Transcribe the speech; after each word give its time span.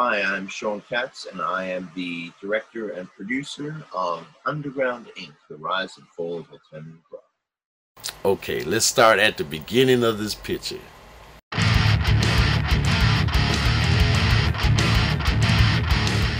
Hi, 0.00 0.22
I'm 0.22 0.46
Sean 0.46 0.80
Katz, 0.88 1.26
and 1.26 1.42
I 1.42 1.64
am 1.64 1.90
the 1.96 2.30
director 2.40 2.90
and 2.90 3.10
producer 3.14 3.84
of 3.92 4.24
Underground 4.46 5.08
Inc., 5.18 5.32
The 5.50 5.56
Rise 5.56 5.96
and 5.96 6.06
Fall 6.06 6.38
of 6.38 6.48
Alternative 6.52 7.00
Rock. 7.12 7.24
Okay, 8.24 8.62
let's 8.62 8.86
start 8.86 9.18
at 9.18 9.36
the 9.36 9.42
beginning 9.42 10.04
of 10.04 10.18
this 10.18 10.36
picture. 10.36 10.78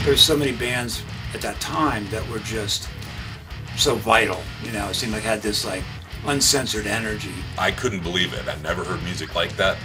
There's 0.05 0.21
so 0.21 0.37
many 0.37 0.53
bands 0.53 1.03
at 1.35 1.41
that 1.41 1.57
time 1.59 2.09
that 2.11 2.25
were 2.31 2.39
just 2.39 2.89
so 3.77 3.97
vital. 3.97 4.41
You 4.63 4.71
know, 4.71 4.89
it 4.89 4.95
seemed 4.95 5.15
like 5.15 5.25
had 5.25 5.43
this 5.43 5.65
like 5.65 5.83
uncensored 6.27 6.87
energy. 6.87 7.35
I 7.59 7.73
couldn't 7.73 8.05
believe 8.05 8.35
it. 8.35 8.47
I'd 8.47 8.63
never 8.63 8.85
heard 8.85 9.03
music 9.03 9.35
like 9.35 9.57
that. 9.57 9.79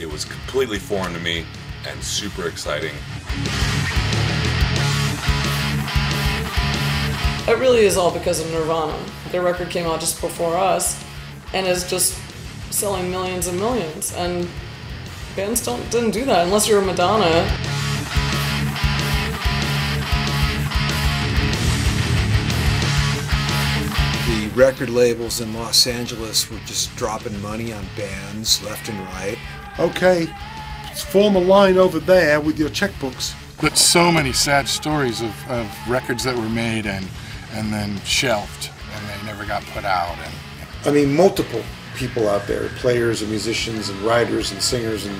It 0.00 0.10
was 0.10 0.24
completely 0.24 0.80
foreign 0.80 1.12
to 1.12 1.20
me 1.20 1.46
and 1.86 2.02
super 2.02 2.48
exciting. 2.48 2.94
It 7.48 7.58
really 7.58 7.84
is 7.84 7.96
all 7.96 8.10
because 8.10 8.40
of 8.40 8.50
Nirvana. 8.50 8.98
Their 9.30 9.42
record 9.42 9.70
came 9.70 9.86
out 9.86 10.00
just 10.00 10.20
before 10.20 10.56
us 10.56 11.02
and 11.54 11.66
is 11.66 11.88
just 11.88 12.20
selling 12.72 13.10
millions 13.10 13.46
and 13.46 13.56
millions. 13.58 14.12
And 14.14 14.48
bands 15.36 15.64
don't 15.64 15.88
didn't 15.90 16.10
do 16.10 16.24
that 16.24 16.44
unless 16.44 16.68
you're 16.68 16.82
a 16.82 16.84
Madonna. 16.84 17.46
The 24.26 24.48
record 24.56 24.90
labels 24.90 25.40
in 25.40 25.54
Los 25.54 25.86
Angeles 25.86 26.50
were 26.50 26.58
just 26.66 26.96
dropping 26.96 27.40
money 27.40 27.72
on 27.72 27.86
bands 27.96 28.60
left 28.64 28.88
and 28.88 28.98
right. 28.98 29.38
Okay, 29.78 30.26
let's 30.26 30.55
form 31.02 31.36
a 31.36 31.40
line 31.40 31.78
over 31.78 31.98
there 31.98 32.40
with 32.40 32.58
your 32.58 32.70
checkbooks. 32.70 33.34
But 33.60 33.78
so 33.78 34.12
many 34.12 34.32
sad 34.32 34.68
stories 34.68 35.22
of, 35.22 35.50
of 35.50 35.70
records 35.88 36.24
that 36.24 36.36
were 36.36 36.48
made 36.48 36.86
and 36.86 37.06
and 37.52 37.72
then 37.72 37.98
shelved 38.00 38.70
and 38.94 39.08
they 39.08 39.26
never 39.26 39.46
got 39.46 39.62
put 39.66 39.84
out 39.84 40.18
and 40.18 40.32
I 40.86 40.92
mean, 40.92 41.16
multiple 41.16 41.62
people 41.96 42.28
out 42.28 42.46
there, 42.46 42.68
players 42.76 43.20
and 43.20 43.28
musicians 43.28 43.88
and 43.88 44.00
writers 44.02 44.52
and 44.52 44.62
singers, 44.62 45.04
and 45.04 45.16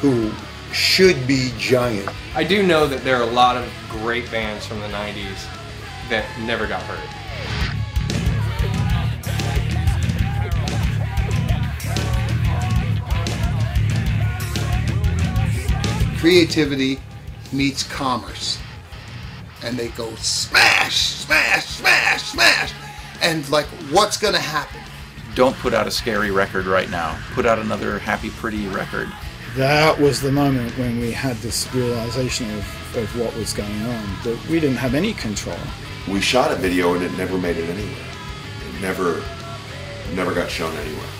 who 0.00 0.32
should 0.72 1.28
be 1.28 1.52
giant. 1.58 2.08
I 2.34 2.42
do 2.42 2.66
know 2.66 2.88
that 2.88 3.04
there 3.04 3.14
are 3.16 3.22
a 3.22 3.32
lot 3.32 3.56
of 3.56 3.70
great 3.88 4.28
bands 4.32 4.66
from 4.66 4.80
the 4.80 4.88
90s 4.88 5.46
that 6.08 6.26
never 6.40 6.66
got 6.66 6.82
heard. 6.82 7.79
Creativity 16.20 17.00
meets 17.50 17.82
commerce. 17.82 18.58
And 19.64 19.76
they 19.76 19.88
go 19.88 20.14
smash, 20.16 20.96
smash, 20.96 21.64
smash, 21.64 22.22
smash. 22.22 22.72
And 23.22 23.48
like, 23.50 23.66
what's 23.90 24.18
going 24.18 24.34
to 24.34 24.40
happen? 24.40 24.80
Don't 25.34 25.56
put 25.56 25.72
out 25.72 25.86
a 25.86 25.90
scary 25.90 26.30
record 26.30 26.66
right 26.66 26.90
now. 26.90 27.18
Put 27.32 27.46
out 27.46 27.58
another 27.58 27.98
happy, 27.98 28.28
pretty 28.30 28.66
record. 28.68 29.08
That 29.56 29.98
was 29.98 30.20
the 30.20 30.30
moment 30.30 30.76
when 30.78 31.00
we 31.00 31.10
had 31.10 31.36
this 31.36 31.72
realization 31.74 32.50
of, 32.50 32.96
of 32.96 33.18
what 33.18 33.34
was 33.36 33.54
going 33.54 33.82
on, 33.82 34.04
that 34.24 34.38
we 34.50 34.60
didn't 34.60 34.76
have 34.76 34.94
any 34.94 35.14
control. 35.14 35.56
We 36.06 36.20
shot 36.20 36.52
a 36.52 36.56
video 36.56 36.94
and 36.94 37.02
it 37.02 37.16
never 37.16 37.38
made 37.38 37.56
it 37.56 37.68
anywhere. 37.68 38.06
It 38.68 38.80
never, 38.82 39.22
never 40.14 40.34
got 40.34 40.50
shown 40.50 40.74
anywhere. 40.76 41.10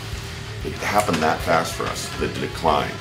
It 0.66 0.72
happened 0.74 1.16
that 1.18 1.40
fast 1.40 1.72
for 1.72 1.84
us, 1.84 2.06
the 2.18 2.28
decline. 2.28 2.92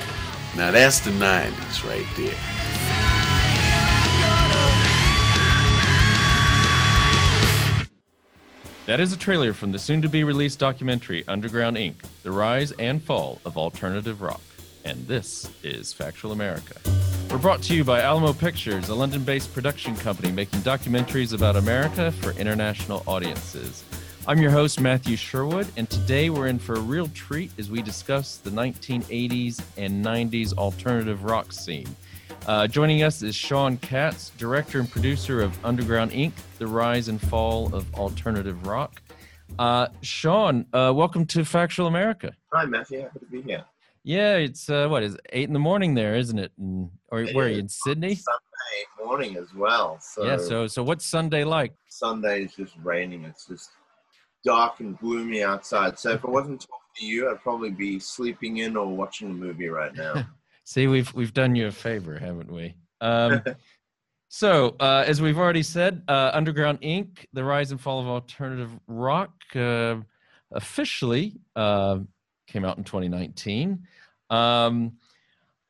Now 0.56 0.72
that's 0.72 1.00
the 1.00 1.10
90s 1.10 1.88
right 1.88 2.06
there. 2.16 2.34
That 8.86 8.98
is 8.98 9.12
a 9.12 9.16
trailer 9.16 9.52
from 9.52 9.70
the 9.70 9.78
soon 9.78 10.02
to 10.02 10.08
be 10.08 10.24
released 10.24 10.58
documentary 10.58 11.22
Underground 11.28 11.76
Inc. 11.76 11.94
The 12.24 12.32
Rise 12.32 12.72
and 12.72 13.00
Fall 13.00 13.40
of 13.44 13.56
Alternative 13.56 14.20
Rock. 14.20 14.40
And 14.84 15.06
this 15.06 15.48
is 15.62 15.92
Factual 15.92 16.32
America. 16.32 16.80
We're 17.30 17.38
brought 17.38 17.62
to 17.64 17.74
you 17.76 17.84
by 17.84 18.00
Alamo 18.00 18.32
Pictures, 18.32 18.88
a 18.88 18.94
London 18.96 19.22
based 19.22 19.54
production 19.54 19.94
company 19.94 20.32
making 20.32 20.60
documentaries 20.60 21.32
about 21.32 21.54
America 21.54 22.10
for 22.10 22.32
international 22.32 23.04
audiences. 23.06 23.84
I'm 24.26 24.38
your 24.38 24.50
host, 24.50 24.80
Matthew 24.80 25.16
Sherwood, 25.16 25.66
and 25.76 25.88
today 25.88 26.30
we're 26.30 26.46
in 26.46 26.58
for 26.58 26.74
a 26.74 26.80
real 26.80 27.08
treat 27.08 27.50
as 27.58 27.70
we 27.70 27.82
discuss 27.82 28.36
the 28.36 28.50
1980s 28.50 29.60
and 29.76 30.04
90s 30.04 30.52
alternative 30.56 31.24
rock 31.24 31.52
scene. 31.52 31.88
Uh, 32.46 32.66
joining 32.66 33.02
us 33.02 33.22
is 33.22 33.34
Sean 33.34 33.76
Katz, 33.78 34.30
director 34.38 34.78
and 34.78 34.90
producer 34.90 35.40
of 35.40 35.62
Underground 35.64 36.12
Inc., 36.12 36.32
The 36.58 36.66
Rise 36.66 37.08
and 37.08 37.20
Fall 37.20 37.74
of 37.74 37.92
Alternative 37.94 38.66
Rock. 38.66 39.02
Uh, 39.58 39.88
Sean, 40.02 40.66
uh, 40.72 40.92
welcome 40.94 41.26
to 41.26 41.44
Factual 41.44 41.86
America. 41.86 42.32
Hi, 42.52 42.66
Matthew. 42.66 43.00
Happy 43.00 43.18
to 43.18 43.26
be 43.26 43.42
here. 43.42 43.64
Yeah, 44.04 44.36
it's 44.36 44.70
uh, 44.70 44.86
what 44.88 45.02
is 45.02 45.14
it, 45.14 45.20
eight 45.32 45.48
in 45.48 45.52
the 45.54 45.58
morning 45.58 45.94
there, 45.94 46.14
isn't 46.14 46.38
it? 46.38 46.52
And, 46.58 46.90
or 47.08 47.22
It 47.22 47.34
where 47.34 47.46
are 47.46 47.50
you 47.50 47.58
in 47.58 47.68
Sydney? 47.68 48.14
Sunday 48.14 49.04
morning 49.04 49.36
as 49.36 49.52
well. 49.54 49.98
So 50.00 50.24
yeah. 50.24 50.36
So, 50.38 50.66
so 50.66 50.82
what's 50.82 51.04
Sunday 51.04 51.44
like? 51.44 51.74
Sunday 51.88 52.44
is 52.44 52.54
just 52.54 52.74
raining. 52.82 53.24
It's 53.24 53.46
just 53.46 53.70
dark 54.44 54.80
and 54.80 54.98
gloomy 54.98 55.42
outside. 55.42 55.98
So 55.98 56.10
if 56.10 56.24
I 56.24 56.28
wasn't 56.28 56.60
talking 56.60 56.76
to 56.96 57.06
you, 57.06 57.30
I'd 57.30 57.40
probably 57.40 57.70
be 57.70 57.98
sleeping 57.98 58.58
in 58.58 58.76
or 58.76 58.86
watching 58.86 59.30
a 59.30 59.34
movie 59.34 59.68
right 59.68 59.94
now. 59.94 60.26
See, 60.64 60.86
we've 60.86 61.12
we've 61.14 61.34
done 61.34 61.56
you 61.56 61.66
a 61.66 61.72
favor, 61.72 62.18
haven't 62.18 62.52
we? 62.52 62.74
Um, 63.00 63.42
so, 64.28 64.76
uh, 64.78 65.04
as 65.06 65.20
we've 65.20 65.38
already 65.38 65.62
said, 65.62 66.02
uh, 66.06 66.30
Underground 66.32 66.80
Inc., 66.80 67.26
the 67.32 67.42
rise 67.42 67.72
and 67.72 67.80
fall 67.80 68.00
of 68.00 68.06
alternative 68.06 68.70
rock, 68.86 69.32
uh, 69.56 69.96
officially 70.52 71.40
uh, 71.56 71.98
came 72.46 72.64
out 72.64 72.78
in 72.78 72.84
2019. 72.84 73.80
Um, 74.30 74.92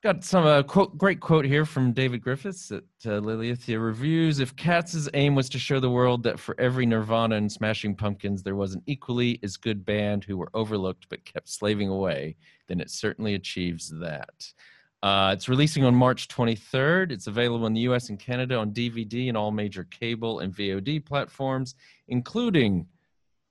got 0.03 0.25
some 0.25 0.47
uh, 0.47 0.63
quote, 0.63 0.97
great 0.97 1.21
quote 1.21 1.45
here 1.45 1.67
from 1.67 1.93
David 1.93 2.23
Griffiths 2.23 2.71
at 2.71 2.85
uh, 3.05 3.21
Lilithia 3.21 3.83
Reviews. 3.83 4.41
If 4.41 4.57
Katz's 4.57 5.11
aim 5.13 5.35
was 5.35 5.49
to 5.51 5.59
show 5.59 5.79
the 5.79 5.91
world 5.91 6.23
that 6.23 6.41
for 6.41 6.59
every 6.59 6.87
Nirvana 6.87 7.37
and 7.37 7.53
Smashing 7.53 7.95
Pumpkins 7.95 8.43
there 8.43 8.57
was 8.57 8.75
an 8.75 8.83
equally 8.87 9.39
as 9.43 9.57
good 9.57 9.85
band 9.85 10.25
who 10.25 10.39
were 10.39 10.51
overlooked 10.55 11.07
but 11.11 11.25
kept 11.25 11.49
slaving 11.49 11.89
away, 11.89 12.37
then 12.67 12.81
it 12.81 12.91
certainly 12.91 13.35
achieves 13.35 13.91
that. 14.01 14.53
Uh, 15.03 15.33
it's 15.35 15.49
releasing 15.49 15.85
on 15.85 15.95
March 15.95 16.29
23rd. 16.29 17.11
It's 17.11 17.27
available 17.27 17.67
in 17.67 17.75
the 17.75 17.81
US 17.81 18.09
and 18.09 18.19
Canada 18.19 18.57
on 18.57 18.73
DVD 18.73 19.29
and 19.29 19.37
all 19.37 19.51
major 19.51 19.85
cable 19.85 20.41
and 20.41 20.55
VOD 20.55 21.05
platforms, 21.05 21.75
including, 22.09 22.87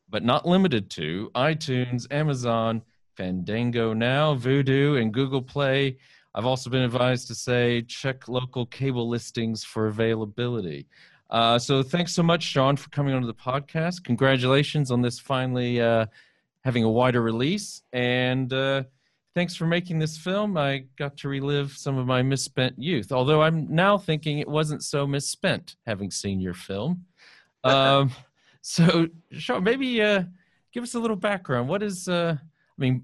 but 0.10 0.24
not 0.24 0.48
limited 0.48 0.90
to, 0.92 1.31
iTunes, 1.36 2.12
Amazon, 2.12 2.81
Fandango 3.16 3.94
Now, 3.94 4.36
Vudu, 4.36 5.00
and 5.02 5.14
Google 5.14 5.42
Play. 5.42 5.98
I've 6.36 6.46
also 6.46 6.70
been 6.70 6.84
advised 6.84 7.28
to 7.28 7.36
say 7.36 7.82
check 7.82 8.28
local 8.28 8.66
cable 8.66 9.10
listings 9.10 9.64
for 9.64 9.88
availability. 9.88 10.88
Uh, 11.30 11.60
so 11.60 11.84
thanks 11.84 12.14
so 12.14 12.24
much, 12.24 12.44
Sean, 12.44 12.76
for 12.76 12.90
coming 12.90 13.14
onto 13.14 13.28
the 13.28 13.34
podcast. 13.34 14.04
Congratulations 14.04 14.92
on 14.92 15.02
this 15.02 15.20
finally 15.20 15.82
uh, 15.82 16.06
having 16.64 16.84
a 16.84 16.90
wider 16.90 17.22
release. 17.22 17.82
And 17.94 18.52
uh, 18.52 18.84
thanks 19.36 19.56
for 19.56 19.66
making 19.66 20.00
this 20.00 20.18
film. 20.18 20.58
I 20.58 20.86
got 20.98 21.18
to 21.18 21.30
relive 21.30 21.72
some 21.74 21.98
of 21.98 22.06
my 22.06 22.22
misspent 22.22 22.78
youth, 22.78 23.12
although 23.12 23.42
I'm 23.42 23.74
now 23.74 23.98
thinking 23.98 24.40
it 24.40 24.48
wasn't 24.48 24.84
so 24.84 25.06
misspent 25.06 25.76
having 25.86 26.12
seen 26.12 26.40
your 26.40 26.54
film. 26.54 27.06
Um, 27.66 28.14
so, 28.62 29.08
Sean, 29.34 29.66
maybe 29.66 30.02
uh, 30.02 30.24
give 30.72 30.82
us 30.82 30.94
a 30.94 31.00
little 31.00 31.18
background. 31.18 31.68
What 31.68 31.84
is, 31.84 32.08
uh, 32.08 32.38
I 32.40 32.82
mean, 32.82 33.04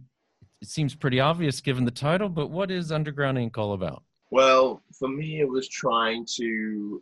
it 0.62 0.68
seems 0.68 0.96
pretty 0.96 1.20
obvious 1.20 1.62
given 1.62 1.86
the 1.86 1.92
title, 1.92 2.30
but 2.30 2.50
what 2.50 2.72
is 2.72 2.92
Underground 2.92 3.38
Inc. 3.38 3.58
all 3.58 3.74
about? 3.74 4.04
Well, 4.32 4.82
for 4.98 5.08
me, 5.08 5.40
it 5.40 5.48
was 5.48 5.68
trying 5.70 6.26
to 6.38 7.02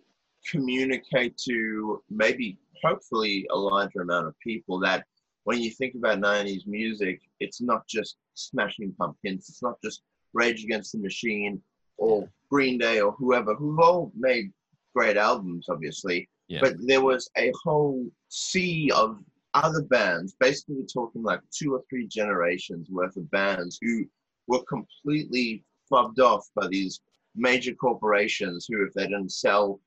communicate 0.50 1.38
to 1.46 2.02
maybe, 2.10 2.58
hopefully, 2.84 3.48
a 3.52 3.58
larger 3.58 4.02
amount 4.02 4.28
of 4.28 4.38
people 4.40 4.80
that 4.82 5.06
when 5.46 5.62
you 5.62 5.72
think 5.72 5.96
about 5.96 6.20
90s 6.20 6.66
music, 6.68 7.22
it's 7.40 7.62
not 7.62 7.88
just 7.88 8.18
Smashing 8.34 8.94
Pumpkins, 8.98 9.50
it's 9.50 9.62
not 9.62 9.76
just 9.84 10.02
Rage 10.34 10.64
Against 10.64 10.94
the 10.94 11.00
Machine 11.00 11.62
or 11.98 12.30
Green 12.50 12.78
Day 12.78 13.02
or 13.02 13.12
whoever, 13.14 13.56
who've 13.56 13.80
all 13.80 14.12
made 14.16 14.52
great 14.96 15.18
albums, 15.18 15.68
obviously. 15.70 16.30
Yeah. 16.48 16.60
But 16.62 16.76
there 16.80 17.02
was 17.02 17.30
a 17.38 17.52
whole 17.64 18.06
sea 18.30 18.92
of 18.92 19.20
other 19.54 19.82
bands, 19.84 20.36
basically 20.40 20.76
we're 20.76 20.86
talking 20.86 21.24
like 21.24 21.42
two 21.52 21.74
or 21.74 21.84
three 21.90 22.08
generations 22.08 22.90
worth 22.90 23.16
of 23.18 23.30
bands 23.32 23.78
who 23.82 24.06
were 24.48 24.64
completely 24.64 25.64
fubbed 25.92 26.20
off 26.20 26.48
by 26.56 26.68
these 26.68 27.02
major 27.36 27.74
corporations 27.74 28.68
who, 28.70 28.84
if 28.86 28.94
they 28.94 29.04
didn't 29.04 29.32
sell 29.32 29.80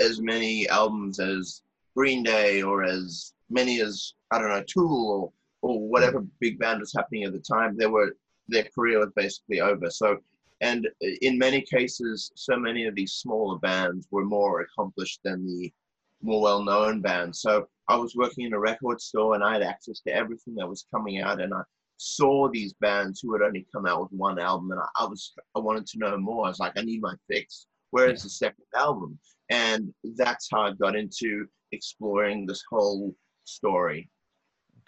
as 0.00 0.20
many 0.20 0.68
albums 0.68 1.20
as 1.20 1.62
Green 1.96 2.22
Day 2.22 2.62
or 2.62 2.84
as 2.84 3.34
many 3.48 3.80
as 3.80 4.14
I 4.30 4.38
don't 4.38 4.48
know 4.48 4.64
Tool 4.66 5.10
or 5.10 5.32
or 5.62 5.78
whatever 5.88 6.24
big 6.40 6.58
band 6.58 6.80
was 6.80 6.94
happening 6.94 7.24
at 7.24 7.32
the 7.32 7.38
time, 7.38 7.76
they 7.76 7.86
were 7.86 8.16
their 8.48 8.64
career 8.74 8.98
was 8.98 9.12
basically 9.14 9.60
over. 9.60 9.90
So 9.90 10.18
and 10.60 10.88
in 11.00 11.38
many 11.38 11.62
cases, 11.62 12.30
so 12.34 12.56
many 12.56 12.86
of 12.86 12.94
these 12.94 13.12
smaller 13.12 13.58
bands 13.58 14.06
were 14.10 14.24
more 14.24 14.60
accomplished 14.60 15.20
than 15.24 15.46
the 15.46 15.72
more 16.22 16.40
well-known 16.40 17.00
bands. 17.00 17.40
So 17.40 17.66
I 17.88 17.96
was 17.96 18.14
working 18.14 18.46
in 18.46 18.52
a 18.52 18.58
record 18.58 19.00
store, 19.00 19.34
and 19.34 19.44
I 19.44 19.54
had 19.54 19.62
access 19.62 20.00
to 20.06 20.14
everything 20.14 20.54
that 20.56 20.68
was 20.68 20.86
coming 20.94 21.20
out, 21.20 21.40
and 21.40 21.52
I 21.52 21.62
saw 21.96 22.48
these 22.48 22.72
bands 22.80 23.20
who 23.20 23.32
had 23.32 23.42
only 23.42 23.66
come 23.74 23.86
out 23.86 24.00
with 24.02 24.12
one 24.12 24.38
album, 24.38 24.70
and 24.70 24.80
I, 24.80 25.04
I 25.04 25.06
was 25.06 25.32
I 25.56 25.58
wanted 25.58 25.86
to 25.86 25.98
know 25.98 26.16
more. 26.16 26.46
I 26.46 26.48
was 26.48 26.58
like, 26.58 26.72
I 26.76 26.82
need 26.82 27.02
my 27.02 27.14
fix. 27.28 27.66
Where 27.90 28.08
is 28.10 28.22
the 28.22 28.30
second 28.30 28.64
album? 28.76 29.18
And 29.50 29.92
that's 30.16 30.48
how 30.50 30.62
I 30.62 30.72
got 30.72 30.94
into 30.94 31.46
exploring 31.72 32.46
this 32.46 32.62
whole 32.70 33.14
story. 33.44 34.08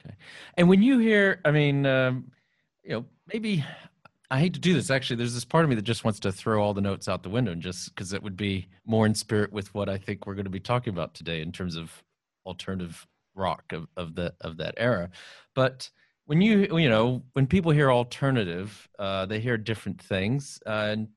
Okay. 0.01 0.15
And 0.57 0.69
when 0.69 0.83
you 0.83 0.99
hear, 0.99 1.41
I 1.45 1.51
mean, 1.51 1.85
um, 1.85 2.31
you 2.85 2.91
know, 2.91 3.05
maybe 3.33 3.65
I 4.33 4.39
hate 4.39 4.55
to 4.55 4.61
do 4.61 4.73
this. 4.73 4.91
Actually, 4.91 5.17
there's 5.17 5.35
this 5.35 5.45
part 5.45 5.63
of 5.63 5.69
me 5.69 5.77
that 5.77 5.83
just 5.83 6.05
wants 6.05 6.19
to 6.21 6.33
throw 6.33 6.63
all 6.63 6.73
the 6.73 6.81
notes 6.81 7.07
out 7.07 7.23
the 7.23 7.29
window, 7.29 7.53
and 7.53 7.61
just 7.61 7.95
because 7.95 8.15
it 8.15 8.23
would 8.23 8.37
be 8.37 8.67
more 8.87 9.05
in 9.05 9.15
spirit 9.15 9.53
with 9.53 9.73
what 9.75 9.91
I 9.91 9.99
think 9.99 10.27
we're 10.27 10.35
going 10.35 10.45
to 10.47 10.51
be 10.51 10.59
talking 10.59 10.91
about 10.91 11.13
today 11.13 11.43
in 11.43 11.53
terms 11.53 11.77
of 11.77 12.03
alternative 12.47 13.07
rock 13.35 13.75
of, 13.75 13.89
of 13.99 14.15
the 14.15 14.33
of 14.41 14.57
that 14.57 14.73
era. 14.79 15.11
But 15.55 15.91
when 16.25 16.41
you 16.41 16.79
you 16.79 16.89
know 16.89 17.23
when 17.35 17.47
people 17.47 17.73
hear 17.73 17.93
alternative, 17.93 18.89
uh, 18.99 19.27
they 19.27 19.39
hear 19.39 19.59
different 19.59 20.01
things. 20.01 20.59
Uh, 20.65 20.89
and 20.93 21.09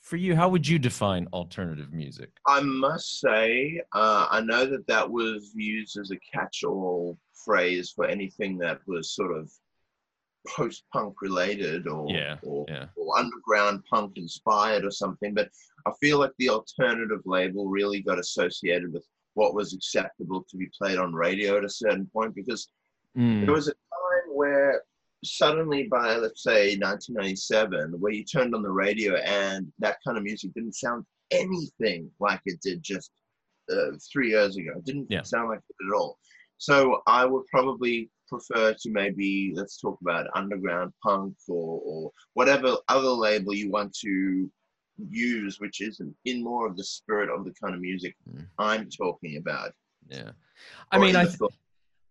for 0.00 0.14
you, 0.14 0.36
how 0.36 0.48
would 0.48 0.68
you 0.68 0.78
define 0.78 1.26
alternative 1.32 1.92
music? 1.92 2.30
I 2.46 2.60
must 2.60 3.18
say, 3.18 3.82
uh, 3.96 4.28
I 4.30 4.42
know 4.42 4.64
that 4.66 4.86
that 4.86 5.10
was 5.10 5.50
used 5.56 5.98
as 5.98 6.12
a 6.12 6.18
catch-all 6.32 7.18
phrase 7.44 7.90
for 7.90 8.06
anything 8.06 8.58
that 8.58 8.78
was 8.86 9.10
sort 9.10 9.36
of 9.36 9.50
post-punk 10.48 11.20
related 11.22 11.86
or, 11.88 12.08
Yeah, 12.10 12.36
or, 12.42 12.64
yeah. 12.68 12.86
or 12.96 13.18
underground 13.18 13.82
punk 13.90 14.16
inspired 14.16 14.84
or 14.84 14.90
something. 14.90 15.34
But 15.34 15.50
I 15.86 15.92
feel 16.00 16.18
like 16.18 16.32
the 16.38 16.48
alternative 16.50 17.20
label 17.26 17.68
really 17.68 18.00
got 18.00 18.18
associated 18.18 18.92
with 18.92 19.06
what 19.34 19.54
was 19.54 19.72
acceptable 19.74 20.44
to 20.50 20.56
be 20.56 20.68
played 20.76 20.98
on 20.98 21.12
radio 21.14 21.56
at 21.58 21.64
a 21.64 21.68
certain 21.68 22.06
point 22.12 22.34
because 22.34 22.68
Mm. 23.18 23.44
there 23.44 23.54
was 23.54 23.66
a 23.66 23.72
time 23.72 24.36
where 24.36 24.84
suddenly 25.24 25.88
by 25.90 26.14
let's 26.14 26.44
say 26.44 26.76
1997 26.76 27.98
where 28.00 28.12
you 28.12 28.24
turned 28.24 28.54
on 28.54 28.62
the 28.62 28.70
radio 28.70 29.16
and 29.16 29.66
that 29.80 29.96
kind 30.06 30.16
of 30.16 30.22
music 30.22 30.52
didn't 30.54 30.74
sound 30.76 31.04
anything 31.32 32.10
like 32.20 32.40
it 32.46 32.60
did 32.62 32.82
just 32.82 33.10
uh, 33.72 33.90
three 34.12 34.30
years 34.30 34.56
ago 34.56 34.70
it 34.76 34.84
didn't 34.84 35.08
Yeah. 35.10 35.22
sound 35.22 35.48
like 35.50 35.58
it 35.58 35.86
at 35.88 35.94
all 35.96 36.18
so 36.58 37.02
i 37.06 37.24
would 37.24 37.46
probably 37.48 38.08
prefer 38.30 38.72
to 38.80 38.90
maybe 38.90 39.52
let's 39.54 39.78
talk 39.78 39.98
about 40.00 40.26
underground 40.34 40.92
punk 41.02 41.34
or, 41.48 41.80
or 41.84 42.10
whatever 42.34 42.76
other 42.88 43.08
label 43.26 43.52
you 43.54 43.70
want 43.70 43.92
to 43.92 44.50
use 45.08 45.58
which 45.60 45.80
is 45.80 46.00
in, 46.24 46.44
more 46.44 46.66
of 46.66 46.76
the 46.76 46.84
spirit 46.84 47.28
of 47.28 47.44
the 47.44 47.52
kind 47.62 47.74
of 47.74 47.80
music 47.80 48.14
i'm 48.58 48.88
talking 48.88 49.36
about 49.36 49.72
Yeah. 50.08 50.30
I 50.92 50.98
Or 50.98 51.00
mean, 51.02 51.16
I 51.16 51.24
th- 51.24 51.38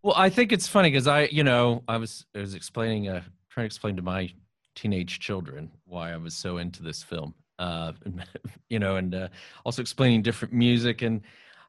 well, 0.03 0.15
I 0.15 0.29
think 0.29 0.51
it's 0.51 0.67
funny 0.67 0.89
because 0.89 1.07
I, 1.07 1.23
you 1.25 1.43
know, 1.43 1.83
I 1.87 1.97
was 1.97 2.25
I 2.35 2.39
was 2.39 2.53
explaining, 2.55 3.09
uh, 3.09 3.21
trying 3.49 3.63
to 3.63 3.65
explain 3.65 3.95
to 3.97 4.01
my 4.01 4.31
teenage 4.75 5.19
children 5.19 5.71
why 5.85 6.13
I 6.13 6.17
was 6.17 6.33
so 6.35 6.57
into 6.57 6.81
this 6.83 7.03
film, 7.03 7.33
uh, 7.59 7.91
you 8.69 8.79
know, 8.79 8.95
and 8.95 9.13
uh, 9.13 9.27
also 9.65 9.81
explaining 9.81 10.21
different 10.21 10.53
music 10.53 11.01
and. 11.01 11.21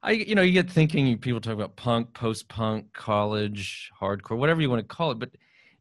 I, 0.02 0.12
you 0.12 0.34
know, 0.34 0.42
you 0.42 0.52
get 0.52 0.70
thinking. 0.70 1.18
People 1.18 1.40
talk 1.40 1.52
about 1.52 1.76
punk, 1.76 2.14
post-punk, 2.14 2.92
college, 2.92 3.90
hardcore, 4.00 4.38
whatever 4.38 4.60
you 4.62 4.70
want 4.70 4.80
to 4.80 4.96
call 4.96 5.10
it. 5.10 5.18
But 5.18 5.30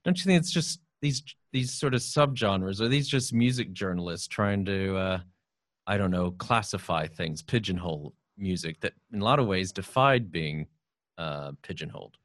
don't 0.03 0.17
you 0.17 0.25
think 0.25 0.39
it's 0.39 0.51
just 0.51 0.81
these 1.01 1.23
these 1.51 1.73
sort 1.73 1.93
of 1.93 2.01
subgenres, 2.01 2.81
or 2.81 2.87
these 2.87 3.07
just 3.07 3.33
music 3.33 3.71
journalists 3.73 4.27
trying 4.27 4.65
to, 4.65 4.95
uh, 4.97 5.19
I 5.87 5.97
don't 5.97 6.11
know, 6.11 6.31
classify 6.31 7.07
things, 7.07 7.41
pigeonhole 7.41 8.13
music 8.37 8.79
that, 8.81 8.93
in 9.13 9.21
a 9.21 9.23
lot 9.23 9.39
of 9.39 9.47
ways, 9.47 9.71
defied 9.71 10.31
being 10.31 10.67
uh, 11.17 11.53
pigeonholed. 11.63 12.17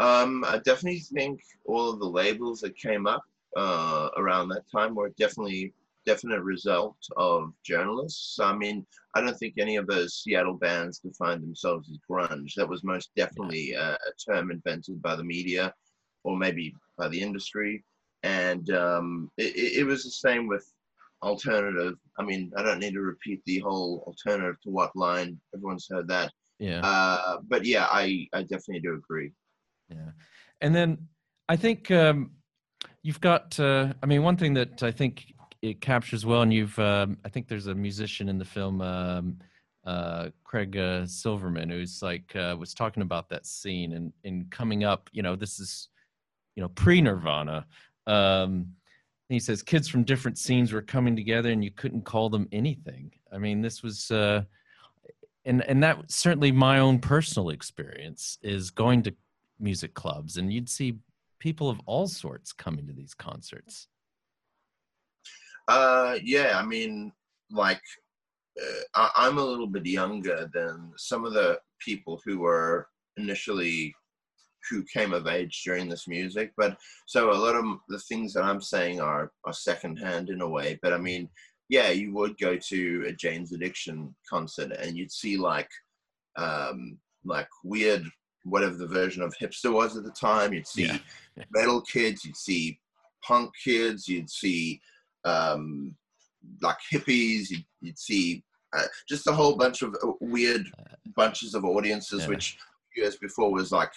Um, 0.00 0.44
I 0.46 0.58
definitely 0.58 1.00
think 1.00 1.40
all 1.64 1.90
of 1.90 1.98
the 1.98 2.06
labels 2.06 2.60
that 2.60 2.76
came 2.76 3.06
up 3.06 3.24
uh, 3.56 4.10
around 4.16 4.48
that 4.50 4.70
time 4.70 4.94
were 4.94 5.08
definitely 5.18 5.72
definite 6.10 6.42
result 6.54 6.96
of 7.16 7.52
journalists. 7.70 8.38
I 8.40 8.52
mean, 8.62 8.76
I 9.14 9.20
don't 9.20 9.38
think 9.38 9.54
any 9.58 9.76
of 9.76 9.86
those 9.86 10.10
Seattle 10.22 10.58
bands 10.66 10.98
defined 10.98 11.42
themselves 11.42 11.84
as 11.90 11.98
grunge. 12.08 12.54
That 12.54 12.68
was 12.72 12.82
most 12.94 13.10
definitely 13.22 13.72
a, 13.74 13.88
a 14.10 14.12
term 14.26 14.50
invented 14.50 15.02
by 15.02 15.14
the 15.16 15.24
media, 15.36 15.64
or 16.24 16.36
maybe 16.44 16.74
by 17.00 17.08
the 17.08 17.20
industry. 17.28 17.84
And 18.22 18.66
um, 18.84 19.30
it, 19.36 19.52
it- 19.64 19.74
it 19.80 19.84
was 19.90 20.02
the 20.04 20.10
same 20.28 20.44
with 20.52 20.64
alternative. 21.22 21.94
I 22.18 22.22
mean, 22.28 22.42
I 22.56 22.62
don't 22.62 22.80
need 22.84 22.94
to 22.94 23.00
repeat 23.12 23.40
the 23.44 23.58
whole 23.66 23.92
alternative 24.06 24.58
to 24.62 24.70
what 24.70 24.94
line. 25.06 25.30
Everyone's 25.54 25.88
heard 25.90 26.08
that. 26.08 26.32
Yeah. 26.58 26.80
Uh, 26.82 27.38
but 27.52 27.64
yeah, 27.64 27.86
I, 27.90 28.04
I 28.32 28.40
definitely 28.42 28.80
do 28.80 28.94
agree. 28.94 29.30
Yeah. 29.90 30.10
And 30.60 30.74
then 30.74 30.90
I 31.48 31.56
think 31.56 31.90
um, 31.90 32.32
you've 33.02 33.20
got, 33.20 33.58
uh, 33.60 33.92
I 34.02 34.06
mean, 34.06 34.22
one 34.22 34.36
thing 34.36 34.54
that 34.54 34.82
I 34.82 34.90
think 35.00 35.14
it 35.62 35.80
captures 35.80 36.24
well, 36.24 36.42
and 36.42 36.52
you've, 36.52 36.78
um, 36.78 37.18
I 37.24 37.28
think 37.28 37.48
there's 37.48 37.66
a 37.66 37.74
musician 37.74 38.28
in 38.28 38.38
the 38.38 38.44
film, 38.44 38.80
um, 38.80 39.38
uh, 39.84 40.28
Craig 40.44 40.76
uh, 40.76 41.06
Silverman, 41.06 41.70
who's 41.70 42.02
like, 42.02 42.34
uh, 42.36 42.56
was 42.58 42.74
talking 42.74 43.02
about 43.02 43.28
that 43.30 43.46
scene 43.46 43.92
and, 43.94 44.12
and 44.24 44.50
coming 44.50 44.84
up, 44.84 45.08
you 45.12 45.22
know, 45.22 45.34
this 45.34 45.58
is, 45.58 45.88
you 46.54 46.62
know, 46.62 46.68
pre 46.68 47.00
Nirvana. 47.00 47.66
Um, 48.06 48.72
he 49.28 49.40
says 49.40 49.62
kids 49.62 49.88
from 49.88 50.04
different 50.04 50.38
scenes 50.38 50.72
were 50.72 50.82
coming 50.82 51.14
together 51.14 51.50
and 51.50 51.62
you 51.62 51.70
couldn't 51.70 52.02
call 52.02 52.30
them 52.30 52.48
anything. 52.52 53.12
I 53.32 53.38
mean, 53.38 53.60
this 53.60 53.82
was, 53.82 54.10
uh, 54.10 54.42
and 55.44 55.62
and 55.62 55.82
that 55.82 56.10
certainly 56.10 56.52
my 56.52 56.78
own 56.78 56.98
personal 56.98 57.50
experience 57.50 58.38
is 58.42 58.70
going 58.70 59.02
to 59.04 59.14
music 59.58 59.94
clubs 59.94 60.36
and 60.36 60.52
you'd 60.52 60.68
see 60.68 60.98
people 61.38 61.68
of 61.68 61.80
all 61.86 62.06
sorts 62.06 62.52
coming 62.52 62.86
to 62.86 62.92
these 62.92 63.14
concerts 63.14 63.88
Uh, 65.68 66.18
yeah, 66.24 66.58
I 66.58 66.64
mean, 66.64 67.12
like, 67.50 67.82
uh, 68.60 68.82
I, 68.94 69.10
I'm 69.26 69.38
a 69.38 69.44
little 69.44 69.66
bit 69.66 69.86
younger 69.86 70.50
than 70.52 70.92
some 70.96 71.24
of 71.24 71.34
the 71.34 71.60
people 71.80 72.20
who 72.24 72.40
were 72.40 72.88
initially 73.16 73.94
who 74.70 74.82
came 74.92 75.12
of 75.12 75.26
age 75.26 75.62
during 75.64 75.88
this 75.88 76.08
music. 76.08 76.52
But 76.56 76.76
so 77.06 77.30
a 77.30 77.32
lot 77.32 77.54
of 77.54 77.64
the 77.88 77.98
things 78.00 78.32
that 78.32 78.44
I'm 78.44 78.60
saying 78.60 79.00
are 79.00 79.30
are 79.44 79.52
secondhand 79.52 80.30
in 80.30 80.40
a 80.40 80.48
way. 80.48 80.78
But 80.82 80.92
I 80.92 80.98
mean, 80.98 81.28
yeah, 81.68 81.90
you 81.90 82.12
would 82.14 82.38
go 82.38 82.56
to 82.56 83.04
a 83.06 83.12
Jane's 83.12 83.52
Addiction 83.52 84.14
concert 84.28 84.72
and 84.72 84.96
you'd 84.96 85.12
see 85.12 85.36
like, 85.36 85.70
um, 86.36 86.98
like 87.24 87.48
weird 87.62 88.04
whatever 88.44 88.76
the 88.76 88.86
version 88.86 89.22
of 89.22 89.34
hipster 89.36 89.72
was 89.72 89.96
at 89.96 90.04
the 90.04 90.10
time. 90.10 90.52
You'd 90.52 90.66
see 90.66 90.90
metal 91.50 91.82
kids, 91.82 92.24
you'd 92.24 92.36
see 92.36 92.78
punk 93.22 93.52
kids, 93.62 94.08
you'd 94.08 94.30
see 94.30 94.80
um, 95.24 95.94
like 96.62 96.76
hippies, 96.92 97.50
you'd, 97.50 97.64
you'd 97.80 97.98
see 97.98 98.44
uh, 98.76 98.84
just 99.08 99.26
a 99.26 99.32
whole 99.32 99.56
bunch 99.56 99.82
of 99.82 99.94
uh, 100.02 100.12
weird 100.20 100.66
bunches 101.16 101.54
of 101.54 101.64
audiences, 101.64 102.22
Yeah. 102.22 102.28
which 102.28 102.58
years 102.96 103.16
before 103.16 103.52
was 103.52 103.72
like, 103.72 103.92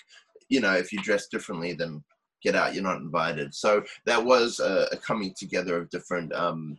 you 0.50 0.60
know, 0.62 0.74
if 0.74 0.92
you 0.92 1.02
dress 1.02 1.28
differently, 1.28 1.74
then 1.74 2.04
get 2.44 2.56
out, 2.56 2.74
you're 2.74 2.84
not 2.84 2.98
invited. 2.98 3.54
So 3.54 3.84
that 4.06 4.24
was 4.24 4.60
a, 4.60 4.88
a 4.92 4.98
coming 4.98 5.34
together 5.38 5.78
of 5.78 5.90
different 5.90 6.34
um, 6.34 6.78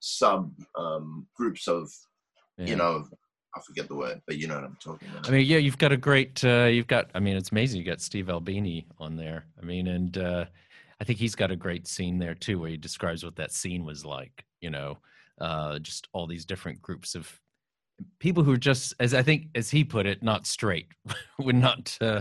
sub 0.00 0.52
um, 0.78 1.26
groups 1.36 1.68
of, 1.68 1.90
Yeah. 2.58 2.66
you 2.66 2.76
know, 2.76 3.06
I 3.56 3.60
forget 3.60 3.86
the 3.86 3.94
word, 3.94 4.20
but 4.26 4.36
you 4.38 4.48
know 4.48 4.56
what 4.56 4.64
I'm 4.64 4.76
talking 4.82 5.08
about. 5.08 5.28
I 5.28 5.32
mean, 5.32 5.46
yeah, 5.46 5.58
you've 5.58 5.78
got 5.78 5.92
a 5.92 5.96
great, 5.96 6.44
uh, 6.44 6.64
you've 6.64 6.88
got, 6.88 7.10
I 7.14 7.20
mean, 7.20 7.36
it's 7.36 7.52
amazing. 7.52 7.78
You 7.80 7.86
got 7.86 8.00
Steve 8.00 8.28
Albini 8.28 8.86
on 8.98 9.14
there. 9.16 9.44
I 9.60 9.64
mean, 9.64 9.86
and 9.86 10.18
uh, 10.18 10.44
I 11.00 11.04
think 11.04 11.18
he's 11.18 11.34
got 11.34 11.50
a 11.50 11.56
great 11.56 11.86
scene 11.86 12.18
there 12.18 12.34
too, 12.34 12.58
where 12.60 12.70
he 12.70 12.76
describes 12.76 13.24
what 13.24 13.36
that 13.36 13.52
scene 13.52 13.84
was 13.84 14.04
like, 14.04 14.44
you 14.60 14.70
know, 14.70 14.98
uh, 15.40 15.78
just 15.80 16.08
all 16.12 16.26
these 16.26 16.44
different 16.44 16.80
groups 16.82 17.14
of 17.14 17.40
people 18.18 18.42
who 18.42 18.52
are 18.52 18.56
just, 18.56 18.94
as 19.00 19.14
I 19.14 19.22
think, 19.22 19.46
as 19.54 19.70
he 19.70 19.84
put 19.84 20.06
it, 20.06 20.22
not 20.22 20.46
straight, 20.46 20.88
would 21.38 21.56
not, 21.56 21.96
uh, 22.00 22.20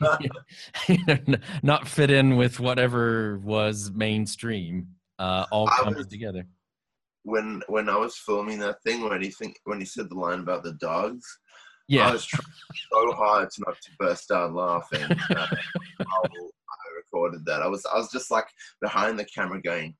you 0.88 0.98
know, 1.06 1.18
not 1.62 1.86
fit 1.88 2.10
in 2.10 2.36
with 2.36 2.58
whatever 2.60 3.38
was 3.38 3.90
mainstream, 3.92 4.88
uh, 5.18 5.46
all 5.50 5.68
coming 5.68 6.04
together. 6.04 6.44
when 7.24 7.62
when 7.68 7.88
I 7.88 7.96
was 7.96 8.16
filming 8.16 8.58
that 8.60 8.82
thing 8.82 9.02
when 9.08 9.22
he 9.22 9.30
think 9.30 9.58
when 9.64 9.80
he 9.80 9.86
said 9.86 10.08
the 10.10 10.14
line 10.14 10.40
about 10.40 10.62
the 10.62 10.74
dogs, 10.74 11.24
Yeah. 11.88 12.08
I 12.08 12.12
was 12.12 12.24
trying 12.26 12.42
so 12.92 13.12
hard 13.14 13.50
to 13.50 13.62
not 13.66 13.76
to 13.80 13.90
burst 13.98 14.30
out 14.30 14.52
laughing. 14.54 15.02
Uh, 15.30 15.46
I, 16.00 16.28
recorded 16.96 17.44
that. 17.46 17.62
I 17.62 17.68
was 17.68 17.84
I 17.86 17.96
was 17.96 18.10
just 18.10 18.30
like 18.30 18.46
behind 18.80 19.18
the 19.18 19.24
camera 19.24 19.60
going, 19.60 19.94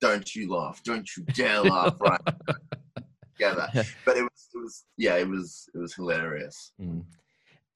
"Don't 0.00 0.34
you 0.34 0.52
laugh! 0.52 0.82
Don't 0.84 1.08
you 1.16 1.24
dare 1.34 1.62
laugh!" 1.62 1.96
Right 2.00 2.20
together. 3.38 3.68
But 4.04 4.16
it 4.16 4.22
was 4.22 4.48
it 4.54 4.58
was 4.58 4.84
yeah 4.96 5.16
it 5.16 5.28
was 5.28 5.68
it 5.74 5.78
was 5.78 5.94
hilarious. 5.94 6.72
Mm. 6.80 7.04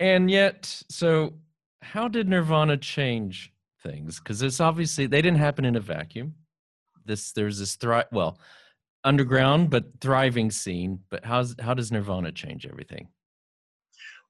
And 0.00 0.30
yet, 0.30 0.82
so 0.88 1.34
how 1.82 2.08
did 2.08 2.28
Nirvana 2.28 2.76
change 2.76 3.52
things? 3.82 4.18
Because 4.18 4.42
it's 4.42 4.60
obviously 4.60 5.06
they 5.06 5.22
didn't 5.22 5.38
happen 5.38 5.64
in 5.64 5.76
a 5.76 5.80
vacuum. 5.80 6.34
this 7.04 7.32
there's 7.32 7.58
this 7.58 7.76
thri- 7.76 8.04
well 8.12 8.38
underground 9.04 9.70
but 9.70 9.84
thriving 10.00 10.50
scene. 10.50 11.00
But 11.10 11.24
how's 11.24 11.54
how 11.60 11.74
does 11.74 11.92
Nirvana 11.92 12.32
change 12.32 12.66
everything? 12.66 13.08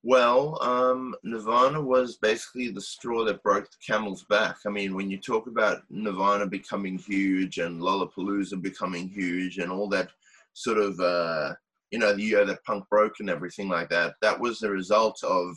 Well, 0.05 0.61
um, 0.63 1.15
Nirvana 1.23 1.81
was 1.81 2.17
basically 2.17 2.71
the 2.71 2.81
straw 2.81 3.25
that 3.25 3.43
broke 3.45 3.71
the 3.71 3.77
camel's 3.87 4.25
back. 4.25 4.57
I 4.67 4.71
mean, 4.71 4.97
when 4.97 5.09
you 5.11 5.19
talk 5.19 5.47
about 5.47 5.83
Nirvana 5.91 6.47
becoming 6.47 6.99
huge 6.99 7.59
and 7.59 7.81
Lollapalooza 7.81 8.61
becoming 8.61 9.09
huge 9.09 9.59
and 9.59 9.71
all 9.71 9.89
that 9.91 10.09
sort 10.55 10.79
of, 10.79 10.99
uh, 10.99 11.55
you 11.93 12.01
know, 12.01 12.15
the 12.15 12.23
year 12.23 12.45
that 12.45 12.65
punk 12.65 12.89
broke 12.89 13.21
and 13.21 13.31
everything 13.31 13.69
like 13.69 13.89
that, 13.91 14.15
that 14.23 14.39
was 14.39 14.59
the 14.59 14.71
result 14.71 15.23
of 15.23 15.57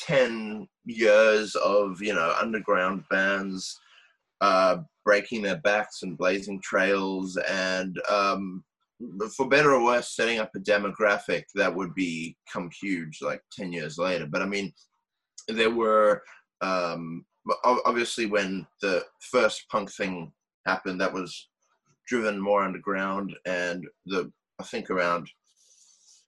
10 0.00 0.68
years 0.84 1.54
of, 1.54 2.02
you 2.02 2.12
know, 2.12 2.34
underground 2.38 3.04
bands 3.08 3.80
uh, 4.42 4.78
breaking 5.06 5.40
their 5.40 5.56
backs 5.56 6.02
and 6.02 6.18
blazing 6.18 6.60
trails 6.60 7.38
and 7.48 7.98
um, 8.10 8.62
for 9.36 9.48
better 9.48 9.74
or 9.74 9.84
worse, 9.84 10.14
setting 10.14 10.38
up 10.38 10.50
a 10.54 10.60
demographic 10.60 11.44
that 11.54 11.74
would 11.74 11.94
become 11.94 12.70
huge 12.80 13.18
like 13.22 13.42
10 13.52 13.72
years 13.72 13.98
later. 13.98 14.26
But 14.26 14.42
I 14.42 14.46
mean, 14.46 14.72
there 15.48 15.70
were 15.70 16.22
um, 16.60 17.24
obviously 17.64 18.26
when 18.26 18.66
the 18.82 19.04
first 19.20 19.64
punk 19.70 19.92
thing 19.92 20.32
happened, 20.66 21.00
that 21.00 21.12
was 21.12 21.48
driven 22.06 22.40
more 22.40 22.62
underground, 22.62 23.34
and 23.46 23.86
the 24.06 24.30
I 24.60 24.64
think 24.64 24.90
around 24.90 25.28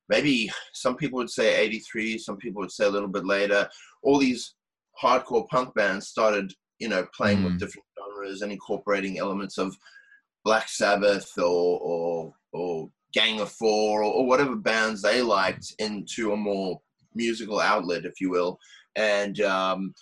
maybe 0.08 0.50
some 0.72 0.96
people 0.96 1.18
would 1.18 1.30
say 1.30 1.60
83, 1.60 2.18
some 2.18 2.36
people 2.36 2.60
would 2.60 2.72
say 2.72 2.86
a 2.86 2.90
little 2.90 3.08
bit 3.08 3.24
later. 3.24 3.68
All 4.02 4.18
these 4.18 4.54
hardcore 5.02 5.48
punk 5.48 5.74
bands 5.74 6.08
started, 6.08 6.52
you 6.78 6.88
know, 6.88 7.06
playing 7.16 7.38
mm. 7.38 7.44
with 7.44 7.58
different 7.58 7.86
genres 7.98 8.42
and 8.42 8.52
incorporating 8.52 9.18
elements 9.18 9.58
of 9.58 9.76
Black 10.44 10.68
Sabbath 10.68 11.30
or 11.38 11.78
or, 11.80 12.34
or 12.52 12.90
Gang 13.12 13.40
of 13.40 13.50
Four 13.50 14.02
or, 14.02 14.12
or, 14.12 14.26
whatever 14.26 14.56
bands 14.56 15.02
they 15.02 15.22
liked 15.22 15.74
into 15.78 16.32
a 16.32 16.36
more 16.36 16.80
musical 17.14 17.60
outlet, 17.60 18.04
if 18.04 18.20
you 18.20 18.30
will. 18.30 18.58
And 18.96 19.40
um, 19.40 19.94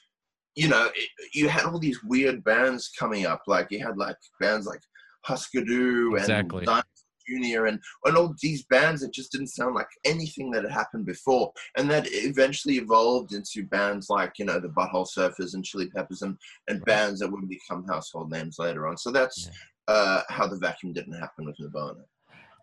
you 0.54 0.68
know, 0.68 0.90
it, 0.94 1.08
you 1.34 1.48
had 1.48 1.64
all 1.64 1.78
these 1.78 2.02
weird 2.04 2.44
bands 2.44 2.90
coming 2.98 3.26
up. 3.26 3.42
Like 3.46 3.68
you 3.70 3.84
had 3.84 3.96
like 3.96 4.16
bands 4.40 4.66
like 4.66 4.80
Husker 5.24 5.64
Du 5.64 6.16
exactly. 6.16 6.66
and 6.66 6.84
Jr. 7.28 7.66
and 7.66 7.78
and 8.04 8.16
all 8.16 8.34
these 8.40 8.64
bands 8.64 9.02
that 9.02 9.12
just 9.12 9.32
didn't 9.32 9.48
sound 9.48 9.74
like 9.74 9.88
anything 10.04 10.50
that 10.50 10.62
had 10.62 10.72
happened 10.72 11.06
before, 11.06 11.52
and 11.76 11.90
that 11.90 12.06
eventually 12.10 12.76
evolved 12.76 13.34
into 13.34 13.66
bands 13.66 14.08
like 14.08 14.38
you 14.38 14.44
know 14.44 14.58
the 14.58 14.68
Butthole 14.68 15.06
Surfers 15.06 15.54
and 15.54 15.64
Chili 15.64 15.90
Peppers 15.90 16.22
and 16.22 16.36
and 16.68 16.84
bands 16.84 17.20
that 17.20 17.30
would 17.30 17.48
become 17.48 17.86
household 17.86 18.30
names 18.30 18.58
later 18.58 18.86
on. 18.86 18.96
So 18.96 19.10
that's 19.10 19.46
yeah 19.46 19.52
uh, 19.88 20.22
how 20.28 20.46
the 20.46 20.56
vacuum 20.56 20.92
didn't 20.92 21.14
happen 21.14 21.46
with 21.46 21.58
Nirvana. 21.58 22.04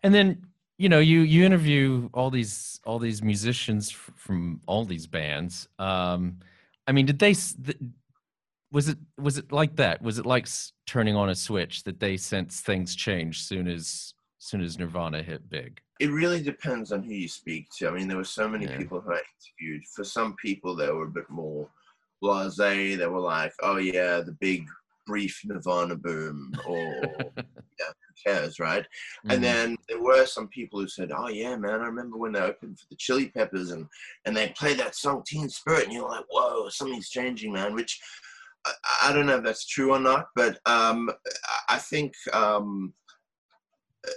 And 0.02 0.14
then 0.14 0.46
you 0.78 0.88
know 0.88 1.00
you 1.00 1.20
you 1.20 1.44
interview 1.44 2.08
all 2.14 2.30
these 2.30 2.80
all 2.86 2.98
these 2.98 3.22
musicians 3.22 3.90
f- 3.90 4.10
from 4.16 4.60
all 4.66 4.84
these 4.84 5.06
bands. 5.06 5.68
Um, 5.78 6.38
I 6.86 6.92
mean, 6.92 7.06
did 7.06 7.18
they? 7.18 7.34
Th- 7.34 7.78
was 8.72 8.88
it 8.88 8.98
was 9.18 9.38
it 9.38 9.52
like 9.52 9.76
that? 9.76 10.00
Was 10.02 10.18
it 10.18 10.26
like 10.26 10.46
turning 10.86 11.16
on 11.16 11.28
a 11.28 11.34
switch 11.34 11.84
that 11.84 12.00
they 12.00 12.16
sense 12.16 12.60
things 12.60 12.94
change 12.94 13.42
soon 13.42 13.68
as 13.68 14.14
soon 14.38 14.60
as 14.60 14.78
Nirvana 14.78 15.22
hit 15.22 15.48
big? 15.48 15.80
It 15.98 16.10
really 16.10 16.42
depends 16.42 16.92
on 16.92 17.02
who 17.02 17.12
you 17.14 17.26
speak 17.28 17.68
to. 17.78 17.88
I 17.88 17.90
mean, 17.92 18.06
there 18.06 18.18
were 18.18 18.24
so 18.24 18.46
many 18.48 18.66
Yeah. 18.66 18.76
people 18.76 19.00
who 19.00 19.12
I 19.12 19.22
interviewed. 19.34 19.82
For 19.94 20.04
some 20.04 20.36
people, 20.36 20.76
they 20.76 20.90
were 20.90 21.06
a 21.06 21.10
bit 21.10 21.28
more 21.30 21.68
blasé. 22.22 22.96
They 22.98 23.06
were 23.06 23.20
like, 23.20 23.52
"Oh 23.62 23.78
yeah, 23.78 24.20
the 24.20 24.36
big 24.40 24.66
brief 25.06 25.40
Nirvana 25.44 25.96
boom, 25.96 26.52
or 26.66 26.78
yeah, 27.36 27.86
who 27.88 28.30
cares, 28.30 28.58
right? 28.58 28.82
Mm-hmm. 28.82 29.30
And 29.30 29.44
then 29.44 29.76
there 29.88 30.02
were 30.02 30.26
some 30.26 30.48
people 30.48 30.80
who 30.80 30.88
said, 30.88 31.10
"Oh 31.16 31.28
yeah, 31.28 31.56
man, 31.56 31.80
I 31.80 31.86
remember 31.86 32.16
when 32.16 32.32
they 32.32 32.40
opened 32.40 32.78
for 32.78 32.86
the 32.90 32.96
Chili 32.96 33.28
Peppers 33.28 33.70
and 33.70 33.86
and 34.24 34.36
they 34.36 34.48
played 34.48 34.78
that 34.78 34.94
song 34.94 35.22
Teen 35.26 35.48
Spirit, 35.48 35.84
and 35.84 35.92
you're 35.92 36.08
like, 36.08 36.24
whoa, 36.30 36.68
something's 36.68 37.10
changing, 37.10 37.52
man." 37.52 37.74
Which 37.74 38.00
I, 38.66 38.72
I 39.04 39.12
don't 39.12 39.26
know 39.26 39.36
if 39.36 39.44
that's 39.44 39.66
true 39.66 39.92
or 39.92 40.00
not, 40.00 40.26
but 40.34 40.58
um, 40.66 41.10
I 41.68 41.78
think 41.78 42.14
um, 42.32 42.92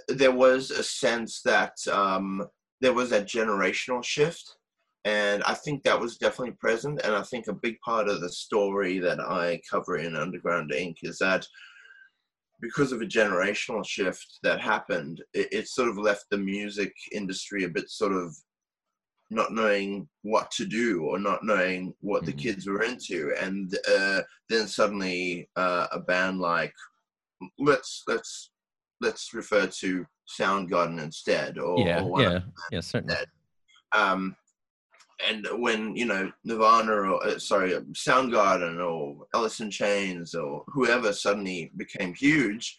there 0.08 0.32
was 0.32 0.70
a 0.70 0.82
sense 0.82 1.42
that 1.42 1.74
um, 1.90 2.46
there 2.80 2.92
was 2.92 3.10
that 3.10 3.26
generational 3.26 4.04
shift 4.04 4.56
and 5.04 5.42
I 5.44 5.54
think 5.54 5.82
that 5.82 5.98
was 5.98 6.18
definitely 6.18 6.56
present. 6.60 7.00
And 7.02 7.14
I 7.14 7.22
think 7.22 7.46
a 7.46 7.52
big 7.54 7.80
part 7.80 8.08
of 8.08 8.20
the 8.20 8.28
story 8.28 8.98
that 8.98 9.20
I 9.20 9.60
cover 9.70 9.96
in 9.96 10.16
Underground 10.16 10.72
Inc. 10.72 10.96
is 11.02 11.18
that 11.18 11.46
because 12.60 12.92
of 12.92 13.00
a 13.00 13.06
generational 13.06 13.86
shift 13.86 14.38
that 14.42 14.60
happened, 14.60 15.22
it, 15.32 15.48
it 15.52 15.68
sort 15.68 15.88
of 15.88 15.96
left 15.96 16.26
the 16.30 16.38
music 16.38 16.92
industry 17.12 17.64
a 17.64 17.68
bit 17.68 17.88
sort 17.88 18.12
of 18.12 18.36
not 19.30 19.52
knowing 19.52 20.08
what 20.22 20.50
to 20.50 20.66
do 20.66 21.04
or 21.04 21.18
not 21.18 21.44
knowing 21.44 21.94
what 22.00 22.24
the 22.26 22.32
kids 22.32 22.66
were 22.66 22.82
into 22.82 23.32
and 23.40 23.78
uh, 23.88 24.20
then 24.48 24.66
suddenly 24.66 25.48
uh, 25.54 25.86
a 25.92 26.00
band 26.00 26.40
like 26.40 26.74
let's 27.58 28.02
let's 28.08 28.50
let's 29.00 29.32
refer 29.32 29.66
to 29.66 30.04
soundgarden 30.28 31.00
instead 31.00 31.58
or, 31.58 31.78
yeah, 31.78 32.02
or 32.02 32.20
yeah, 32.20 32.40
yeah, 32.72 32.80
certainly. 32.80 33.14
um, 33.92 34.34
and 35.28 35.46
when 35.52 35.94
you 35.96 36.06
know 36.06 36.30
Nirvana 36.44 36.92
or 36.92 37.26
uh, 37.26 37.38
sorry 37.38 37.72
Soundgarden 37.92 38.84
or 38.84 39.26
Alice 39.34 39.60
in 39.60 39.70
Chains 39.70 40.34
or 40.34 40.64
whoever 40.68 41.12
suddenly 41.12 41.70
became 41.76 42.14
huge, 42.14 42.76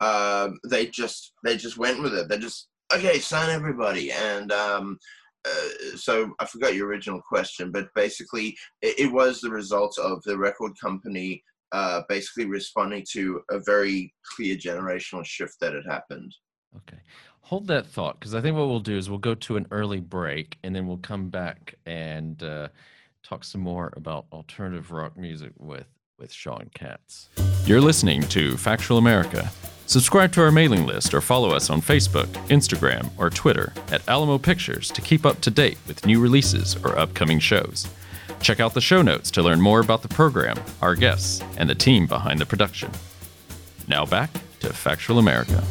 uh, 0.00 0.50
they 0.68 0.86
just 0.86 1.32
they 1.44 1.56
just 1.56 1.78
went 1.78 2.02
with 2.02 2.14
it. 2.14 2.28
They 2.28 2.38
just 2.38 2.68
okay, 2.94 3.18
sign 3.18 3.50
everybody, 3.50 4.12
and 4.12 4.52
um, 4.52 4.98
uh, 5.44 5.96
so 5.96 6.32
I 6.38 6.46
forgot 6.46 6.74
your 6.74 6.88
original 6.88 7.20
question, 7.20 7.70
but 7.70 7.88
basically 7.94 8.56
it, 8.80 8.98
it 8.98 9.12
was 9.12 9.40
the 9.40 9.50
result 9.50 9.98
of 9.98 10.22
the 10.22 10.38
record 10.38 10.72
company 10.80 11.42
uh, 11.72 12.02
basically 12.08 12.46
responding 12.46 13.04
to 13.12 13.42
a 13.50 13.58
very 13.58 14.14
clear 14.36 14.56
generational 14.56 15.24
shift 15.24 15.54
that 15.60 15.72
had 15.72 15.86
happened. 15.86 16.34
Okay. 16.76 17.00
Hold 17.42 17.66
that 17.66 17.86
thought 17.86 18.18
because 18.18 18.34
I 18.34 18.40
think 18.40 18.56
what 18.56 18.68
we'll 18.68 18.80
do 18.80 18.96
is 18.96 19.10
we'll 19.10 19.18
go 19.18 19.34
to 19.34 19.56
an 19.56 19.66
early 19.70 20.00
break 20.00 20.58
and 20.62 20.74
then 20.74 20.86
we'll 20.86 20.96
come 20.98 21.28
back 21.28 21.74
and 21.84 22.42
uh, 22.42 22.68
talk 23.22 23.44
some 23.44 23.60
more 23.60 23.92
about 23.96 24.26
alternative 24.32 24.90
rock 24.90 25.16
music 25.16 25.52
with 25.58 25.86
with 26.18 26.32
Sean 26.32 26.70
Katz. 26.72 27.28
You're 27.66 27.80
listening 27.80 28.22
to 28.28 28.56
Factual 28.56 28.96
America. 28.96 29.50
Subscribe 29.86 30.32
to 30.32 30.42
our 30.42 30.52
mailing 30.52 30.86
list 30.86 31.12
or 31.12 31.20
follow 31.20 31.50
us 31.50 31.68
on 31.68 31.82
Facebook, 31.82 32.26
Instagram, 32.48 33.10
or 33.18 33.28
Twitter 33.28 33.72
at 33.90 34.08
Alamo 34.08 34.38
Pictures 34.38 34.90
to 34.92 35.00
keep 35.00 35.26
up 35.26 35.40
to 35.40 35.50
date 35.50 35.78
with 35.86 36.06
new 36.06 36.20
releases 36.20 36.76
or 36.84 36.96
upcoming 36.96 37.40
shows. 37.40 37.88
Check 38.40 38.60
out 38.60 38.74
the 38.74 38.80
show 38.80 39.02
notes 39.02 39.30
to 39.32 39.42
learn 39.42 39.60
more 39.60 39.80
about 39.80 40.02
the 40.02 40.08
program, 40.08 40.56
our 40.80 40.94
guests, 40.94 41.42
and 41.58 41.68
the 41.68 41.74
team 41.74 42.06
behind 42.06 42.40
the 42.40 42.46
production. 42.46 42.90
Now 43.88 44.06
back 44.06 44.30
to 44.60 44.72
Factual 44.72 45.18
America. 45.18 45.62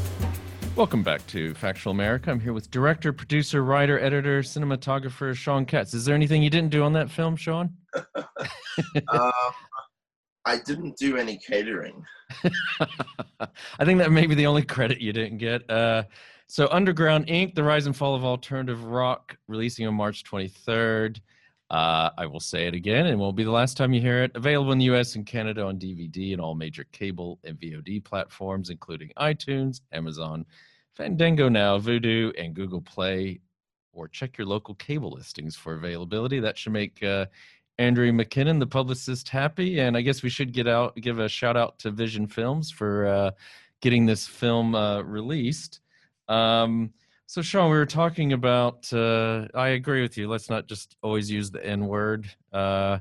Welcome 0.77 1.03
back 1.03 1.27
to 1.27 1.53
Factual 1.53 1.91
America. 1.91 2.31
I'm 2.31 2.39
here 2.39 2.53
with 2.53 2.71
director, 2.71 3.11
producer, 3.11 3.61
writer, 3.61 3.99
editor, 3.99 4.41
cinematographer 4.41 5.35
Sean 5.35 5.65
Katz. 5.65 5.93
Is 5.93 6.05
there 6.05 6.15
anything 6.15 6.41
you 6.41 6.49
didn't 6.49 6.71
do 6.71 6.83
on 6.83 6.93
that 6.93 7.11
film, 7.11 7.35
Sean? 7.35 7.75
um, 8.15 9.31
I 10.45 10.57
didn't 10.65 10.95
do 10.97 11.17
any 11.17 11.37
catering. 11.45 12.03
I 13.79 13.85
think 13.85 13.99
that 13.99 14.11
may 14.11 14.25
be 14.25 14.33
the 14.33 14.47
only 14.47 14.63
credit 14.63 15.01
you 15.01 15.11
didn't 15.11 15.39
get. 15.39 15.69
Uh, 15.69 16.03
so, 16.47 16.69
Underground 16.71 17.27
Inc., 17.27 17.53
The 17.53 17.63
Rise 17.63 17.85
and 17.85 17.95
Fall 17.95 18.15
of 18.15 18.23
Alternative 18.23 18.81
Rock, 18.83 19.37
releasing 19.47 19.85
on 19.87 19.93
March 19.93 20.23
23rd. 20.23 21.19
Uh, 21.71 22.11
I 22.17 22.25
will 22.25 22.41
say 22.41 22.67
it 22.67 22.73
again, 22.73 23.05
and 23.05 23.17
won't 23.17 23.37
be 23.37 23.45
the 23.45 23.51
last 23.51 23.77
time 23.77 23.93
you 23.93 24.01
hear 24.01 24.23
it. 24.23 24.31
Available 24.35 24.73
in 24.73 24.77
the 24.77 24.91
US 24.93 25.15
and 25.15 25.25
Canada 25.25 25.63
on 25.63 25.79
DVD 25.79 26.33
and 26.33 26.41
all 26.41 26.53
major 26.53 26.83
cable 26.91 27.39
and 27.45 27.57
VOD 27.57 28.03
platforms, 28.03 28.69
including 28.69 29.09
iTunes, 29.17 29.79
Amazon, 29.93 30.45
Fandango 30.93 31.47
Now, 31.47 31.79
Vudu, 31.79 32.33
and 32.37 32.53
Google 32.53 32.81
Play. 32.81 33.39
Or 33.93 34.09
check 34.09 34.37
your 34.37 34.47
local 34.47 34.75
cable 34.75 35.11
listings 35.11 35.55
for 35.55 35.75
availability. 35.75 36.41
That 36.41 36.57
should 36.57 36.73
make 36.73 37.01
uh, 37.03 37.27
Andrew 37.77 38.11
McKinnon, 38.11 38.59
the 38.59 38.67
publicist, 38.67 39.29
happy. 39.29 39.79
And 39.79 39.95
I 39.95 40.01
guess 40.01 40.23
we 40.23 40.29
should 40.29 40.51
get 40.51 40.67
out, 40.67 40.97
give 40.97 41.19
a 41.19 41.29
shout 41.29 41.55
out 41.55 41.79
to 41.79 41.91
Vision 41.91 42.27
Films 42.27 42.69
for 42.69 43.07
uh, 43.07 43.31
getting 43.79 44.05
this 44.05 44.27
film 44.27 44.75
uh, 44.75 45.03
released. 45.03 45.79
Um, 46.27 46.91
so, 47.31 47.41
Sean, 47.41 47.71
we 47.71 47.77
were 47.77 47.85
talking 47.85 48.33
about. 48.33 48.91
Uh, 48.91 49.47
I 49.55 49.69
agree 49.69 50.01
with 50.01 50.17
you. 50.17 50.27
Let's 50.27 50.49
not 50.49 50.67
just 50.67 50.97
always 51.01 51.31
use 51.31 51.49
the 51.49 51.65
N 51.65 51.87
word. 51.87 52.29
Uh, 52.51 52.99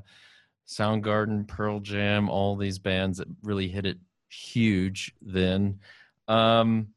Soundgarden, 0.65 1.45
Pearl 1.49 1.81
Jam, 1.81 2.29
all 2.29 2.55
these 2.55 2.79
bands 2.79 3.17
that 3.17 3.27
really 3.43 3.67
hit 3.67 3.85
it 3.85 3.97
huge 4.29 5.13
then. 5.21 5.81
Um, 6.29 6.93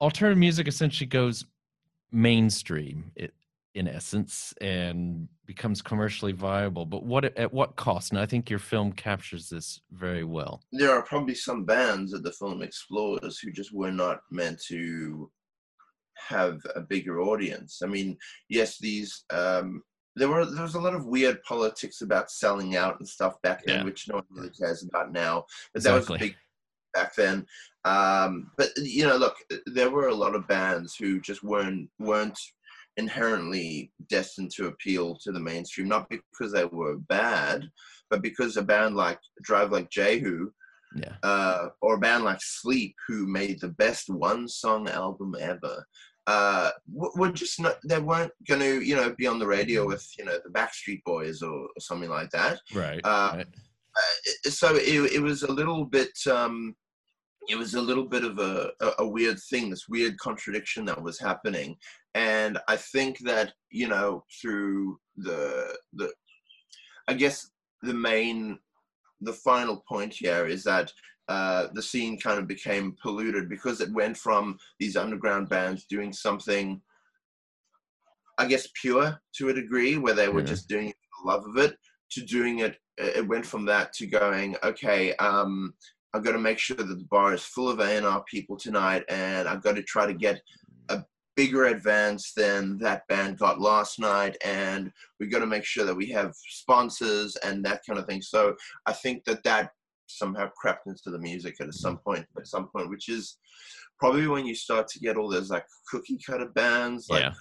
alternative 0.00 0.38
music 0.38 0.66
essentially 0.66 1.08
goes 1.08 1.44
mainstream. 2.10 3.12
It 3.16 3.34
in 3.74 3.86
essence 3.86 4.54
and 4.62 5.28
becomes 5.44 5.82
commercially 5.82 6.32
viable. 6.32 6.86
But 6.86 7.02
what 7.02 7.26
at 7.36 7.52
what 7.52 7.76
cost? 7.76 8.12
And 8.12 8.18
I 8.18 8.24
think 8.24 8.48
your 8.48 8.60
film 8.60 8.92
captures 8.92 9.50
this 9.50 9.82
very 9.92 10.24
well. 10.24 10.62
There 10.72 10.90
are 10.90 11.02
probably 11.02 11.34
some 11.34 11.66
bands 11.66 12.12
that 12.12 12.22
the 12.22 12.32
film 12.32 12.62
explores 12.62 13.40
who 13.40 13.52
just 13.52 13.74
were 13.74 13.92
not 13.92 14.20
meant 14.30 14.58
to 14.68 15.30
have 16.16 16.60
a 16.74 16.80
bigger 16.80 17.20
audience. 17.20 17.80
I 17.82 17.86
mean, 17.86 18.16
yes, 18.48 18.78
these 18.78 19.24
um, 19.30 19.82
there 20.16 20.28
were 20.28 20.44
there 20.46 20.62
was 20.62 20.74
a 20.74 20.80
lot 20.80 20.94
of 20.94 21.06
weird 21.06 21.42
politics 21.42 22.00
about 22.02 22.30
selling 22.30 22.76
out 22.76 22.98
and 22.98 23.08
stuff 23.08 23.34
back 23.42 23.64
then, 23.64 23.78
Yeah. 23.80 23.84
which 23.84 24.08
no 24.08 24.16
one 24.16 24.24
really 24.30 24.50
cares 24.50 24.84
about 24.84 25.12
now. 25.12 25.44
But 25.72 25.80
Exactly. 25.80 26.00
that 26.06 26.10
was 26.12 26.18
big 26.20 26.36
back 26.94 27.14
then. 27.16 27.46
Um, 27.84 28.50
but 28.56 28.68
you 28.76 29.06
know, 29.06 29.16
look, 29.16 29.36
there 29.66 29.90
were 29.90 30.08
a 30.08 30.14
lot 30.14 30.34
of 30.34 30.48
bands 30.48 30.94
who 30.96 31.20
just 31.20 31.42
weren't 31.42 31.90
weren't 31.98 32.38
inherently 32.96 33.92
destined 34.08 34.52
to 34.52 34.66
appeal 34.68 35.16
to 35.16 35.32
the 35.32 35.40
mainstream, 35.40 35.88
not 35.88 36.08
because 36.08 36.52
they 36.52 36.64
were 36.64 36.96
bad, 36.96 37.68
but 38.08 38.22
because 38.22 38.56
a 38.56 38.62
band 38.62 38.94
like 38.94 39.18
Drive 39.42 39.72
Like 39.72 39.90
Jehu, 39.90 40.50
yeah, 40.94 41.14
uh, 41.22 41.68
or 41.80 41.94
a 41.94 41.98
band 41.98 42.24
like 42.24 42.40
Sleep, 42.40 42.94
who 43.06 43.26
made 43.26 43.60
the 43.60 43.68
best 43.68 44.08
one 44.08 44.48
song 44.48 44.88
album 44.88 45.34
ever. 45.38 45.84
Uh, 46.26 46.70
were 46.90 47.30
just 47.30 47.60
not, 47.60 47.76
they 47.84 47.98
weren't 47.98 48.32
going 48.48 48.60
to, 48.60 48.80
you 48.80 48.96
know, 48.96 49.14
be 49.18 49.26
on 49.26 49.38
the 49.38 49.46
radio 49.46 49.86
with, 49.86 50.08
you 50.18 50.24
know, 50.24 50.38
the 50.42 50.50
Backstreet 50.50 51.04
Boys 51.04 51.42
or, 51.42 51.52
or 51.52 51.80
something 51.80 52.08
like 52.08 52.30
that. 52.30 52.60
Right. 52.74 52.98
Uh, 53.04 53.32
right. 53.36 53.46
uh, 53.46 54.48
so 54.48 54.74
it, 54.74 55.12
it 55.12 55.20
was 55.20 55.42
a 55.42 55.52
little 55.52 55.84
bit 55.84 56.16
um, 56.26 56.74
it 57.48 57.56
was 57.56 57.74
a 57.74 57.80
little 57.80 58.04
bit 58.04 58.24
of 58.24 58.38
a, 58.38 58.70
a, 58.80 58.90
a 59.00 59.08
weird 59.08 59.38
thing 59.50 59.70
this 59.70 59.88
weird 59.88 60.18
contradiction 60.18 60.84
that 60.84 61.00
was 61.00 61.18
happening 61.18 61.76
and 62.14 62.58
i 62.68 62.76
think 62.76 63.18
that 63.20 63.52
you 63.70 63.88
know 63.88 64.24
through 64.40 64.98
the 65.16 65.76
the 65.94 66.12
i 67.08 67.14
guess 67.14 67.50
the 67.82 67.94
main 67.94 68.58
the 69.20 69.32
final 69.32 69.82
point 69.88 70.12
here 70.12 70.46
is 70.46 70.64
that 70.64 70.92
uh, 71.28 71.68
the 71.72 71.82
scene 71.82 72.18
kind 72.18 72.38
of 72.38 72.46
became 72.46 72.96
polluted 73.00 73.48
because 73.48 73.80
it 73.80 73.92
went 73.92 74.16
from 74.16 74.58
these 74.78 74.96
underground 74.96 75.48
bands 75.48 75.86
doing 75.88 76.12
something 76.12 76.80
i 78.38 78.46
guess 78.46 78.68
pure 78.80 79.18
to 79.34 79.48
a 79.48 79.54
degree 79.54 79.96
where 79.96 80.14
they 80.14 80.28
were 80.28 80.40
Yeah. 80.40 80.46
just 80.46 80.68
doing 80.68 80.88
it 80.88 80.96
for 80.96 81.22
the 81.24 81.30
love 81.30 81.46
of 81.46 81.56
it 81.56 81.76
to 82.10 82.20
doing 82.22 82.58
it 82.60 82.76
it 82.98 83.26
went 83.26 83.46
from 83.46 83.64
that 83.66 83.92
to 83.94 84.06
going 84.06 84.54
okay 84.62 85.14
um 85.16 85.72
i've 86.12 86.22
got 86.24 86.32
to 86.32 86.38
make 86.38 86.58
sure 86.58 86.76
that 86.76 86.84
the 86.84 87.06
bar 87.10 87.32
is 87.32 87.42
full 87.42 87.68
of 87.70 87.80
A&R 87.80 88.22
people 88.30 88.56
tonight 88.56 89.04
and 89.08 89.48
i've 89.48 89.62
got 89.62 89.76
to 89.76 89.82
try 89.82 90.06
to 90.06 90.14
get 90.14 90.40
a 90.90 91.02
bigger 91.36 91.64
advance 91.66 92.32
than 92.32 92.78
that 92.78 93.06
band 93.08 93.38
got 93.38 93.60
last 93.60 93.98
night 93.98 94.36
and 94.44 94.92
we've 95.18 95.30
got 95.32 95.40
to 95.40 95.46
make 95.46 95.64
sure 95.64 95.84
that 95.84 95.94
we 95.94 96.06
have 96.06 96.32
sponsors 96.48 97.36
and 97.36 97.64
that 97.64 97.82
kind 97.86 97.98
of 97.98 98.06
thing 98.06 98.22
so 98.22 98.54
i 98.86 98.92
think 98.92 99.24
that 99.24 99.42
that 99.42 99.70
somehow 100.06 100.48
crept 100.56 100.86
into 100.86 101.10
the 101.10 101.18
music 101.18 101.56
at 101.60 101.74
some 101.74 101.98
point 101.98 102.24
at 102.36 102.46
some 102.46 102.68
point 102.68 102.88
which 102.88 103.08
is 103.08 103.36
probably 103.98 104.26
when 104.26 104.46
you 104.46 104.54
start 104.54 104.86
to 104.86 104.98
get 105.00 105.16
all 105.16 105.28
those 105.30 105.50
like 105.50 105.64
cookie 105.90 106.18
cutter 106.24 106.48
bands 106.54 107.08
like 107.08 107.22
Yeah. 107.22 107.32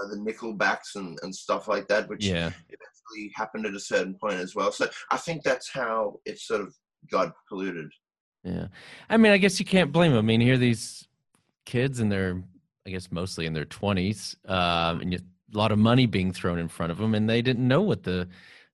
uh, 0.00 0.08
the 0.08 0.16
Nickelbacks 0.16 0.96
and, 0.96 1.18
and 1.22 1.34
stuff 1.34 1.68
like 1.68 1.86
that, 1.88 2.08
which 2.08 2.24
Yeah. 2.26 2.50
eventually 2.68 3.30
happened 3.34 3.66
at 3.66 3.74
a 3.74 3.80
certain 3.80 4.14
point 4.14 4.34
as 4.40 4.54
well. 4.54 4.72
So 4.72 4.88
I 5.10 5.16
think 5.16 5.42
that's 5.42 5.70
how 5.70 6.18
it 6.24 6.38
sort 6.40 6.60
of 6.60 6.74
got 7.10 7.32
polluted. 7.48 7.90
Yeah. 8.42 8.66
I 9.08 9.16
mean, 9.16 9.32
I 9.32 9.38
guess 9.38 9.60
you 9.60 9.64
can't 9.66 9.92
blame 9.92 10.10
them. 10.12 10.18
I 10.18 10.22
mean, 10.26 10.40
here 10.40 10.54
are 10.54 10.58
these 10.58 11.06
kids 11.64 12.00
and 12.00 12.10
they're, 12.10 12.42
I 12.86 12.90
guess, 12.90 13.10
mostly 13.10 13.46
in 13.46 13.52
their 13.52 13.64
20s, 13.64 14.36
um, 14.48 15.00
and 15.00 15.14
a 15.14 15.20
lot 15.52 15.72
of 15.72 15.78
money 15.78 16.06
being 16.06 16.32
thrown 16.32 16.58
in 16.58 16.68
front 16.68 16.92
of 16.92 16.98
them, 16.98 17.14
and 17.14 17.28
they 17.28 17.42
didn't 17.42 17.66
know 17.66 17.82
what 17.82 18.02
the 18.02 18.28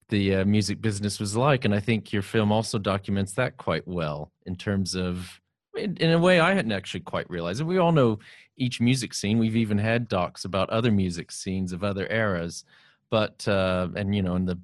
the 0.09 0.37
uh, 0.37 0.45
music 0.47 0.81
business 0.81 1.21
was 1.21 1.37
like. 1.37 1.67
And 1.67 1.75
I 1.75 1.81
think 1.81 2.15
your 2.15 2.23
film 2.23 2.51
also 2.51 2.79
documents 2.79 3.33
that 3.33 3.59
quite 3.59 3.87
well 3.87 4.33
in 4.47 4.57
terms 4.57 4.95
of, 4.95 5.39
in, 5.77 5.99
in 5.99 6.13
a 6.13 6.19
way, 6.19 6.41
I 6.41 6.55
hadn't 6.55 6.73
actually 6.73 7.01
quite 7.01 7.29
realized 7.29 7.61
it. 7.61 7.65
We 7.65 7.77
all 7.77 7.93
know 7.93 8.19
each 8.57 8.81
music 8.81 9.13
scene. 9.13 9.39
We've 9.39 9.55
even 9.55 9.77
had 9.77 10.09
docs 10.09 10.47
about 10.47 10.71
other 10.71 10.91
music 10.91 11.31
scenes 11.31 11.75
of 11.75 11.85
other 11.85 12.07
eras, 12.11 12.65
but 13.11 13.47
uh, 13.47 13.89
and 13.97 14.15
you 14.15 14.23
know, 14.23 14.37
in 14.37 14.47
the 14.47 14.59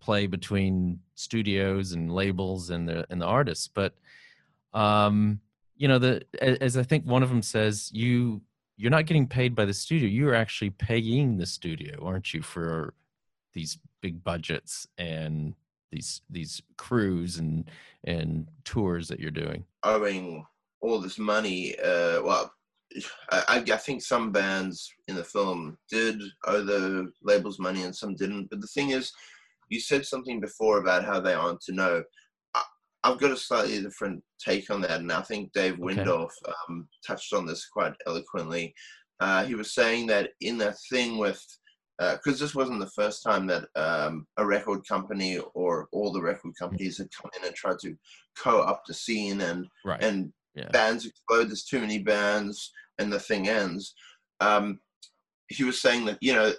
play 0.00 0.26
between 0.26 1.00
studios 1.14 1.92
and 1.92 2.12
labels 2.12 2.70
and 2.70 2.88
the 2.88 3.06
and 3.10 3.20
the 3.20 3.26
artists, 3.26 3.68
but 3.68 3.94
um 4.72 5.40
you 5.76 5.88
know 5.88 5.98
the 5.98 6.22
as 6.40 6.76
i 6.76 6.82
think 6.82 7.04
one 7.04 7.24
of 7.24 7.28
them 7.28 7.42
says 7.42 7.90
you 7.92 8.40
you're 8.80 8.90
not 8.90 9.06
getting 9.06 9.26
paid 9.26 9.54
by 9.54 9.64
the 9.64 9.74
studio 9.74 10.08
you're 10.08 10.34
actually 10.34 10.70
paying 10.70 11.36
the 11.36 11.46
studio 11.46 12.04
aren't 12.04 12.32
you 12.32 12.42
for 12.42 12.94
these 13.52 13.78
big 14.00 14.22
budgets 14.24 14.86
and 14.98 15.54
these 15.92 16.22
these 16.30 16.62
crews 16.76 17.38
and 17.38 17.70
and 18.04 18.46
tours 18.64 19.08
that 19.08 19.20
you're 19.20 19.30
doing 19.30 19.64
owing 19.82 20.44
all 20.80 21.00
this 21.00 21.18
money. 21.18 21.78
Uh, 21.78 22.22
well, 22.22 22.52
I, 23.30 23.62
I 23.70 23.76
think 23.76 24.02
some 24.02 24.32
bands 24.32 24.92
in 25.08 25.14
the 25.14 25.24
film 25.24 25.78
did 25.88 26.20
owe 26.46 26.62
the 26.62 27.12
labels 27.22 27.58
money 27.58 27.82
and 27.82 27.94
some 27.94 28.16
didn't. 28.16 28.50
But 28.50 28.60
the 28.60 28.66
thing 28.66 28.90
is, 28.90 29.12
you 29.68 29.80
said 29.80 30.04
something 30.04 30.40
before 30.40 30.78
about 30.78 31.04
how 31.04 31.20
they 31.20 31.34
aren't 31.34 31.60
to 31.62 31.72
know. 31.72 32.02
I've 33.02 33.18
got 33.18 33.30
a 33.30 33.36
slightly 33.36 33.80
different 33.80 34.22
take 34.44 34.70
on 34.70 34.80
that, 34.82 35.00
and 35.00 35.10
I 35.12 35.22
think 35.22 35.52
Dave 35.52 35.74
Okay. 35.80 35.82
Wyndorf 35.82 36.30
um, 36.68 36.88
touched 37.06 37.32
on 37.32 37.46
this 37.46 37.66
quite 37.66 37.94
eloquently. 38.06 38.74
Uh, 39.20 39.44
he 39.44 39.54
was 39.54 39.74
saying 39.74 40.06
that 40.08 40.30
in 40.40 40.58
that 40.58 40.76
thing 40.90 41.18
with 41.18 41.42
because 42.14 42.40
this 42.40 42.54
wasn't 42.54 42.80
the 42.80 42.90
first 42.96 43.22
time 43.22 43.46
that 43.46 43.68
um, 43.76 44.26
a 44.38 44.46
record 44.46 44.80
company 44.88 45.36
or 45.52 45.86
all 45.92 46.10
the 46.10 46.22
record 46.22 46.54
companies 46.58 46.96
had 46.96 47.08
come 47.14 47.30
in 47.38 47.46
and 47.46 47.54
tried 47.54 47.78
to 47.78 47.94
co-up 48.38 48.82
the 48.86 48.94
scene 48.94 49.42
and 49.42 49.66
Right. 49.84 50.02
and 50.02 50.32
Yeah. 50.54 50.68
bands 50.70 51.04
explode. 51.06 51.48
There's 51.48 51.64
too 51.64 51.78
many 51.80 51.98
bands, 52.02 52.72
and 52.98 53.12
the 53.12 53.20
thing 53.20 53.48
ends. 53.48 53.94
Um, 54.40 54.80
he 55.48 55.62
was 55.64 55.80
saying 55.82 56.06
that 56.06 56.18
you 56.22 56.32
know 56.34 56.52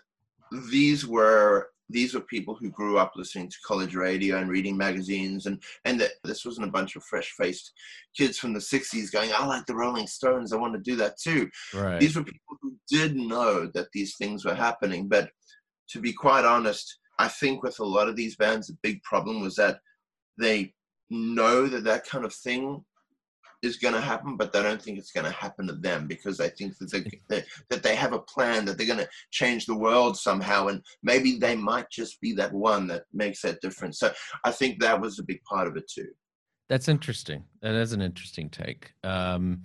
these 0.69 1.08
were 1.08 1.69
these 1.91 2.13
were 2.13 2.21
people 2.21 2.56
who 2.56 2.69
grew 2.69 2.97
up 2.97 3.13
listening 3.15 3.49
to 3.49 3.58
college 3.65 3.95
radio 3.95 4.38
and 4.38 4.49
reading 4.49 4.77
magazines, 4.77 5.45
and 5.45 5.62
and 5.86 5.99
that 5.99 6.12
this 6.23 6.45
wasn't 6.45 6.67
a 6.67 6.71
bunch 6.71 6.95
of 6.95 7.04
fresh-faced 7.04 7.71
kids 8.15 8.38
from 8.38 8.54
the 8.54 8.60
'60s 8.60 9.12
going, 9.12 9.32
"I 9.34 9.45
like 9.45 9.65
the 9.65 9.75
Rolling 9.75 10.08
Stones. 10.08 10.54
I 10.54 10.58
want 10.58 10.73
to 10.73 10.80
do 10.80 10.95
that 10.97 11.19
too." 11.19 11.49
Right. 11.73 11.99
These 11.99 12.15
were 12.15 12.23
people 12.23 12.58
who 12.62 12.75
did 12.89 13.15
know 13.15 13.67
that 13.73 13.88
these 13.93 14.15
things 14.17 14.45
were 14.45 14.56
happening, 14.56 15.08
but 15.08 15.30
to 15.89 15.99
be 15.99 16.13
quite 16.13 16.45
honest, 16.45 16.99
I 17.19 17.27
think 17.27 17.63
with 17.63 17.80
a 17.80 17.86
lot 17.86 18.08
of 18.08 18.15
these 18.15 18.36
bands, 18.36 18.67
the 18.67 18.77
big 18.82 19.04
problem 19.04 19.41
was 19.41 19.56
that 19.56 19.80
they 20.38 20.73
know 21.10 21.67
that 21.67 21.84
that 21.84 22.08
kind 22.08 22.25
of 22.25 22.34
thing 22.34 22.84
is 23.62 23.78
going 23.78 23.93
to 23.93 24.02
happen, 24.02 24.38
but 24.38 24.52
they 24.52 24.62
don't 24.62 24.82
think 24.82 24.97
it's 24.97 25.12
going 25.12 25.26
to 25.26 25.32
happen 25.32 25.67
to 25.67 25.74
them 25.74 26.08
because 26.08 26.38
they 26.38 26.50
think 26.50 26.78
that 26.78 26.91
they, 26.91 27.04
that, 27.30 27.45
that 27.69 27.84
they 27.84 27.95
have 27.95 28.13
a 28.13 28.19
plan 28.19 28.65
that 28.65 28.78
they're 28.78 28.88
going 28.88 29.00
to 29.00 29.10
change 29.32 29.65
the 29.65 29.78
world 29.78 30.17
somehow, 30.17 30.67
and 30.67 30.82
maybe 31.04 31.38
they 31.38 31.56
might 31.56 31.89
just 31.89 32.19
be 32.21 32.34
that 32.34 32.54
one 32.54 32.88
that 32.88 33.04
makes 33.13 33.41
that 33.41 33.62
difference. 33.62 34.00
So 34.00 34.12
I 34.43 34.52
think 34.52 34.80
that 34.80 35.00
was 35.00 35.19
a 35.19 35.24
big 35.24 35.43
part 35.43 35.67
of 35.67 35.78
it 35.78 35.89
too. 35.89 36.10
That's 36.69 36.88
interesting. 36.88 37.43
That 37.62 37.76
is 37.76 37.91
an 37.91 38.02
interesting 38.02 38.50
take. 38.50 38.93
Um, 39.04 39.63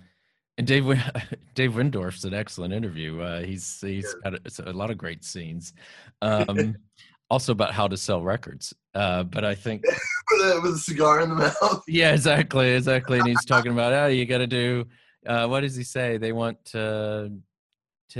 and 0.57 0.67
Dave 0.67 0.85
Dave 1.55 1.71
Wyndorf's 1.71 2.25
an 2.25 2.33
excellent 2.33 2.73
interview. 2.73 3.21
Uh, 3.21 3.41
he's 3.41 3.79
he's 3.81 4.13
got 4.23 4.33
a, 4.33 4.69
a 4.69 4.73
lot 4.73 4.91
of 4.91 4.97
great 4.97 5.23
scenes. 5.23 5.73
Um, 6.21 6.75
also 7.29 7.51
about 7.51 7.73
how 7.73 7.87
to 7.87 7.97
sell 7.97 8.21
records. 8.21 8.73
Uh, 8.93 9.23
but 9.23 9.43
I 9.43 9.55
think 9.55 9.83
with, 10.31 10.41
a, 10.41 10.61
with 10.61 10.73
a 10.75 10.79
cigar 10.79 11.21
in 11.21 11.29
the 11.29 11.35
mouth. 11.35 11.83
yeah, 11.87 12.13
exactly, 12.13 12.71
exactly. 12.71 13.19
And 13.19 13.27
he's 13.27 13.45
talking 13.45 13.71
about 13.71 13.93
oh, 13.93 14.07
you 14.07 14.25
got 14.25 14.39
to 14.39 14.47
do. 14.47 14.85
Uh, 15.25 15.47
what 15.47 15.61
does 15.61 15.75
he 15.75 15.83
say? 15.83 16.17
They 16.17 16.31
want 16.31 16.63
to. 16.65 17.31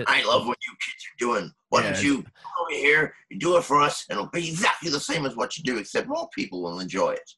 I 0.06 0.22
love 0.26 0.46
what 0.46 0.58
you 0.68 0.74
kids 0.82 1.06
are 1.06 1.18
doing. 1.40 1.52
Why 1.70 1.82
Yeah. 1.84 1.94
don't 1.94 2.04
you 2.04 2.16
come 2.24 2.52
over 2.62 2.72
here, 2.72 3.14
you 3.30 3.40
do 3.40 3.58
it 3.58 3.64
for 3.64 3.82
us, 3.82 4.06
and 4.10 4.18
it'll 4.18 4.30
be 4.30 4.48
exactly 4.48 4.90
the 4.90 5.00
same 5.00 5.26
as 5.26 5.36
what 5.36 5.58
you 5.58 5.64
do, 5.64 5.78
except 5.78 6.08
more 6.08 6.28
people 6.36 6.62
will 6.62 6.80
enjoy 6.80 7.12
it. 7.12 7.32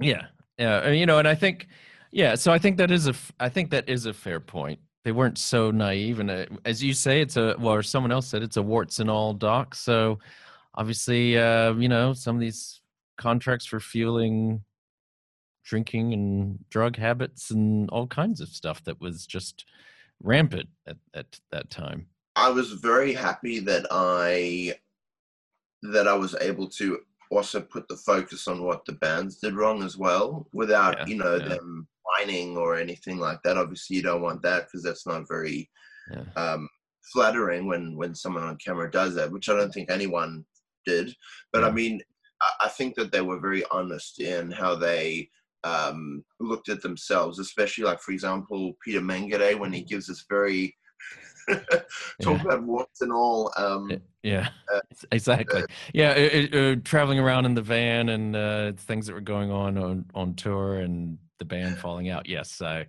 Yeah, 0.00 0.26
yeah, 0.58 0.90
you 0.90 1.06
know, 1.06 1.18
and 1.18 1.28
I 1.28 1.36
think, 1.36 1.68
yeah, 2.10 2.34
so 2.34 2.52
I 2.52 2.58
think 2.58 2.78
that 2.78 2.90
is 2.90 3.06
a, 3.06 3.10
f- 3.10 3.32
I 3.38 3.48
think 3.48 3.70
that 3.70 3.88
is 3.88 4.06
a 4.06 4.12
fair 4.12 4.40
point. 4.40 4.80
They 5.04 5.12
weren't 5.12 5.38
so 5.38 5.70
naive, 5.70 6.18
and 6.18 6.30
uh, 6.30 6.46
as 6.64 6.82
you 6.82 6.94
say, 6.94 7.20
it's 7.20 7.36
a, 7.36 7.54
well, 7.58 7.74
or 7.74 7.82
someone 7.82 8.10
else 8.10 8.26
said 8.26 8.42
it's 8.42 8.56
a 8.56 8.62
warts 8.62 8.98
and 8.98 9.08
all 9.08 9.32
doc. 9.32 9.74
So 9.76 10.18
obviously, 10.74 11.38
uh, 11.38 11.74
you 11.74 11.88
know, 11.88 12.12
some 12.12 12.36
of 12.36 12.40
these 12.40 12.80
contracts 13.16 13.66
for 13.66 13.80
fueling 13.80 14.62
drinking 15.64 16.12
and 16.12 16.58
drug 16.70 16.96
habits 16.96 17.50
and 17.50 17.88
all 17.90 18.06
kinds 18.06 18.40
of 18.40 18.48
stuff 18.48 18.84
that 18.84 19.00
was 19.00 19.26
just 19.26 19.64
rampant 20.22 20.68
at, 20.86 20.96
at 21.14 21.40
that 21.50 21.70
time. 21.70 22.06
I 22.36 22.50
was 22.50 22.72
very 22.72 23.12
happy 23.12 23.60
that 23.60 23.86
I 23.90 24.74
that 25.82 26.08
I 26.08 26.14
was 26.14 26.34
able 26.40 26.68
to 26.70 27.00
also 27.30 27.60
put 27.60 27.86
the 27.88 27.96
focus 27.96 28.48
on 28.48 28.62
what 28.62 28.84
the 28.84 28.92
bands 28.92 29.36
did 29.38 29.54
wrong 29.54 29.82
as 29.82 29.96
well, 29.96 30.46
without 30.52 30.98
Yeah, 30.98 31.06
you 31.06 31.16
know 31.16 31.36
yeah. 31.36 31.48
them 31.48 31.86
whining 32.04 32.56
or 32.56 32.76
anything 32.76 33.18
like 33.18 33.38
that. 33.44 33.56
Obviously, 33.56 33.96
you 33.96 34.02
don't 34.02 34.22
want 34.22 34.42
that 34.42 34.66
because 34.66 34.82
that's 34.82 35.06
not 35.06 35.28
very 35.28 35.70
Yeah. 36.10 36.24
um, 36.36 36.68
flattering 37.12 37.66
when 37.66 37.96
when 37.96 38.14
someone 38.14 38.42
on 38.42 38.56
camera 38.56 38.90
does 38.90 39.14
that, 39.14 39.30
which 39.30 39.48
I 39.48 39.54
don't 39.56 39.72
think 39.72 39.90
anyone 39.90 40.44
did. 40.84 41.14
But 41.52 41.64
I 41.64 41.70
mean, 41.70 42.00
I, 42.60 42.68
think 42.68 42.94
that 42.96 43.12
they 43.12 43.20
were 43.20 43.40
very 43.40 43.64
honest 43.70 44.20
in 44.20 44.50
how 44.50 44.74
they 44.74 45.28
um, 45.62 46.24
looked 46.40 46.68
at 46.68 46.82
themselves, 46.82 47.38
especially 47.38 47.84
like 47.84 48.00
for 48.00 48.12
example 48.12 48.74
Peter 48.84 49.00
Mengede 49.00 49.58
when 49.58 49.72
he 49.72 49.82
gives 49.82 50.06
this 50.06 50.24
very 50.28 50.76
talk 52.22 52.40
about 52.42 52.62
warts 52.62 53.00
and 53.00 53.12
all. 53.12 53.52
Um, 53.56 53.90
Yeah, 54.22 54.48
uh, 54.74 54.80
exactly. 55.12 55.64
Yeah, 55.92 56.12
it, 56.12 56.54
it, 56.54 56.78
uh, 56.78 56.80
traveling 56.84 57.18
around 57.18 57.44
in 57.44 57.54
the 57.54 57.62
van 57.62 58.08
and 58.08 58.34
uh, 58.34 58.72
things 58.72 59.06
that 59.06 59.12
were 59.12 59.20
going 59.20 59.50
on 59.50 59.76
on 59.78 60.04
on 60.14 60.34
tour 60.34 60.80
and 60.80 61.18
the 61.38 61.44
band 61.44 61.78
falling 61.78 62.08
out. 62.10 62.28
Yes, 62.28 62.60
I 62.62 62.86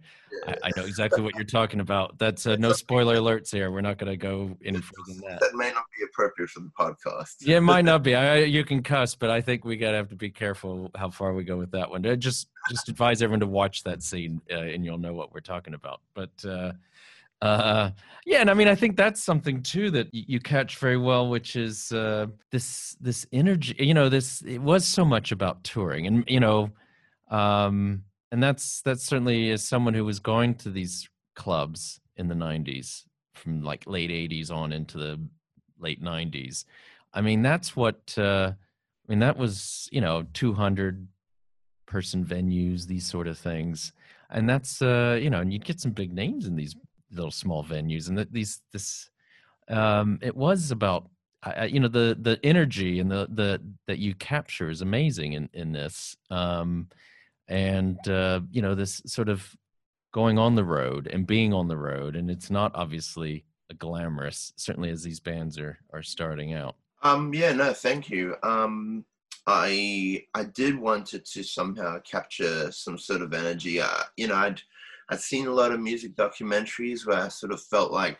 I, 0.47 0.55
I 0.63 0.69
know 0.75 0.85
exactly 0.85 1.21
what 1.21 1.35
you're 1.35 1.43
talking 1.43 1.79
about. 1.79 2.17
That's 2.17 2.45
uh, 2.45 2.55
no 2.57 2.73
spoiler 2.73 3.17
alerts 3.17 3.51
here. 3.51 3.71
We're 3.71 3.81
not 3.81 3.97
going 3.97 4.11
to 4.11 4.17
go 4.17 4.57
any 4.63 4.79
further 4.79 5.03
than 5.07 5.21
that. 5.29 5.39
that 5.39 5.55
may 5.55 5.71
not 5.71 5.85
be 5.97 6.05
appropriate 6.05 6.49
for 6.49 6.59
the 6.59 6.71
podcast. 6.77 7.35
Yeah, 7.41 7.57
it 7.57 7.61
might 7.61 7.85
not 7.85 8.03
be. 8.03 8.15
I, 8.15 8.37
you 8.39 8.63
can 8.63 8.83
cuss, 8.83 9.15
but 9.15 9.29
I 9.29 9.41
think 9.41 9.65
we 9.65 9.77
gotta 9.77 9.97
have 9.97 10.09
to 10.09 10.15
be 10.15 10.29
careful 10.29 10.91
how 10.95 11.09
far 11.09 11.33
we 11.33 11.43
go 11.43 11.57
with 11.57 11.71
that 11.71 11.89
one. 11.89 12.05
Uh, 12.05 12.15
Just 12.15 12.49
just 12.69 12.89
advise 12.89 13.21
everyone 13.21 13.41
to 13.41 13.47
watch 13.47 13.83
that 13.83 14.01
scene, 14.01 14.41
uh, 14.51 14.55
and 14.55 14.83
you'll 14.83 14.97
know 14.97 15.13
what 15.13 15.33
we're 15.33 15.39
talking 15.39 15.73
about. 15.73 16.01
But 16.13 16.31
uh, 16.45 16.73
uh, 17.41 17.91
yeah, 18.25 18.41
and 18.41 18.49
I 18.49 18.53
mean, 18.53 18.67
I 18.67 18.75
think 18.75 18.95
that's 18.95 19.23
something 19.23 19.61
too 19.61 19.91
that 19.91 20.07
you 20.11 20.39
catch 20.39 20.77
very 20.77 20.97
well, 20.97 21.29
which 21.29 21.55
is 21.55 21.91
uh, 21.91 22.27
this 22.51 22.95
this 22.99 23.25
energy. 23.31 23.75
You 23.77 23.93
know, 23.93 24.09
this 24.09 24.41
it 24.41 24.59
was 24.59 24.85
so 24.85 25.05
much 25.05 25.31
about 25.31 25.63
touring, 25.63 26.07
and 26.07 26.23
you 26.27 26.39
know, 26.39 26.71
um, 27.29 28.03
and 28.35 28.43
that's 28.43 28.81
that's 28.81 29.05
certainly 29.05 29.49
as 29.51 29.63
someone 29.63 29.93
who 29.93 30.03
was 30.03 30.19
going 30.19 30.55
to 30.55 30.69
these 30.69 31.07
clubs 31.35 32.01
in 32.17 32.27
the 32.27 32.35
'90s, 32.35 33.05
from 33.33 33.61
like 33.63 33.87
late 33.87 34.09
'80s 34.09 34.51
on 34.51 34.73
into 34.73 34.97
the 34.97 35.17
late 35.79 36.03
'90s. 36.03 36.65
I 37.13 37.21
mean, 37.21 37.41
that's 37.41 37.77
what. 37.77 38.13
Uh, 38.17 38.51
I 38.51 39.05
mean, 39.07 39.19
that 39.19 39.37
was 39.37 39.87
you 39.89 40.01
know 40.01 40.25
200 40.33 41.07
person 41.85 42.25
venues, 42.25 42.87
these 42.87 43.05
sort 43.05 43.27
of 43.27 43.37
things, 43.37 43.93
and 44.29 44.49
that's 44.49 44.81
uh, 44.81 45.17
you 45.21 45.29
know, 45.29 45.39
and 45.39 45.53
you'd 45.53 45.63
get 45.63 45.79
some 45.79 45.91
big 45.91 46.11
names 46.11 46.45
in 46.45 46.57
these 46.57 46.75
little 47.13 47.31
small 47.31 47.63
venues, 47.63 48.09
and 48.09 48.17
that 48.17 48.33
these 48.33 48.61
this 48.73 49.09
um, 49.69 50.19
it 50.21 50.35
was 50.35 50.71
about 50.71 51.07
you 51.69 51.79
know 51.79 51.87
the 51.87 52.17
the 52.19 52.37
energy 52.43 52.99
and 52.99 53.09
the 53.09 53.29
the 53.31 53.61
that 53.87 53.99
you 53.99 54.13
capture 54.13 54.69
is 54.69 54.81
amazing 54.81 55.31
in 55.31 55.49
in 55.53 55.71
this, 55.71 56.17
um, 56.29 56.89
and 57.47 58.07
uh, 58.07 58.41
you 58.51 58.61
know 58.61 58.75
this 58.75 59.01
sort 59.05 59.29
of 59.29 59.55
going 60.13 60.37
on 60.37 60.55
the 60.55 60.63
road 60.63 61.07
and 61.11 61.27
being 61.27 61.53
on 61.53 61.67
the 61.67 61.77
road, 61.77 62.15
and 62.15 62.29
it's 62.29 62.49
not 62.49 62.71
obviously 62.75 63.45
a 63.69 63.73
glamorous, 63.73 64.53
certainly 64.55 64.89
as 64.89 65.03
these 65.03 65.19
bands 65.19 65.57
are 65.57 65.77
are 65.93 66.03
starting 66.03 66.53
out. 66.53 66.75
Um, 67.03 67.33
yeah, 67.33 67.53
no, 67.53 67.73
thank 67.73 68.09
you. 68.09 68.35
Um, 68.43 69.05
I 69.47 70.23
I 70.33 70.45
did 70.45 70.77
wanted 70.77 71.25
to 71.25 71.43
somehow 71.43 71.99
capture 71.99 72.71
some 72.71 72.97
sort 72.97 73.21
of 73.21 73.33
energy. 73.33 73.79
Uh, 73.79 74.03
you 74.17 74.27
know, 74.27 74.35
I'd 74.35 74.61
I'd 75.09 75.19
seen 75.19 75.47
a 75.47 75.53
lot 75.53 75.71
of 75.71 75.79
music 75.79 76.15
documentaries 76.15 77.05
where 77.05 77.17
I 77.17 77.27
sort 77.27 77.51
of 77.51 77.61
felt 77.61 77.91
like 77.91 78.17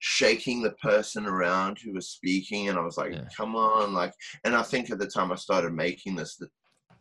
shaking 0.00 0.62
the 0.62 0.72
person 0.72 1.26
around 1.26 1.78
who 1.78 1.92
was 1.92 2.10
speaking, 2.10 2.68
and 2.68 2.78
I 2.78 2.82
was 2.82 2.96
like, 2.96 3.14
"Come 3.36 3.56
on!" 3.56 3.92
Like, 3.92 4.14
and 4.44 4.54
I 4.54 4.62
think 4.62 4.90
at 4.90 4.98
the 4.98 5.06
time 5.06 5.32
I 5.32 5.36
started 5.36 5.72
making 5.72 6.14
this, 6.14 6.36
the 6.36 6.48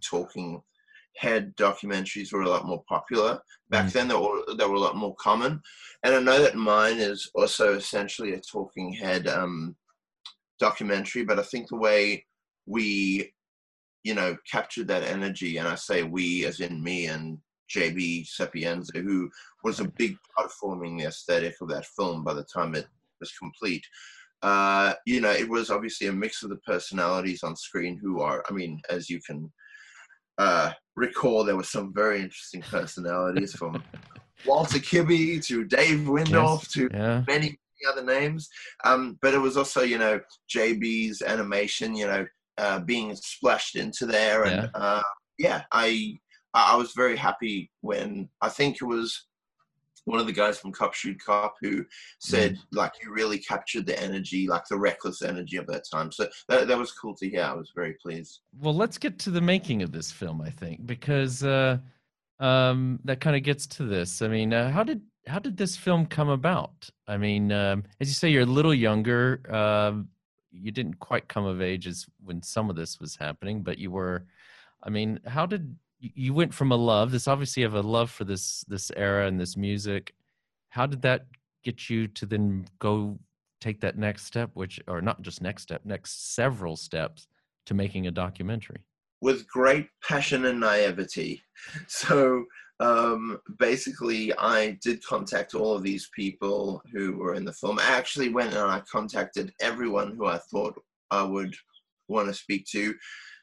talking 0.02 0.62
head 1.17 1.56
documentaries 1.56 2.32
were 2.32 2.41
a 2.41 2.49
lot 2.49 2.65
more 2.65 2.84
popular 2.88 3.39
back 3.69 3.91
then. 3.91 4.08
They 4.08 4.15
were 4.15 4.41
they 4.58 4.65
were 4.65 4.75
a 4.75 4.80
lot 4.80 4.95
more 4.95 5.15
common, 5.15 5.62
and 6.03 6.15
I 6.15 6.19
know 6.19 6.41
that 6.41 6.56
mine 6.56 6.97
is 6.97 7.30
also 7.36 7.75
essentially 7.75 8.34
a 8.34 8.41
talking 8.41 8.93
head. 8.93 9.27
Um, 9.27 9.75
documentary, 10.60 11.23
but 11.23 11.39
I 11.39 11.43
think 11.43 11.69
the 11.69 11.77
way 11.77 12.25
we, 12.65 13.32
you 14.03 14.13
know, 14.13 14.36
captured 14.49 14.88
that 14.88 15.03
energy, 15.03 15.58
and 15.58 15.67
I 15.67 15.75
say 15.75 16.03
we 16.03 16.45
as 16.45 16.60
in 16.60 16.84
me 16.84 17.08
and 17.08 17.38
JB 17.75 18.27
Sapienza, 18.27 18.99
who 18.99 19.30
was 19.63 19.80
a 19.80 19.91
big 19.97 20.15
part 20.36 20.47
of 20.47 20.53
forming 20.53 20.97
the 20.97 21.06
aesthetic 21.06 21.56
of 21.62 21.69
that 21.69 21.86
film 21.86 22.23
by 22.23 22.34
the 22.34 22.45
time 22.45 22.75
it 22.75 22.88
was 23.19 23.32
complete. 23.34 23.86
Uh, 24.43 24.93
you 25.06 25.19
know, 25.19 25.32
it 25.32 25.49
was 25.49 25.69
obviously 25.69 26.08
a 26.08 26.13
mix 26.13 26.43
of 26.43 26.49
the 26.49 26.58
personalities 26.58 27.43
on 27.43 27.56
screen 27.56 27.99
who 28.01 28.21
are, 28.21 28.43
I 28.49 28.53
mean, 28.53 28.80
as 28.89 29.10
you 29.10 29.19
can 29.25 29.51
uh, 30.38 30.71
recall, 30.95 31.43
there 31.43 31.56
were 31.56 31.63
some 31.63 31.93
very 31.93 32.21
interesting 32.21 32.62
personalities 32.62 33.54
from 33.54 33.84
Walter 34.45 34.80
Kibby 34.80 35.43
to 35.45 35.65
Dave 35.65 36.00
Wyndorf 36.00 36.62
Yes, 36.63 36.71
to 36.73 36.89
yeah. 36.93 37.23
many 37.28 37.58
many 37.80 37.91
other 37.91 38.04
names. 38.04 38.50
Um, 38.84 39.17
but 39.21 39.34
it 39.34 39.39
was 39.39 39.58
also, 39.58 39.82
you 39.82 39.97
know, 39.97 40.19
JB's 40.54 41.21
animation, 41.21 41.95
you 41.95 42.08
know, 42.08 42.26
uh, 42.58 42.80
being 42.80 43.15
splashed 43.15 43.76
into 43.76 44.06
there, 44.06 44.45
and 44.45 44.63
Yeah. 44.63 44.80
uh, 44.80 45.04
yeah, 45.38 45.63
I 45.71 46.17
I 46.54 46.73
I 46.73 46.76
was 46.76 46.93
very 46.93 47.15
happy 47.15 47.71
when 47.82 48.30
I 48.41 48.50
think 48.50 48.78
it 48.82 48.86
was 48.86 49.27
one 50.08 50.20
of 50.20 50.26
the 50.26 50.38
guys 50.41 50.58
from 50.58 50.72
Cop 50.72 50.93
Shoot 50.93 51.17
Cop 51.24 51.56
who 51.62 51.86
said 52.20 52.52
Mm. 52.56 52.60
like 52.82 52.93
you 53.04 53.12
really 53.12 53.39
captured 53.52 53.86
the 53.86 53.98
energy, 54.08 54.48
like 54.48 54.65
the 54.70 54.78
reckless 54.89 55.22
energy 55.22 55.58
of 55.58 55.67
that 55.67 55.84
time. 55.93 56.10
So 56.17 56.24
that, 56.50 56.67
that 56.70 56.78
was 56.84 56.91
cool 56.93 57.13
to 57.15 57.30
hear. 57.30 57.43
I 57.43 57.54
was 57.54 57.72
very 57.76 57.96
pleased. 58.04 58.39
well 58.63 58.74
let's 58.84 58.98
get 58.98 59.20
to 59.26 59.30
the 59.38 59.41
making 59.54 59.80
of 59.86 59.91
this 59.98 60.10
film 60.12 60.38
i 60.41 60.50
think 60.62 60.76
because 60.93 61.43
uh 61.43 61.78
um 62.39 63.00
that 63.04 63.20
kind 63.20 63.36
of 63.36 63.43
gets 63.43 63.65
to 63.67 63.84
this 63.84 64.22
i 64.22 64.28
mean 64.28 64.54
uh, 64.54 64.70
how 64.72 64.84
did 64.84 65.02
how 65.28 65.39
did 65.39 65.56
this 65.58 65.76
film 65.76 66.06
come 66.06 66.30
about 66.30 66.89
i 67.08 67.17
mean 67.17 67.52
um 67.52 67.84
as 68.02 68.08
you 68.08 68.13
say 68.13 68.30
you're 68.30 68.43
a 68.54 68.56
little 68.60 68.74
younger 68.89 69.24
um 69.62 70.08
you 70.52 70.72
didn't 70.72 70.98
quite 71.10 71.28
come 71.28 71.46
of 71.46 71.62
age 71.62 71.86
as 71.88 72.06
when 72.24 72.41
some 72.41 72.70
of 72.70 72.76
this 72.76 73.00
was 73.00 73.15
happening 73.15 73.62
but 73.62 73.78
you 73.78 73.89
were 73.91 74.17
i 74.84 74.89
mean 74.89 75.20
how 75.26 75.46
did 75.46 75.76
you- 75.99 76.33
went 76.33 76.53
from 76.53 76.71
a 76.71 76.75
love 76.75 77.12
this 77.12 77.27
obviously 77.27 77.62
you 77.62 77.67
have 77.67 77.75
a 77.86 77.88
love 77.88 78.10
for 78.10 78.23
this 78.23 78.63
this 78.67 78.91
era 78.95 79.27
and 79.27 79.39
this 79.39 79.57
music 79.57 80.13
how 80.69 80.86
did 80.86 81.01
that 81.01 81.25
get 81.63 81.89
you 81.89 82.07
to 82.07 82.25
then 82.25 82.65
go 82.79 83.17
take 83.60 83.81
that 83.81 83.97
next 83.97 84.25
step 84.25 84.51
which 84.53 84.79
or 84.88 85.01
not 85.01 85.21
just 85.21 85.41
next 85.41 85.63
step 85.63 85.81
next 85.86 86.36
several 86.36 86.75
steps 86.75 87.27
to 87.65 87.73
making 87.73 88.07
a 88.07 88.12
documentary 88.12 88.83
with 89.21 89.47
great 89.47 89.88
passion 90.07 90.45
and 90.45 90.60
naivety. 90.60 91.41
So 91.88 92.45
um, 92.79 93.39
basically, 93.57 94.31
I 94.38 94.77
did 94.83 95.03
contact 95.03 95.55
all 95.55 95.75
of 95.75 95.81
these 95.81 96.07
people 96.15 96.83
who 96.93 97.17
were 97.17 97.33
in 97.33 97.45
the 97.45 97.53
film. 97.53 97.79
I 97.79 97.89
actually 97.89 98.29
went 98.29 98.53
and 98.53 98.71
I 98.71 98.81
contacted 98.81 99.51
everyone 99.60 100.15
who 100.15 100.27
I 100.27 100.38
thought 100.38 100.79
I 101.10 101.23
would 101.23 101.55
want 102.07 102.27
to 102.27 102.33
speak 102.36 102.67
to. 102.67 102.93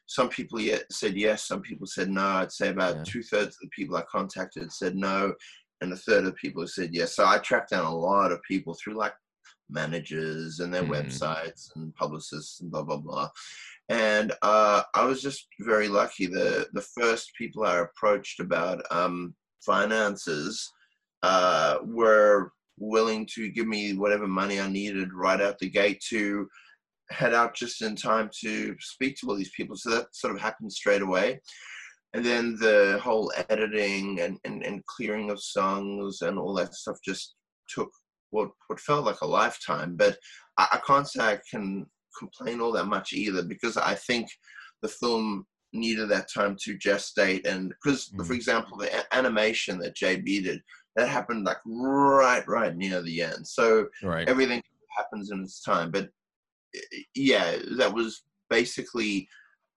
Some 0.07 0.29
people 0.29 0.59
yet 0.59 0.85
said 0.91 1.15
yes, 1.15 1.47
some 1.47 1.61
people 1.61 1.87
said 1.87 2.09
no. 2.09 2.21
I'd 2.25 2.51
say 2.51 2.69
about 2.69 3.05
two 3.05 3.23
thirds 3.23 3.55
of 3.55 3.61
the 3.61 3.69
people 3.69 3.97
I 3.97 4.03
contacted 4.03 4.71
said 4.71 4.95
no, 4.95 5.33
and 5.81 5.91
a 5.91 5.95
third 5.95 6.19
of 6.19 6.25
the 6.25 6.31
people 6.33 6.65
said 6.67 6.93
yes. 6.93 7.15
So 7.15 7.25
I 7.25 7.39
tracked 7.39 7.71
down 7.71 7.85
a 7.85 7.95
lot 7.95 8.31
of 8.31 8.41
people 8.43 8.75
through 8.75 8.95
like 8.97 9.13
managers 9.69 10.59
and 10.59 10.71
their 10.73 10.83
Mhm. 10.83 10.89
websites 11.07 11.75
and 11.75 11.93
publicists 11.95 12.61
and 12.61 12.69
blah 12.69 12.83
blah 12.83 12.97
blah 12.97 13.29
and 13.89 14.31
uh, 14.41 14.81
I 14.93 15.05
was 15.05 15.21
just 15.21 15.47
very 15.59 15.87
lucky. 15.87 16.25
The 16.25 16.67
the 16.73 16.81
first 16.81 17.31
people 17.37 17.63
I 17.63 17.79
approached 17.79 18.39
about 18.39 18.83
um, 18.91 19.35
finances 19.63 20.71
uh, 21.23 21.77
were 21.83 22.51
willing 22.77 23.25
to 23.33 23.49
give 23.49 23.67
me 23.67 23.93
whatever 23.93 24.27
money 24.27 24.59
I 24.59 24.67
needed 24.67 25.13
right 25.13 25.39
out 25.39 25.59
the 25.59 25.69
gate 25.69 26.01
to 26.09 26.47
head 27.09 27.33
out 27.33 27.55
just 27.55 27.81
in 27.81 27.95
time 27.95 28.29
to 28.41 28.75
speak 28.79 29.15
to 29.17 29.27
all 29.27 29.35
these 29.35 29.51
people. 29.55 29.75
So 29.75 29.89
that 29.91 30.07
sort 30.13 30.35
of 30.35 30.41
happened 30.41 30.71
straight 30.71 31.01
away. 31.01 31.39
And 32.13 32.25
then 32.25 32.55
the 32.59 32.99
whole 33.03 33.31
editing 33.49 34.21
and, 34.21 34.37
and, 34.45 34.63
and 34.65 34.85
clearing 34.85 35.29
of 35.29 35.41
songs 35.41 36.21
and 36.21 36.39
all 36.39 36.53
that 36.55 36.73
stuff 36.73 36.97
just 37.03 37.35
took 37.69 37.89
what 38.29 38.49
what 38.67 38.79
felt 38.79 39.05
like 39.05 39.21
a 39.21 39.27
lifetime. 39.27 39.95
But 39.95 40.17
I, 40.57 40.67
I 40.73 40.79
can't 40.87 41.07
say 41.07 41.23
I 41.23 41.39
can 41.49 41.85
complain 42.17 42.61
all 42.61 42.71
that 42.73 42.85
much 42.85 43.13
either 43.13 43.43
because 43.43 43.77
I 43.77 43.95
think 43.95 44.29
the 44.81 44.87
film 44.87 45.45
needed 45.73 46.09
that 46.09 46.29
time 46.33 46.55
to 46.61 46.77
gestate 46.77 47.45
and 47.45 47.69
because 47.69 48.09
mm. 48.09 48.25
for 48.25 48.33
example 48.33 48.77
the 48.77 48.89
a- 48.97 49.15
animation 49.15 49.77
that 49.79 49.95
JB 49.95 50.43
did 50.43 50.61
that 50.95 51.09
happened 51.09 51.45
like 51.45 51.57
right 51.65 52.47
right 52.47 52.77
near 52.77 53.01
the 53.01 53.21
end 53.21 53.45
so 53.45 53.87
Right. 54.01 54.27
everything 54.29 54.61
happens 54.95 55.31
in 55.31 55.41
its 55.41 55.61
time 55.61 55.91
but 55.91 56.09
yeah 57.15 57.55
that 57.77 57.93
was 57.93 58.23
basically 58.49 59.27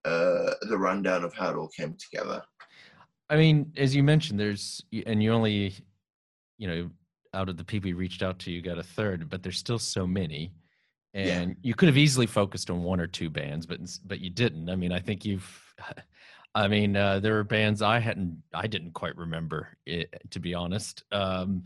uh 0.04 0.50
the 0.68 0.78
rundown 0.78 1.24
of 1.24 1.34
how 1.34 1.50
it 1.50 1.56
all 1.56 1.68
came 1.68 1.94
together 1.98 2.42
I 3.30 3.36
mean, 3.36 3.72
as 3.76 3.94
you 3.94 4.02
mentioned, 4.02 4.40
there's 4.40 4.82
and 5.04 5.22
you 5.22 5.32
only, 5.34 5.74
you 6.56 6.66
know, 6.66 6.90
out 7.34 7.50
of 7.50 7.58
the 7.58 7.64
people 7.64 7.90
you 7.90 7.96
reached 7.96 8.22
out 8.22 8.38
to, 8.38 8.50
you 8.50 8.62
got 8.62 8.78
a 8.78 8.82
third, 8.82 9.28
but 9.28 9.42
there's 9.42 9.58
still 9.58 9.78
so 9.78 10.06
many, 10.06 10.50
Yeah. 11.12 11.40
and 11.40 11.56
you 11.60 11.74
could 11.74 11.88
have 11.88 11.98
easily 11.98 12.26
focused 12.26 12.70
on 12.70 12.82
one 12.82 13.00
or 13.00 13.06
two 13.06 13.28
bands, 13.28 13.66
but 13.66 13.80
but 14.06 14.20
you 14.20 14.30
didn't. 14.30 14.70
I 14.70 14.76
mean, 14.76 14.92
I 14.92 15.00
think 15.00 15.26
you've, 15.26 15.74
I 16.54 16.68
mean, 16.68 16.96
uh, 16.96 17.20
there 17.20 17.34
were 17.34 17.44
bands 17.44 17.82
I 17.82 17.98
hadn't, 17.98 18.42
I 18.54 18.66
didn't 18.66 18.92
quite 18.92 19.16
remember 19.16 19.76
it, 19.84 20.08
to 20.30 20.40
be 20.40 20.54
honest, 20.54 21.04
um, 21.12 21.64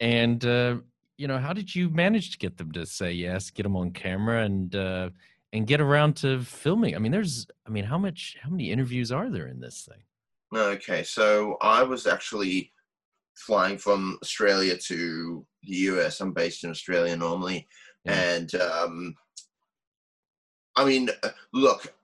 and 0.00 0.42
uh, 0.46 0.76
you 1.22 1.28
know, 1.28 1.38
how 1.38 1.52
did 1.52 1.72
you 1.72 1.88
manage 1.88 2.32
to 2.32 2.38
get 2.38 2.58
them 2.58 2.72
to 2.72 2.84
say 2.84 3.12
yes, 3.12 3.48
get 3.50 3.62
them 3.62 3.76
on 3.76 3.92
camera, 3.92 4.42
and 4.42 4.74
uh, 4.74 5.10
and 5.52 5.68
get 5.68 5.80
around 5.80 6.16
to 6.16 6.42
filming? 6.42 6.96
I 6.96 6.98
mean, 6.98 7.12
there's, 7.12 7.46
I 7.64 7.70
mean, 7.70 7.84
how 7.84 7.96
much, 7.96 8.36
how 8.42 8.50
many 8.50 8.72
interviews 8.72 9.12
are 9.12 9.30
there 9.30 9.46
in 9.46 9.60
this 9.60 9.88
thing? 9.88 10.02
Okay, 10.58 11.04
so 11.04 11.58
I 11.62 11.84
was 11.84 12.08
actually 12.08 12.72
flying 13.36 13.78
from 13.78 14.18
Australia 14.20 14.76
to 14.76 15.46
the 15.62 15.76
US. 15.92 16.20
I'm 16.20 16.32
based 16.32 16.64
in 16.64 16.70
Australia 16.70 17.16
normally, 17.16 17.68
and 18.04 18.52
um, 18.56 19.14
I 20.74 20.84
mean, 20.84 21.08
uh, 21.22 21.28
look, 21.54 21.94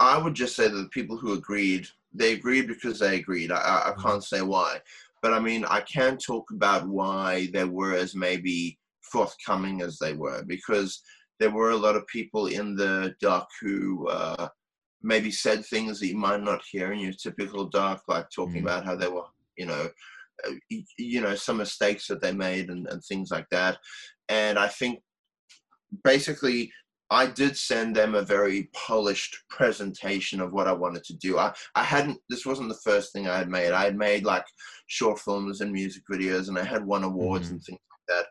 I 0.00 0.18
would 0.18 0.34
just 0.34 0.56
say 0.56 0.66
that 0.66 0.76
the 0.76 0.88
people 0.88 1.16
who 1.16 1.34
agreed, 1.34 1.86
they 2.12 2.32
agreed 2.32 2.66
because 2.66 2.98
they 2.98 3.14
agreed. 3.14 3.52
I, 3.52 3.58
I, 3.58 3.90
I 3.90 4.02
can't 4.02 4.24
say 4.24 4.42
why, 4.42 4.80
but 5.26 5.34
I 5.34 5.40
mean, 5.40 5.64
I 5.64 5.80
can 5.80 6.18
talk 6.18 6.52
about 6.52 6.86
why 6.86 7.48
they 7.52 7.64
were 7.64 7.94
as 7.94 8.14
maybe 8.14 8.78
forthcoming 9.02 9.82
as 9.82 9.98
they 9.98 10.12
were 10.12 10.44
because 10.46 11.02
there 11.40 11.50
were 11.50 11.70
a 11.70 11.76
lot 11.76 11.96
of 11.96 12.06
people 12.06 12.46
in 12.46 12.76
the 12.76 13.12
doc 13.20 13.48
who 13.60 14.06
uh, 14.06 14.46
maybe 15.02 15.32
said 15.32 15.66
things 15.66 15.98
that 15.98 16.06
you 16.06 16.16
might 16.16 16.44
not 16.44 16.62
hear 16.70 16.92
in 16.92 17.00
your 17.00 17.12
typical 17.12 17.64
doc, 17.64 18.02
like 18.06 18.30
talking 18.30 18.62
about 18.62 18.84
how 18.84 18.94
they 18.94 19.08
were, 19.08 19.24
you 19.56 19.66
know, 19.66 19.88
uh, 20.46 20.52
you 20.96 21.20
know, 21.20 21.34
some 21.34 21.56
mistakes 21.56 22.06
that 22.06 22.22
they 22.22 22.32
made 22.32 22.70
and, 22.70 22.86
and 22.86 23.02
things 23.02 23.32
like 23.32 23.48
that. 23.50 23.78
And 24.28 24.56
I 24.56 24.68
think 24.68 25.00
basically 26.04 26.70
I 27.10 27.26
did 27.26 27.56
send 27.56 27.94
them 27.94 28.14
a 28.14 28.22
very 28.22 28.68
polished 28.74 29.36
presentation 29.48 30.40
of 30.40 30.52
what 30.52 30.66
I 30.66 30.72
wanted 30.72 31.04
to 31.04 31.14
do. 31.14 31.38
I, 31.38 31.52
I 31.74 31.82
hadn't, 31.84 32.18
this 32.28 32.44
wasn't 32.44 32.68
the 32.68 32.80
first 32.84 33.12
thing 33.12 33.28
I 33.28 33.38
had 33.38 33.48
made. 33.48 33.72
I 33.72 33.84
had 33.84 33.96
made 33.96 34.24
like 34.24 34.44
short 34.88 35.20
films 35.20 35.60
and 35.60 35.70
music 35.72 36.02
videos 36.10 36.48
and 36.48 36.58
I 36.58 36.64
had 36.64 36.84
won 36.84 37.04
awards 37.04 37.50
and 37.50 37.62
things 37.62 37.78
like 38.08 38.18
that. 38.18 38.26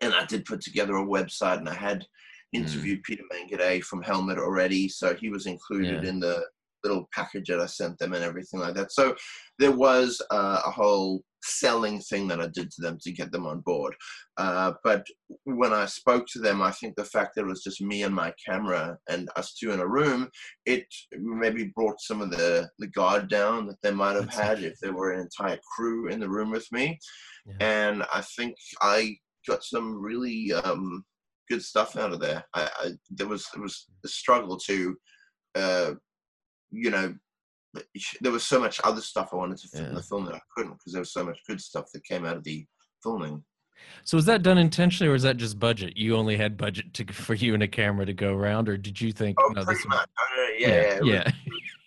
And 0.00 0.14
I 0.14 0.24
did 0.26 0.44
put 0.44 0.60
together 0.60 0.96
a 0.96 1.04
website 1.04 1.58
and 1.58 1.68
I 1.68 1.74
had 1.74 2.06
interviewed 2.52 3.02
Peter 3.02 3.24
Mengede 3.32 3.82
from 3.82 4.02
Helmet 4.02 4.38
already. 4.38 4.88
So 4.88 5.14
he 5.14 5.28
was 5.28 5.46
included 5.46 6.04
Yeah. 6.04 6.08
in 6.10 6.20
the 6.20 6.44
little 6.84 7.08
package 7.12 7.48
that 7.48 7.60
I 7.60 7.66
sent 7.66 7.98
them 7.98 8.12
and 8.12 8.22
everything 8.22 8.60
like 8.60 8.74
that. 8.74 8.92
So 8.92 9.16
there 9.58 9.72
was 9.72 10.22
uh, 10.30 10.62
a 10.64 10.70
whole 10.70 11.22
selling 11.42 12.00
thing 12.00 12.28
that 12.28 12.40
I 12.40 12.48
did 12.48 12.70
to 12.72 12.82
them 12.82 12.98
to 13.02 13.12
get 13.12 13.32
them 13.32 13.46
on 13.46 13.60
board. 13.60 13.94
Uh, 14.36 14.72
but 14.84 15.06
when 15.44 15.72
I 15.72 15.86
spoke 15.86 16.26
to 16.32 16.38
them, 16.38 16.60
I 16.62 16.70
think 16.70 16.96
the 16.96 17.04
fact 17.04 17.34
that 17.34 17.42
it 17.42 17.46
was 17.46 17.62
just 17.62 17.80
me 17.80 18.02
and 18.02 18.14
my 18.14 18.32
camera 18.44 18.96
and 19.08 19.28
us 19.36 19.54
two 19.54 19.72
in 19.72 19.80
a 19.80 19.86
room, 19.86 20.28
it 20.66 20.86
maybe 21.12 21.72
brought 21.74 22.00
some 22.00 22.20
of 22.20 22.30
the, 22.30 22.68
the 22.78 22.88
guard 22.88 23.28
down 23.28 23.66
that 23.66 23.76
they 23.82 23.90
might 23.92 24.16
have 24.16 24.32
had 24.32 24.62
if 24.62 24.78
there 24.80 24.92
were 24.92 25.12
an 25.12 25.20
entire 25.20 25.58
crew 25.74 26.08
in 26.08 26.20
the 26.20 26.28
room 26.28 26.50
with 26.50 26.66
me. 26.72 26.98
And 27.60 28.04
I 28.12 28.22
think 28.36 28.54
I 28.82 29.16
got 29.48 29.64
some 29.64 30.00
really 30.00 30.52
um, 30.52 31.04
good 31.48 31.62
stuff 31.62 31.96
out 31.96 32.12
of 32.12 32.20
there. 32.20 32.44
I, 32.54 32.68
I 32.80 32.90
there 33.10 33.28
was 33.28 33.46
it 33.54 33.60
was 33.60 33.86
a 34.04 34.08
struggle 34.08 34.58
to, 34.58 34.96
uh, 35.54 35.92
you 36.70 36.90
know, 36.90 37.14
there 38.20 38.32
was 38.32 38.44
so 38.44 38.58
much 38.58 38.80
other 38.84 39.00
stuff 39.00 39.30
I 39.32 39.36
wanted 39.36 39.58
to 39.58 39.68
fit 39.68 39.86
in 39.86 39.94
the 39.94 40.02
film 40.02 40.24
that 40.26 40.34
I 40.34 40.40
couldn't 40.56 40.74
because 40.74 40.92
there 40.92 41.02
was 41.02 41.12
so 41.12 41.24
much 41.24 41.38
good 41.46 41.60
stuff 41.60 41.86
that 41.92 42.04
came 42.04 42.24
out 42.24 42.36
of 42.36 42.44
the 42.44 42.66
filming. 43.02 43.44
So 44.04 44.16
was 44.16 44.24
that 44.26 44.42
done 44.42 44.58
intentionally, 44.58 45.08
or 45.08 45.12
was 45.12 45.22
that 45.22 45.36
just 45.36 45.58
budget? 45.58 45.96
You 45.96 46.16
only 46.16 46.36
had 46.36 46.56
budget 46.56 46.94
to 46.94 47.12
for 47.12 47.34
you 47.34 47.54
and 47.54 47.62
a 47.62 47.68
camera 47.68 48.06
to 48.06 48.12
go 48.12 48.34
around, 48.34 48.68
or 48.68 48.76
did 48.76 49.00
you 49.00 49.12
think? 49.12 49.36
Oh, 49.40 49.52
no, 49.54 49.64
pretty 49.64 49.88
much. 49.88 50.08
Uh, 50.18 50.42
yeah, 50.58 50.68
Yeah, 50.68 50.82
yeah, 50.82 50.98
was 51.00 51.08
yeah. 51.08 51.30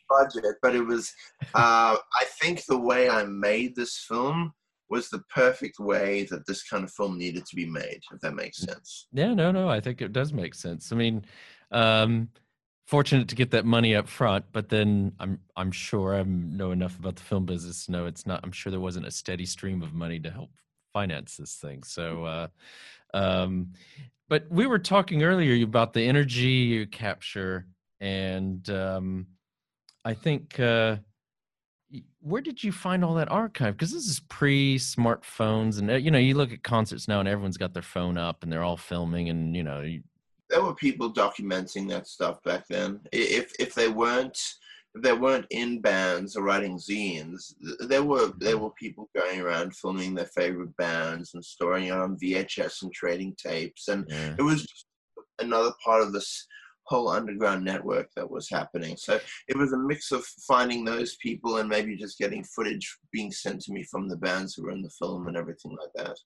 budget, 0.09 0.55
but 0.61 0.75
it 0.75 0.85
was. 0.85 1.11
Uh, 1.53 1.97
I 1.97 2.25
think 2.41 2.65
the 2.65 2.77
way 2.77 3.09
I 3.09 3.23
made 3.25 3.75
this 3.75 3.97
film 4.07 4.53
was 4.89 5.09
the 5.09 5.23
perfect 5.33 5.79
way 5.79 6.27
that 6.29 6.45
this 6.45 6.63
kind 6.63 6.83
of 6.83 6.91
film 6.91 7.17
needed 7.17 7.45
to 7.45 7.55
be 7.55 7.65
made. 7.65 8.01
If 8.13 8.19
that 8.21 8.35
makes 8.35 8.59
sense. 8.59 9.07
Yeah, 9.13 9.33
no, 9.33 9.51
no, 9.51 9.69
I 9.69 9.79
think 9.79 10.01
it 10.01 10.11
does 10.13 10.33
make 10.33 10.53
sense. 10.53 10.91
I 10.91 10.95
mean, 10.95 11.25
um, 11.71 12.29
fortunate 12.85 13.27
to 13.29 13.35
get 13.35 13.51
that 13.51 13.65
money 13.65 13.95
up 13.95 14.07
front, 14.07 14.45
but 14.51 14.69
then 14.69 15.13
I'm 15.19 15.39
I'm 15.55 15.71
sure 15.71 16.15
I 16.15 16.23
know 16.23 16.71
enough 16.71 16.97
about 16.99 17.15
the 17.15 17.23
film 17.23 17.45
business 17.45 17.85
to 17.85 17.91
know 17.91 18.05
it's 18.05 18.25
not. 18.25 18.41
I'm 18.43 18.51
sure 18.51 18.71
there 18.71 18.79
wasn't 18.79 19.07
a 19.07 19.11
steady 19.11 19.45
stream 19.45 19.81
of 19.81 19.93
money 19.93 20.19
to 20.19 20.31
help 20.31 20.51
finance 20.93 21.37
this 21.37 21.55
thing. 21.55 21.83
So, 21.83 22.25
uh, 22.25 22.47
um, 23.13 23.73
but 24.29 24.45
we 24.49 24.65
were 24.65 24.79
talking 24.79 25.23
earlier 25.23 25.63
about 25.63 25.93
the 25.93 26.03
energy 26.03 26.49
you 26.49 26.87
capture, 26.87 27.67
and 27.99 28.67
um, 28.69 29.27
I 30.05 30.13
think. 30.13 30.59
Uh, 30.59 30.97
where 32.21 32.41
did 32.41 32.63
you 32.63 32.71
find 32.71 33.03
all 33.03 33.15
that 33.15 33.31
archive? 33.31 33.75
Because 33.75 33.91
this 33.91 34.05
is 34.05 34.19
pre-smartphones, 34.21 35.79
and 35.79 35.89
uh, 35.89 35.95
you 35.95 36.11
know, 36.11 36.19
you 36.19 36.35
look 36.35 36.53
at 36.53 36.63
concerts 36.63 37.07
now, 37.07 37.19
and 37.19 37.27
everyone's 37.27 37.57
got 37.57 37.73
their 37.73 37.81
phone 37.81 38.17
up, 38.17 38.43
and 38.43 38.51
they're 38.51 38.63
all 38.63 38.77
filming, 38.77 39.27
and 39.29 39.55
you 39.55 39.63
know, 39.63 39.81
you, 39.81 40.03
there 40.51 40.61
were 40.61 40.75
people 40.75 41.11
documenting 41.11 41.89
that 41.89 42.07
stuff 42.07 42.43
back 42.43 42.67
then. 42.69 42.99
If 43.11 43.53
if 43.59 43.73
they 43.73 43.87
weren't 43.87 44.37
if 44.93 45.01
they 45.01 45.13
weren't 45.13 45.47
in 45.49 45.79
bands 45.79 46.35
or 46.35 46.43
writing 46.43 46.77
zines, 46.77 47.53
there 47.79 48.03
were 48.03 48.27
mm-hmm. 48.27 48.39
there 48.39 48.57
were 48.57 48.71
people 48.71 49.09
going 49.15 49.41
around 49.41 49.75
filming 49.75 50.13
their 50.13 50.25
favorite 50.25 50.75
bands 50.77 51.33
and 51.33 51.43
storing 51.43 51.85
it 51.85 51.93
on 51.93 52.17
VHS 52.17 52.83
and 52.83 52.93
trading 52.93 53.35
tapes, 53.35 53.87
and 53.87 54.05
it 54.11 54.43
was 54.43 54.61
just 54.61 54.85
another 55.39 55.71
part 55.83 56.03
of 56.03 56.13
this 56.13 56.45
whole 56.85 57.07
underground 57.07 57.63
network 57.63 58.09
that 58.15 58.29
was 58.29 58.49
happening. 58.49 58.97
So 58.97 59.17
it 59.47 59.55
was 59.55 59.71
a 59.71 59.77
mix 59.77 60.11
of 60.11 60.25
finding 60.47 60.83
those 60.83 61.15
people 61.17 61.57
and 61.57 61.69
maybe 61.69 61.95
just 61.95 62.17
getting 62.17 62.43
footage 62.43 62.97
being 63.13 63.31
sent 63.31 63.61
to 63.61 63.71
me 63.71 63.83
from 63.83 64.09
the 64.09 64.17
bands 64.17 64.55
who 64.55 64.63
were 64.63 64.71
in 64.71 64.81
the 64.81 64.89
film 64.89 65.27
and 65.27 65.37
everything 65.37 65.71
like 65.71 65.93
that. 65.95 66.17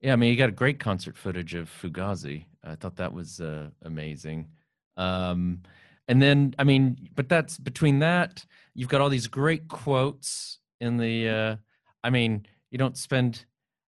Yeah. 0.00 0.12
I 0.12 0.16
mean, 0.16 0.30
you 0.30 0.36
got 0.36 0.48
a 0.48 0.52
great 0.52 0.78
concert 0.78 1.16
footage 1.16 1.54
of 1.54 1.70
Fugazi. 1.70 2.44
I 2.64 2.74
thought 2.74 2.96
that 2.96 3.12
was 3.12 3.40
uh, 3.40 3.68
amazing. 3.82 4.48
Um, 4.96 5.62
and 6.08 6.20
then, 6.22 6.54
I 6.58 6.64
mean, 6.64 7.08
but 7.14 7.28
that's 7.28 7.58
between 7.58 7.98
that, 8.00 8.44
you've 8.74 8.88
got 8.88 9.00
all 9.00 9.08
these 9.08 9.26
great 9.26 9.68
quotes 9.68 10.58
in 10.80 10.96
the. 10.96 11.28
Uh, 11.28 11.56
I 12.02 12.10
mean, 12.10 12.46
you 12.70 12.78
don't 12.78 12.96
spend. 12.96 13.44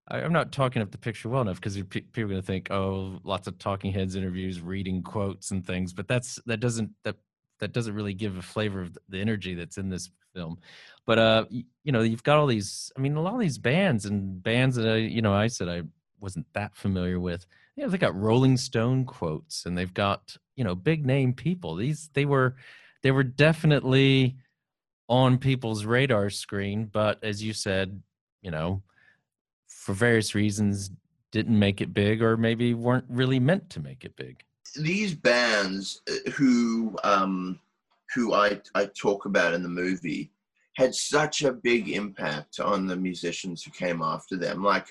I, 0.08 0.18
I'm 0.18 0.32
not 0.32 0.52
talking 0.52 0.82
up 0.82 0.90
the 0.90 0.98
picture 0.98 1.28
well 1.28 1.42
enough 1.42 1.60
because 1.60 1.76
people 1.76 2.24
are 2.24 2.28
going 2.28 2.40
to 2.40 2.46
think, 2.46 2.70
oh, 2.70 3.18
lots 3.24 3.46
of 3.48 3.58
talking 3.58 3.92
heads 3.92 4.16
interviews, 4.16 4.60
reading 4.60 5.02
quotes 5.02 5.50
and 5.50 5.66
things. 5.66 5.92
But 5.92 6.08
that's 6.08 6.38
that 6.46 6.60
doesn't 6.60 6.90
that 7.04 7.16
that 7.60 7.72
doesn't 7.72 7.94
really 7.94 8.14
give 8.14 8.36
a 8.36 8.42
flavor 8.42 8.82
of 8.82 8.96
the 9.08 9.20
energy 9.20 9.54
that's 9.54 9.78
in 9.78 9.88
this 9.88 10.10
film. 10.34 10.58
But 11.06 11.18
uh, 11.18 11.44
you 11.50 11.92
know, 11.92 12.02
you've 12.02 12.22
got 12.22 12.38
all 12.38 12.46
these. 12.46 12.92
I 12.96 13.00
mean, 13.00 13.16
a 13.16 13.22
lot 13.22 13.34
of 13.34 13.40
these 13.40 13.58
bands 13.58 14.04
and 14.04 14.42
bands 14.42 14.76
that 14.76 14.88
I, 14.88 14.96
you 14.96 15.22
know, 15.22 15.32
I 15.32 15.46
said 15.46 15.68
I 15.68 15.82
wasn't 16.20 16.46
that 16.52 16.76
familiar 16.76 17.18
with. 17.18 17.46
Yeah, 17.76 17.86
they 17.86 17.98
got 17.98 18.14
Rolling 18.14 18.56
Stone 18.56 19.06
quotes, 19.06 19.66
and 19.66 19.76
they've 19.76 19.94
got 19.94 20.36
you 20.56 20.64
know 20.64 20.74
big 20.74 21.06
name 21.06 21.32
people. 21.32 21.76
These 21.76 22.10
they 22.14 22.24
were 22.24 22.56
they 23.02 23.10
were 23.10 23.24
definitely 23.24 24.36
on 25.08 25.38
people's 25.38 25.84
radar 25.84 26.30
screen, 26.30 26.84
but 26.84 27.22
as 27.24 27.42
you 27.42 27.52
said, 27.52 28.00
you 28.42 28.50
know, 28.50 28.82
for 29.66 29.92
various 29.92 30.34
reasons, 30.34 30.90
didn't 31.32 31.58
make 31.58 31.80
it 31.80 31.94
big, 31.94 32.22
or 32.22 32.36
maybe 32.36 32.74
weren't 32.74 33.06
really 33.08 33.40
meant 33.40 33.70
to 33.70 33.80
make 33.80 34.04
it 34.04 34.14
big. 34.16 34.42
these 34.76 35.14
bands 35.14 36.02
uh, 36.08 36.30
who 36.32 36.96
um, 37.04 37.58
who 38.14 38.34
I, 38.34 38.60
I 38.74 38.86
talk 38.86 39.24
about 39.24 39.54
in 39.54 39.62
the 39.62 39.68
movie 39.68 40.30
had 40.76 40.94
such 40.94 41.42
a 41.42 41.52
big 41.52 41.88
impact 41.88 42.60
on 42.60 42.86
the 42.86 42.96
musicians 42.96 43.62
who 43.62 43.70
came 43.70 44.02
after 44.02 44.36
them. 44.36 44.62
Like 44.62 44.86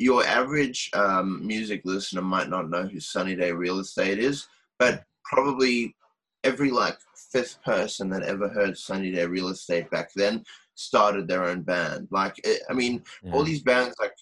your 0.00 0.24
average 0.24 0.90
um, 0.94 1.46
music 1.46 1.82
listener 1.84 2.22
might 2.22 2.48
not 2.48 2.70
know 2.70 2.84
who 2.84 2.98
Sunny 2.98 3.36
Day 3.36 3.52
Real 3.52 3.80
Estate 3.80 4.18
is, 4.18 4.48
but 4.78 5.04
probably 5.24 5.94
every 6.42 6.70
like 6.70 6.96
fifth 7.30 7.62
person 7.62 8.08
that 8.08 8.22
ever 8.22 8.48
heard 8.48 8.78
Sunny 8.78 9.12
Day 9.12 9.26
Real 9.26 9.48
Estate 9.48 9.90
back 9.90 10.10
then 10.16 10.42
started 10.74 11.28
their 11.28 11.44
own 11.44 11.60
band. 11.60 12.08
Like 12.10 12.40
it, 12.44 12.62
I 12.70 12.72
mean, 12.72 13.02
all 13.30 13.44
these 13.44 13.62
bands 13.62 13.94
like 14.00 14.14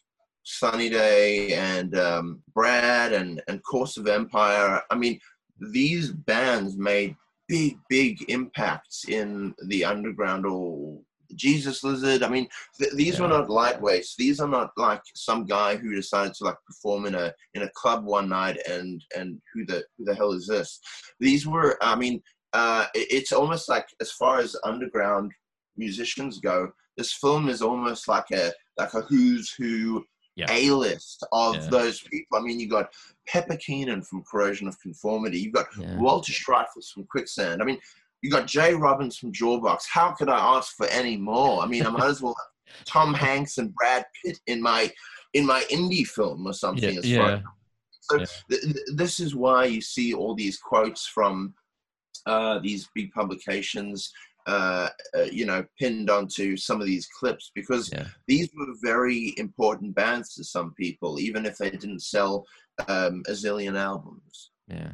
Sunny 0.42 0.90
Day 0.90 1.54
and 1.54 1.96
um, 1.96 2.42
Brad 2.52 3.12
and 3.12 3.40
and 3.46 3.62
Course 3.62 3.96
of 3.96 4.08
Empire. 4.08 4.82
I 4.90 4.96
mean, 4.96 5.20
these 5.60 6.10
bands 6.10 6.76
made 6.76 7.14
big, 7.46 7.78
big 7.88 8.28
impacts 8.28 9.04
in 9.08 9.54
the 9.66 9.84
underground 9.84 10.44
or 10.44 10.98
Jesus 11.34 11.84
Lizard. 11.84 12.22
I 12.22 12.28
mean, 12.28 12.48
th- 12.78 12.92
these 12.94 13.20
were 13.20 13.28
not 13.28 13.48
lightweights. 13.48 14.16
These 14.16 14.40
are 14.40 14.48
not 14.48 14.70
like 14.76 15.02
some 15.14 15.44
guy 15.44 15.76
who 15.76 15.94
decided 15.94 16.34
to 16.34 16.44
like 16.44 16.56
perform 16.66 17.06
in 17.06 17.14
a 17.14 17.32
in 17.54 17.62
a 17.62 17.70
club 17.70 18.04
one 18.04 18.28
night 18.28 18.58
and 18.68 19.02
and 19.16 19.40
who 19.52 19.64
the 19.66 19.84
who 19.96 20.04
the 20.04 20.14
hell 20.14 20.32
is 20.32 20.46
this? 20.46 20.80
These 21.20 21.46
were. 21.46 21.76
I 21.82 21.96
mean, 21.96 22.22
uh, 22.52 22.86
it- 22.94 23.08
it's 23.10 23.32
almost 23.32 23.68
like 23.68 23.86
as 24.00 24.10
far 24.12 24.38
as 24.40 24.56
underground 24.64 25.32
musicians 25.76 26.38
go, 26.40 26.70
this 26.96 27.12
film 27.12 27.48
is 27.48 27.62
almost 27.62 28.08
like 28.08 28.30
a 28.32 28.52
like 28.78 28.94
a 28.94 29.02
who's 29.02 29.52
who 29.58 30.04
A 30.50 30.70
list 30.70 31.26
of 31.32 31.56
Yeah. 31.56 31.68
those 31.68 32.00
people. 32.00 32.38
I 32.38 32.40
mean, 32.42 32.60
you 32.60 32.68
got 32.68 32.92
Pepper 33.26 33.56
Keenan 33.56 34.02
from 34.02 34.22
Corrosion 34.22 34.68
of 34.68 34.78
Conformity. 34.80 35.40
You've 35.40 35.52
got 35.54 35.66
Walter 35.98 36.32
Schreifels 36.32 36.92
from 36.94 37.06
Quicksand. 37.10 37.60
I 37.60 37.64
mean, 37.64 37.80
you 38.22 38.30
got 38.30 38.46
Jay 38.46 38.74
Robbins 38.74 39.16
from 39.16 39.32
Jawbox. 39.32 39.82
How 39.92 40.12
could 40.12 40.28
I 40.28 40.38
ask 40.56 40.74
for 40.76 40.86
any 40.86 41.16
more? 41.16 41.62
I 41.62 41.66
mean, 41.66 41.86
I 41.86 41.90
might 41.90 42.08
as 42.08 42.20
well 42.20 42.34
have 42.36 42.84
Tom 42.84 43.14
Hanks 43.14 43.58
and 43.58 43.74
Brad 43.74 44.04
Pitt 44.24 44.38
in 44.46 44.60
my 44.60 44.90
in 45.34 45.46
my 45.46 45.62
indie 45.70 46.06
film 46.06 46.46
or 46.46 46.52
something. 46.52 46.94
Yeah, 46.94 46.98
as 47.00 47.16
far 47.16 47.30
yeah. 47.30 47.40
so 48.00 48.18
Yeah. 48.18 48.26
th- 48.50 48.62
th- 48.62 48.86
this 48.94 49.20
is 49.20 49.34
why 49.34 49.64
you 49.66 49.80
see 49.80 50.14
all 50.14 50.34
these 50.34 50.58
quotes 50.58 51.06
from 51.06 51.54
uh, 52.26 52.58
these 52.58 52.88
big 52.94 53.10
publications, 53.12 54.10
uh, 54.46 54.88
uh, 55.16 55.22
you 55.22 55.46
know, 55.46 55.64
pinned 55.78 56.10
onto 56.10 56.56
some 56.56 56.80
of 56.80 56.86
these 56.86 57.06
clips 57.06 57.50
because 57.54 57.90
these 58.26 58.50
were 58.56 58.66
very 58.82 59.34
important 59.36 59.94
bands 59.94 60.34
to 60.34 60.44
some 60.44 60.74
people, 60.74 61.20
even 61.20 61.46
if 61.46 61.56
they 61.58 61.70
didn't 61.70 62.02
sell 62.02 62.44
um, 62.88 63.22
a 63.28 63.32
zillion 63.32 63.78
albums. 63.78 64.50
Yeah, 64.66 64.92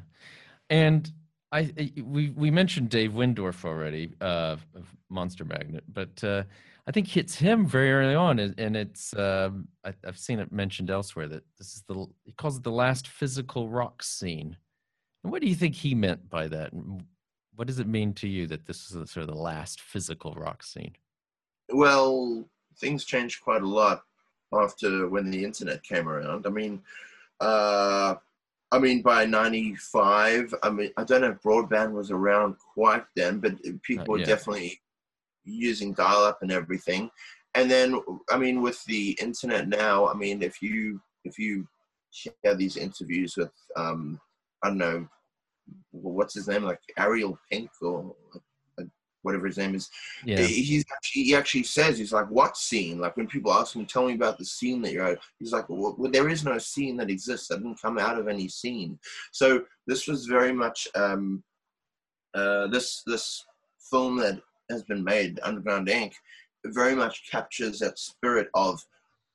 and 0.70 1.10
I 1.54 1.92
we 2.02 2.30
we 2.30 2.50
mentioned 2.50 2.88
Dave 2.88 3.12
Wyndorf 3.12 3.64
already 3.64 4.12
uh, 4.20 4.56
of 4.74 4.96
Monster 5.08 5.44
Magnet, 5.44 5.84
but 5.86 6.22
uh, 6.24 6.42
I 6.88 6.90
think 6.90 7.06
hits 7.06 7.36
him 7.36 7.64
very 7.64 7.92
early 7.92 8.16
on, 8.16 8.40
and, 8.40 8.76
it's 8.76 9.14
um, 9.16 9.68
I, 9.84 9.94
I've 10.04 10.18
seen 10.18 10.40
it 10.40 10.50
mentioned 10.50 10.90
elsewhere 10.90 11.28
that 11.28 11.44
this 11.56 11.76
is 11.76 11.84
the 11.86 12.06
he 12.24 12.32
calls 12.32 12.56
it 12.56 12.64
the 12.64 12.72
last 12.72 13.06
physical 13.06 13.68
rock 13.68 14.02
scene. 14.02 14.56
And 15.22 15.32
what 15.32 15.42
do 15.42 15.48
you 15.48 15.54
think 15.54 15.76
he 15.76 15.94
meant 15.94 16.28
by 16.28 16.48
that? 16.48 16.72
What 17.54 17.68
does 17.68 17.78
it 17.78 17.86
mean 17.86 18.14
to 18.14 18.28
you 18.28 18.48
that 18.48 18.66
this 18.66 18.90
is 18.90 19.10
sort 19.10 19.22
of 19.22 19.28
the 19.28 19.40
last 19.40 19.80
physical 19.80 20.34
rock 20.34 20.64
scene? 20.64 20.96
Well, 21.72 22.48
things 22.78 23.04
changed 23.04 23.42
quite 23.42 23.62
a 23.62 23.68
lot 23.68 24.02
after 24.52 25.08
when 25.08 25.30
the 25.30 25.44
internet 25.44 25.84
came 25.84 26.08
around. 26.08 26.48
I 26.48 26.50
mean, 26.50 26.82
uh, 27.40 28.16
I 28.74 28.78
mean, 28.80 29.02
by 29.02 29.24
'95, 29.24 30.52
I 30.64 30.70
mean, 30.70 30.90
I 30.96 31.04
don't 31.04 31.20
know 31.20 31.30
if 31.30 31.42
broadband 31.42 31.92
was 31.92 32.10
around 32.10 32.56
quite 32.74 33.04
then, 33.14 33.38
but 33.38 33.54
people 33.84 34.04
were 34.08 34.24
definitely 34.24 34.80
using 35.44 35.92
dial-up 35.92 36.38
and 36.42 36.50
everything. 36.50 37.08
And 37.54 37.70
then, 37.70 38.00
I 38.32 38.36
mean, 38.36 38.62
with 38.62 38.82
the 38.86 39.16
internet 39.20 39.68
now, 39.68 40.08
I 40.08 40.14
mean, 40.14 40.42
if 40.42 40.60
you 40.60 41.00
if 41.24 41.38
you 41.38 41.68
share 42.10 42.56
these 42.56 42.76
interviews 42.76 43.36
with, 43.36 43.52
um, 43.76 44.20
I 44.64 44.68
don't 44.70 44.78
know, 44.78 45.08
what's 45.92 46.34
his 46.34 46.48
name, 46.48 46.64
like 46.64 46.80
Ariel 46.98 47.38
Pink 47.52 47.70
or 47.80 48.12
whatever 49.24 49.46
his 49.46 49.56
name 49.58 49.74
is, 49.74 49.90
Yeah. 50.24 50.42
he- 50.42 50.62
he's 50.62 50.84
actually, 50.94 51.22
he 51.24 51.34
actually 51.34 51.64
says 51.64 51.98
he's 51.98 52.12
like, 52.12 52.28
"What 52.30 52.56
scene?" 52.56 52.98
Like 52.98 53.16
when 53.16 53.26
people 53.26 53.52
ask 53.52 53.74
him, 53.74 53.86
"Tell 53.86 54.06
me 54.06 54.14
about 54.14 54.38
the 54.38 54.44
scene 54.44 54.80
that 54.82 54.92
you're 54.92 55.06
at," 55.06 55.18
he's 55.38 55.52
like, 55.52 55.68
well, 55.68 55.96
"There 56.10 56.28
is 56.28 56.44
no 56.44 56.58
scene 56.58 56.96
that 56.98 57.10
exists. 57.10 57.48
That 57.48 57.58
didn't 57.62 57.80
come 57.82 57.98
out 57.98 58.18
of 58.18 58.28
any 58.28 58.48
scene." 58.48 58.98
So 59.32 59.64
this 59.86 60.06
was 60.06 60.26
very 60.26 60.52
much 60.52 60.86
um, 60.94 61.42
uh, 62.34 62.66
this 62.68 63.02
this 63.06 63.44
film 63.90 64.16
that 64.18 64.40
has 64.70 64.82
been 64.82 65.04
made, 65.04 65.38
Underground 65.42 65.88
Inc., 65.88 66.12
very 66.66 66.94
much 66.94 67.28
captures 67.30 67.78
that 67.78 67.98
spirit 67.98 68.48
of 68.54 68.84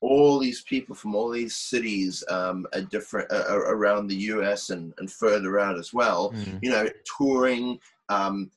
all 0.02 0.38
these 0.38 0.62
people 0.62 0.94
from 0.94 1.14
all 1.14 1.28
these 1.30 1.54
cities 1.54 2.24
um, 2.28 2.66
are 2.74 2.80
different 2.82 3.30
uh, 3.30 3.44
around 3.58 4.06
the 4.08 4.16
U.S. 4.34 4.70
and, 4.70 4.92
and 4.98 5.10
further 5.12 5.58
out 5.60 5.78
as 5.78 5.92
well. 5.92 6.32
Mhm. 6.32 6.58
You 6.62 6.70
know, 6.70 6.88
touring, 7.18 7.78
um, 8.08 8.50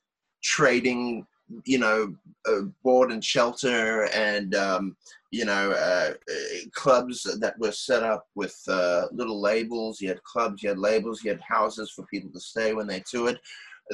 trading, 0.44 1.26
you 1.66 1.78
know, 1.78 2.14
uh, 2.48 2.62
board 2.84 3.12
and 3.12 3.24
shelter, 3.24 4.06
and 4.14 4.56
um, 4.56 4.96
you 5.32 5.46
know, 5.46 5.72
uh, 5.72 6.14
uh, 6.14 6.60
clubs 6.74 7.24
that 7.24 7.58
were 7.58 7.72
set 7.72 8.04
up 8.04 8.28
with 8.36 8.56
uh, 8.68 9.08
little 9.12 9.42
labels. 9.42 10.00
You 10.00 10.10
had 10.10 10.24
clubs, 10.24 10.62
you 10.62 10.70
had 10.70 10.78
labels, 10.78 11.24
you 11.24 11.32
had 11.32 11.42
houses 11.42 11.92
for 11.92 12.06
people 12.06 12.30
to 12.32 12.40
stay 12.40 12.74
when 12.74 12.88
they 12.88 13.02
toured. 13.10 13.40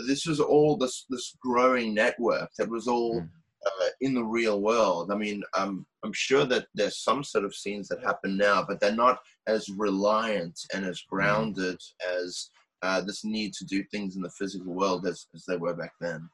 This 0.07 0.25
was 0.25 0.39
all 0.39 0.77
this 0.77 1.05
this 1.09 1.35
growing 1.41 1.93
network 1.93 2.49
that 2.57 2.69
was 2.69 2.87
all 2.87 3.23
uh, 3.65 3.87
in 4.01 4.13
the 4.13 4.23
real 4.23 4.61
world. 4.61 5.11
I 5.11 5.15
mean, 5.15 5.43
um, 5.57 5.85
I'm 6.03 6.13
sure 6.13 6.45
that 6.45 6.67
there's 6.75 7.03
some 7.03 7.23
sort 7.23 7.45
of 7.45 7.55
scenes 7.55 7.87
that 7.89 8.03
happen 8.03 8.37
now, 8.37 8.63
but 8.67 8.79
they're 8.79 8.91
not 8.95 9.19
as 9.47 9.69
reliant 9.69 10.59
and 10.73 10.85
as 10.85 11.01
grounded 11.09 11.81
as 12.21 12.49
uh, 12.81 13.01
this 13.01 13.23
need 13.23 13.53
to 13.53 13.65
do 13.65 13.83
things 13.83 14.15
in 14.15 14.21
the 14.21 14.29
physical 14.29 14.73
world 14.73 15.05
as, 15.05 15.27
as 15.33 15.45
they 15.45 15.57
were 15.57 15.73
back 15.73 15.93
then. 15.99 16.29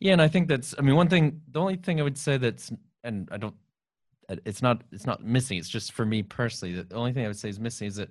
Yeah, 0.00 0.12
and 0.12 0.22
I 0.22 0.28
think 0.28 0.48
that's. 0.48 0.74
I 0.78 0.82
mean, 0.82 0.96
one 0.96 1.08
thing. 1.08 1.40
The 1.50 1.60
only 1.60 1.76
thing 1.76 2.00
I 2.00 2.04
would 2.04 2.18
say 2.18 2.36
that's, 2.36 2.70
and 3.02 3.28
I 3.32 3.36
don't. 3.36 3.54
It's 4.44 4.62
not. 4.62 4.82
It's 4.92 5.06
not 5.06 5.24
missing. 5.24 5.58
It's 5.58 5.68
just 5.68 5.92
for 5.92 6.06
me 6.06 6.22
personally. 6.22 6.80
The 6.82 6.94
only 6.94 7.12
thing 7.12 7.24
I 7.24 7.28
would 7.28 7.38
say 7.38 7.48
is 7.48 7.58
missing 7.58 7.88
is 7.88 7.96
that 7.96 8.10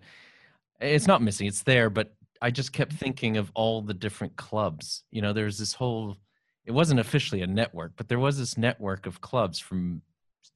it's 0.82 1.08
not 1.08 1.22
missing. 1.22 1.48
It's 1.48 1.64
there, 1.64 1.90
but 1.90 2.14
I 2.42 2.52
just 2.52 2.74
kept 2.74 2.94
thinking 2.94 3.38
of 3.38 3.52
all 3.56 3.82
the 3.82 3.94
different 3.94 4.36
clubs. 4.36 5.04
You 5.12 5.22
know, 5.22 5.34
there's 5.34 5.58
this 5.58 5.74
whole. 5.74 6.18
It 6.66 6.72
wasn't 6.72 7.00
officially 7.00 7.42
a 7.42 7.48
network, 7.48 7.94
but 7.96 8.10
there 8.10 8.20
was 8.20 8.38
this 8.38 8.58
network 8.58 9.06
of 9.06 9.22
clubs 9.22 9.58
from 9.58 10.02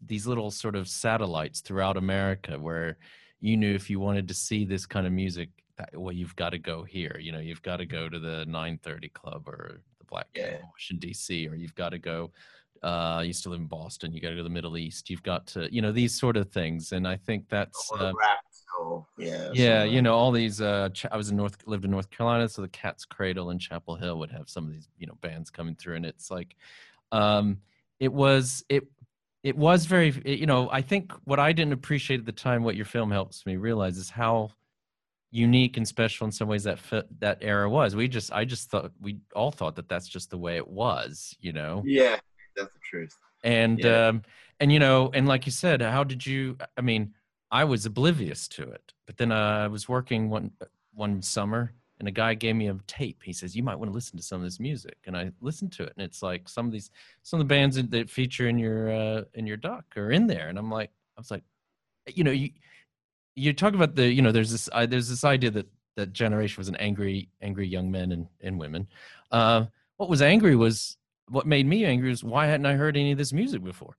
these 0.06 0.28
little 0.28 0.52
sort 0.52 0.76
of 0.76 0.90
satellites 0.90 1.62
throughout 1.62 1.96
America 1.96 2.60
where 2.60 2.98
you 3.40 3.56
knew 3.56 3.74
if 3.74 3.90
you 3.90 4.00
wanted 4.00 4.28
to 4.28 4.34
see 4.34 4.66
this 4.66 4.86
kind 4.86 5.08
of 5.08 5.14
music, 5.14 5.50
that, 5.78 5.90
well, 5.94 6.12
you've 6.12 6.36
got 6.36 6.52
to 6.52 6.60
go 6.60 6.84
here. 6.84 7.18
You 7.20 7.32
know, 7.32 7.40
you've 7.40 7.62
got 7.62 7.78
to 7.78 7.86
go 7.86 8.10
to 8.10 8.20
the 8.20 8.46
930 8.46 9.10
Club 9.10 9.48
or 9.48 9.82
the 10.00 10.06
Black 10.06 10.32
Cat 10.34 10.54
in 10.54 10.68
Washington 10.68 11.10
D.C. 11.10 11.48
or 11.48 11.56
you've 11.56 11.76
got 11.76 11.90
to 11.90 12.00
go. 12.00 12.32
Uh, 12.84 13.18
I 13.20 13.24
used 13.24 13.44
to 13.44 13.50
live 13.50 13.60
in 13.60 13.68
Boston. 13.68 14.12
You 14.12 14.22
got 14.22 14.30
to 14.30 14.36
go 14.36 14.38
to 14.38 14.44
the 14.44 14.50
Middle 14.50 14.78
East. 14.78 15.10
You've 15.10 15.24
got 15.24 15.46
to, 15.48 15.72
you 15.74 15.82
know, 15.82 15.92
these 15.92 16.18
sort 16.18 16.36
of 16.36 16.50
things. 16.50 16.92
And 16.92 17.08
I 17.08 17.16
think 17.16 17.48
that's. 17.50 17.92
Uh, 17.92 18.12
yeah. 19.18 19.50
yeah, 19.54 19.80
something 19.80 19.94
you 19.94 20.02
know, 20.02 20.16
all 20.16 20.32
these. 20.32 20.62
Uh, 20.62 20.90
I 21.12 21.18
was 21.18 21.30
in 21.30 21.38
North, 21.38 21.58
lived 21.68 21.86
in 21.86 21.92
North 21.92 22.10
Carolina, 22.10 22.50
so 22.50 22.62
the 22.62 22.68
Cat's 22.70 23.06
Cradle 23.06 23.52
in 23.52 23.60
Chapel 23.60 23.96
Hill 23.96 24.18
would 24.20 24.32
have 24.32 24.50
some 24.50 24.66
of 24.66 24.72
these, 24.72 24.88
you 24.98 25.08
know, 25.08 25.18
bands 25.22 25.50
coming 25.50 25.76
through, 25.76 25.98
and 25.98 26.06
it's 26.06 26.32
like, 26.32 26.56
um, 27.12 27.58
it 28.00 28.12
was 28.12 28.64
it, 28.70 28.88
it 29.44 29.58
was 29.58 29.86
very, 29.86 30.14
you 30.26 30.46
know, 30.46 30.70
I 30.72 30.82
think 30.82 31.14
what 31.26 31.40
I 31.40 31.52
didn't 31.52 31.74
appreciate 31.74 32.20
at 32.20 32.26
the 32.26 32.32
time, 32.32 32.64
what 32.64 32.76
your 32.76 32.86
film 32.86 33.12
helps 33.12 33.46
me 33.46 33.58
realize 33.58 33.98
is 33.98 34.10
how 34.10 34.52
unique 35.32 35.78
and 35.78 35.88
special 35.88 36.26
in 36.26 36.32
some 36.32 36.48
ways 36.48 36.64
that 36.66 36.80
that 37.20 37.38
era 37.42 37.70
was. 37.70 37.96
We 37.96 38.08
just, 38.08 38.32
I 38.34 38.44
just 38.46 38.70
thought 38.70 38.92
we 39.00 39.18
all 39.34 39.52
thought 39.52 39.76
that 39.78 39.88
that's 39.90 40.08
just 40.08 40.30
the 40.30 40.38
way 40.38 40.58
it 40.58 40.68
was, 40.68 41.36
you 41.40 41.54
know 41.54 41.84
Yeah, 41.86 42.18
that's 42.56 42.72
the 42.74 42.80
truth. 42.84 43.16
and 43.44 43.80
Yeah. 43.80 44.08
um 44.10 44.22
and 44.60 44.72
you 44.72 44.80
know 44.80 45.10
and 45.14 45.28
like 45.28 45.46
you 45.46 45.52
said 45.52 45.82
how 45.82 46.04
did 46.04 46.24
you 46.28 46.56
i 46.78 46.82
mean 46.82 47.14
i 47.50 47.64
was 47.64 47.86
oblivious 47.88 48.48
to 48.48 48.62
it 48.64 48.94
but 49.08 49.18
then 49.18 49.32
uh, 49.32 49.62
i 49.66 49.68
was 49.68 49.90
working 49.90 50.30
one 50.30 50.52
one 50.94 51.22
summer 51.24 51.74
and 52.00 52.08
a 52.08 52.12
guy 52.12 52.34
gave 52.36 52.56
me 52.56 52.68
a 52.68 52.76
tape 52.86 53.24
he 53.24 53.34
says 53.34 53.56
you 53.56 53.64
might 53.64 53.80
want 53.80 53.90
to 53.90 53.96
listen 53.96 54.16
to 54.18 54.24
some 54.24 54.38
of 54.42 54.44
this 54.44 54.60
music 54.60 54.98
and 55.08 55.18
i 55.18 55.32
listened 55.40 55.72
to 55.72 55.82
it 55.84 55.94
and 55.98 56.06
it's 56.06 56.22
like 56.22 56.48
some 56.48 56.68
of 56.68 56.72
these 56.72 56.92
some 57.24 57.40
of 57.40 57.48
the 57.48 57.54
bands 57.56 57.76
that- 57.78 57.90
that 57.90 58.10
feature 58.10 58.48
in 58.48 58.60
your 58.60 58.92
uh 58.92 59.24
in 59.34 59.48
your 59.48 59.58
doc 59.58 59.86
are 59.98 60.12
in 60.12 60.28
there 60.28 60.48
and 60.50 60.60
i'm 60.60 60.70
like 60.70 60.92
i 61.18 61.20
was 61.20 61.32
like 61.32 61.44
you 62.14 62.24
know 62.24 62.32
you 62.32 62.50
you 63.36 63.54
talk 63.54 63.74
about 63.74 63.96
the 63.96 64.12
you 64.12 64.22
know 64.22 64.32
there's 64.32 64.52
this 64.52 64.70
uh, 64.72 64.86
there's 64.86 65.10
this 65.10 65.24
idea 65.24 65.52
that 65.52 65.68
that 65.96 66.14
generation 66.14 66.60
was 66.60 66.70
an 66.70 66.76
angry 66.78 67.30
angry 67.42 67.68
young 67.68 67.92
men 67.92 68.12
and, 68.12 68.28
and 68.42 68.60
women 68.60 68.88
uh, 69.32 69.66
what 69.98 70.10
was 70.10 70.22
angry 70.22 70.56
was 70.56 70.98
what 71.30 71.46
made 71.46 71.66
me 71.66 71.86
angry 71.86 72.10
was 72.10 72.24
why 72.24 72.46
hadn't 72.46 72.66
i 72.66 72.74
heard 72.74 72.98
any 72.98 73.12
of 73.12 73.18
this 73.18 73.34
music 73.34 73.64
before 73.64 73.96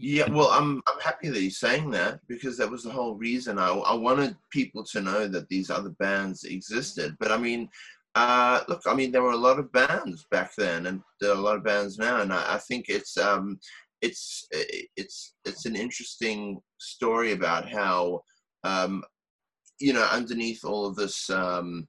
Yeah, 0.00 0.30
well, 0.30 0.50
I'm 0.50 0.80
I'm 0.86 1.00
happy 1.00 1.28
that 1.28 1.42
you're 1.42 1.50
saying 1.50 1.90
that 1.90 2.20
because 2.28 2.56
that 2.56 2.70
was 2.70 2.84
the 2.84 2.90
whole 2.90 3.16
reason. 3.16 3.58
I 3.58 3.70
I 3.70 3.94
wanted 3.94 4.36
people 4.50 4.84
to 4.92 5.00
know 5.00 5.26
that 5.26 5.48
these 5.48 5.70
other 5.70 5.90
bands 5.98 6.44
existed. 6.44 7.16
But 7.18 7.32
I 7.32 7.36
mean, 7.36 7.68
uh, 8.14 8.62
look, 8.68 8.82
I 8.86 8.94
mean, 8.94 9.10
there 9.10 9.22
were 9.22 9.32
a 9.32 9.36
lot 9.36 9.58
of 9.58 9.72
bands 9.72 10.24
back 10.30 10.52
then, 10.56 10.86
and 10.86 11.02
there 11.20 11.32
are 11.32 11.36
a 11.36 11.40
lot 11.40 11.56
of 11.56 11.64
bands 11.64 11.98
now, 11.98 12.20
and 12.20 12.32
I, 12.32 12.54
I 12.54 12.58
think 12.58 12.88
it's 12.88 13.16
um, 13.18 13.58
it's 14.00 14.46
it's 14.96 15.34
it's 15.44 15.66
an 15.66 15.76
interesting 15.76 16.60
story 16.78 17.32
about 17.32 17.68
how 17.68 18.22
um, 18.64 19.02
you 19.80 19.92
know, 19.92 20.04
underneath 20.04 20.64
all 20.64 20.86
of 20.86 20.96
this, 20.96 21.30
um, 21.30 21.86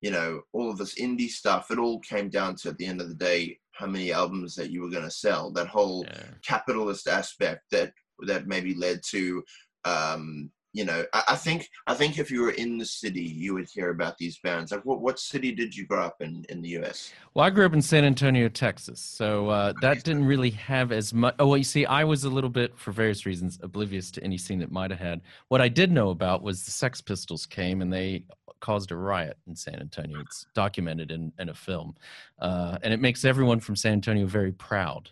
you 0.00 0.10
know, 0.10 0.42
all 0.52 0.70
of 0.70 0.78
this 0.78 0.94
indie 0.96 1.28
stuff, 1.28 1.70
it 1.70 1.78
all 1.78 2.00
came 2.00 2.28
down 2.28 2.54
to 2.56 2.68
at 2.68 2.78
the 2.78 2.86
end 2.86 3.00
of 3.00 3.08
the 3.08 3.14
day 3.14 3.58
how 3.72 3.86
many 3.86 4.12
albums 4.12 4.54
that 4.54 4.70
you 4.70 4.82
were 4.82 4.90
going 4.90 5.04
to 5.04 5.10
sell. 5.10 5.50
That 5.50 5.68
whole 5.68 6.04
capitalist 6.46 7.08
aspect 7.08 7.62
that 7.70 7.92
that 8.26 8.46
maybe 8.46 8.74
led 8.74 9.00
to, 9.10 9.42
um, 9.86 10.50
you 10.72 10.84
know, 10.84 11.04
I, 11.12 11.22
I 11.28 11.36
think 11.36 11.68
I 11.86 11.94
think 11.94 12.18
if 12.18 12.30
you 12.30 12.42
were 12.42 12.52
in 12.52 12.78
the 12.78 12.86
city, 12.86 13.22
you 13.22 13.54
would 13.54 13.68
hear 13.68 13.90
about 13.90 14.16
these 14.18 14.38
bands. 14.38 14.72
Like, 14.72 14.84
what 14.84 15.00
what 15.00 15.18
city 15.18 15.52
did 15.52 15.76
you 15.76 15.86
grow 15.86 16.04
up 16.04 16.20
in 16.20 16.44
in 16.48 16.62
the 16.62 16.68
U.S.? 16.70 17.12
Well, 17.34 17.44
I 17.44 17.50
grew 17.50 17.66
up 17.66 17.74
in 17.74 17.82
San 17.82 18.04
Antonio, 18.04 18.48
Texas, 18.48 19.00
so 19.00 19.48
uh, 19.48 19.72
that 19.80 20.04
didn't 20.04 20.24
really 20.24 20.50
have 20.50 20.92
as 20.92 21.12
much. 21.12 21.34
Oh, 21.38 21.48
well, 21.48 21.56
you 21.56 21.64
see, 21.64 21.86
I 21.86 22.04
was 22.04 22.24
a 22.24 22.30
little 22.30 22.50
bit, 22.50 22.78
for 22.78 22.92
various 22.92 23.26
reasons, 23.26 23.58
oblivious 23.62 24.10
to 24.12 24.24
any 24.24 24.38
scene 24.38 24.60
that 24.60 24.70
might 24.70 24.90
have 24.90 25.00
had. 25.00 25.20
What 25.48 25.60
I 25.60 25.68
did 25.68 25.90
know 25.90 26.10
about 26.10 26.42
was 26.42 26.64
the 26.64 26.70
Sex 26.70 27.00
Pistols 27.00 27.46
came 27.46 27.82
and 27.82 27.92
they 27.92 28.24
caused 28.60 28.92
a 28.92 28.96
riot 28.96 29.38
in 29.46 29.56
San 29.56 29.80
Antonio. 29.80 30.20
It's 30.20 30.46
documented 30.54 31.10
in, 31.10 31.32
in 31.38 31.48
a 31.48 31.54
film, 31.54 31.96
uh, 32.38 32.78
and 32.82 32.92
it 32.92 33.00
makes 33.00 33.24
everyone 33.24 33.60
from 33.60 33.76
San 33.76 33.92
Antonio 33.92 34.26
very 34.26 34.52
proud 34.52 35.10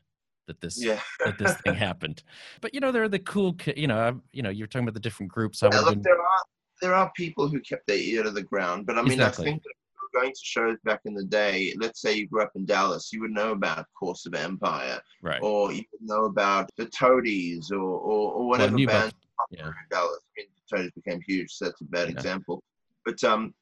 that 0.49 0.61
this 0.61 0.83
Yeah. 0.83 1.01
that 1.25 1.39
this 1.39 1.55
thing 1.59 1.75
happened. 1.89 2.23
But 2.61 2.75
you 2.75 2.81
know, 2.81 2.91
there 2.91 3.05
are 3.05 3.09
the 3.09 3.21
cool, 3.21 3.57
you 3.77 3.87
know, 3.87 4.21
you 4.33 4.43
know, 4.43 4.51
you're 4.51 4.67
talking 4.67 4.85
about 4.89 4.95
the 4.95 5.01
different 5.01 5.31
groups. 5.31 5.63
I 5.63 5.69
Yeah, 5.73 5.81
look, 5.81 5.95
been. 5.95 6.03
there 6.03 6.21
are 6.21 6.45
there 6.83 6.95
are 6.95 7.11
people 7.17 7.49
who 7.49 7.61
kept 7.61 7.87
their 7.87 7.97
ear 7.99 8.23
to 8.25 8.31
the 8.31 8.43
ground, 8.43 8.87
but 8.87 8.99
I 8.99 9.03
mean, 9.03 9.13
Exactly. 9.13 9.47
I 9.47 9.51
think 9.51 9.63
that 9.63 9.71
if 9.71 9.77
you 9.95 10.09
were 10.13 10.21
going 10.21 10.33
to 10.33 10.41
shows 10.43 10.77
back 10.85 11.01
in 11.07 11.15
the 11.15 11.25
day. 11.25 11.75
Let's 11.79 12.01
say 12.01 12.15
you 12.15 12.27
grew 12.29 12.43
up 12.43 12.53
in 12.57 12.65
Dallas, 12.67 13.13
you 13.13 13.21
would 13.21 13.31
know 13.33 13.53
about 13.53 13.87
Course 13.99 14.27
of 14.27 14.35
Empire, 14.35 15.01
Right. 15.23 15.41
or 15.43 15.73
you 15.73 15.85
would 15.93 16.03
know 16.09 16.25
about 16.25 16.71
the 16.77 16.87
Toadies, 16.87 17.71
or 17.71 17.79
or, 17.81 18.33
or 18.33 18.49
whatever 18.49 18.75
about- 18.77 18.87
bands. 18.87 19.15
Yeah. 19.51 19.71
Dallas. 19.91 20.19
I 20.21 20.41
mean, 20.41 20.47
the 20.57 20.77
Toadies 20.77 20.93
became 20.93 21.21
huge, 21.27 21.53
so 21.53 21.65
that's 21.67 21.81
a 21.81 21.85
bad 21.85 22.09
example. 22.11 22.63
But 23.05 23.23
um, 23.25 23.55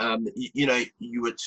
um, 0.00 0.26
you, 0.36 0.48
you 0.54 0.66
know, 0.66 0.82
you 0.98 1.22
would. 1.22 1.38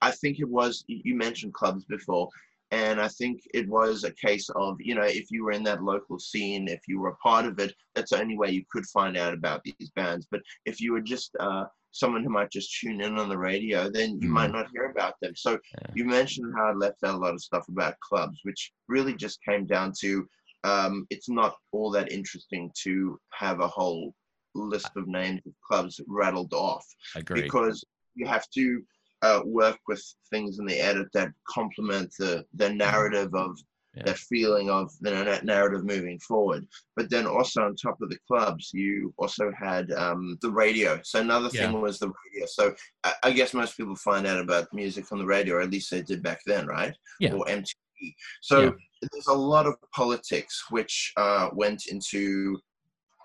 I 0.00 0.10
think 0.12 0.38
it 0.40 0.48
was. 0.48 0.84
You 0.86 1.14
mentioned 1.16 1.54
clubs 1.54 1.84
before, 1.84 2.28
and 2.70 3.00
I 3.00 3.08
think 3.08 3.40
it 3.54 3.68
was 3.68 4.04
a 4.04 4.12
case 4.12 4.48
of 4.50 4.76
you 4.80 4.94
know, 4.94 5.02
if 5.02 5.30
you 5.30 5.44
were 5.44 5.52
in 5.52 5.62
that 5.64 5.82
local 5.82 6.18
scene, 6.18 6.68
if 6.68 6.80
you 6.86 7.00
were 7.00 7.10
a 7.10 7.16
part 7.16 7.46
of 7.46 7.58
it, 7.58 7.74
that's 7.94 8.10
the 8.10 8.20
only 8.20 8.36
way 8.36 8.50
you 8.50 8.64
could 8.70 8.86
find 8.86 9.16
out 9.16 9.34
about 9.34 9.62
these 9.64 9.90
bands. 9.96 10.26
But 10.30 10.40
if 10.64 10.80
you 10.80 10.92
were 10.92 11.00
just 11.00 11.34
uh, 11.40 11.64
someone 11.92 12.22
who 12.22 12.30
might 12.30 12.50
just 12.50 12.78
tune 12.78 13.00
in 13.00 13.18
on 13.18 13.28
the 13.28 13.38
radio, 13.38 13.90
then 13.90 14.18
you 14.20 14.28
might 14.28 14.52
not 14.52 14.68
hear 14.72 14.90
about 14.90 15.14
them. 15.20 15.34
So 15.34 15.58
you 15.94 16.04
mentioned 16.04 16.52
how 16.56 16.66
I 16.66 16.72
left 16.72 17.02
out 17.04 17.14
a 17.14 17.18
lot 17.18 17.34
of 17.34 17.40
stuff 17.40 17.66
about 17.68 17.98
clubs, 18.00 18.40
which 18.42 18.72
really 18.88 19.14
just 19.14 19.42
came 19.42 19.66
down 19.66 19.92
to 20.00 20.28
um, 20.64 21.06
it's 21.10 21.28
not 21.28 21.54
all 21.72 21.90
that 21.92 22.12
interesting 22.12 22.70
to 22.82 23.18
have 23.30 23.60
a 23.60 23.68
whole 23.68 24.14
list 24.54 24.90
of 24.96 25.06
names 25.06 25.40
of 25.46 25.52
clubs 25.66 26.00
rattled 26.08 26.52
off 26.52 26.84
I 27.14 27.20
agree. 27.20 27.42
because 27.42 27.84
you 28.14 28.26
have 28.26 28.48
to 28.50 28.82
uh, 29.22 29.40
work 29.44 29.78
with 29.88 30.02
things 30.30 30.58
in 30.58 30.66
the 30.66 30.78
edit 30.78 31.08
that 31.14 31.30
complement 31.48 32.12
the 32.18 32.44
the 32.54 32.70
narrative 32.70 33.34
of 33.34 33.56
that 34.04 34.18
feeling 34.18 34.70
of 34.70 34.92
the 35.00 35.10
na- 35.10 35.40
narrative 35.42 35.84
moving 35.84 36.20
forward. 36.20 36.64
But 36.94 37.10
then 37.10 37.26
also 37.26 37.62
on 37.64 37.74
top 37.74 38.00
of 38.00 38.10
the 38.10 38.18
clubs, 38.28 38.70
you 38.72 39.12
also 39.18 39.50
had 39.58 39.90
um, 39.92 40.38
the 40.40 40.50
radio. 40.52 41.00
So 41.02 41.20
another 41.20 41.48
thing 41.48 41.72
Yeah. 41.72 41.78
was 41.80 41.98
the 41.98 42.06
radio. 42.06 42.46
So 42.46 42.74
I, 43.02 43.14
I 43.24 43.30
guess 43.32 43.54
most 43.54 43.76
people 43.76 43.96
find 43.96 44.24
out 44.24 44.38
about 44.38 44.72
music 44.72 45.10
on 45.10 45.18
the 45.18 45.26
radio, 45.26 45.56
or 45.56 45.62
at 45.62 45.70
least 45.72 45.90
they 45.90 46.02
did 46.02 46.22
back 46.22 46.40
then, 46.46 46.66
right? 46.68 46.94
Yeah. 47.18 47.32
Or 47.32 47.44
MTV. 47.46 48.14
So 48.40 48.60
Yeah. 48.60 48.70
there's 49.10 49.26
a 49.26 49.32
lot 49.34 49.66
of 49.66 49.74
politics 49.92 50.66
which 50.70 51.12
uh, 51.16 51.48
went 51.52 51.86
into 51.86 52.56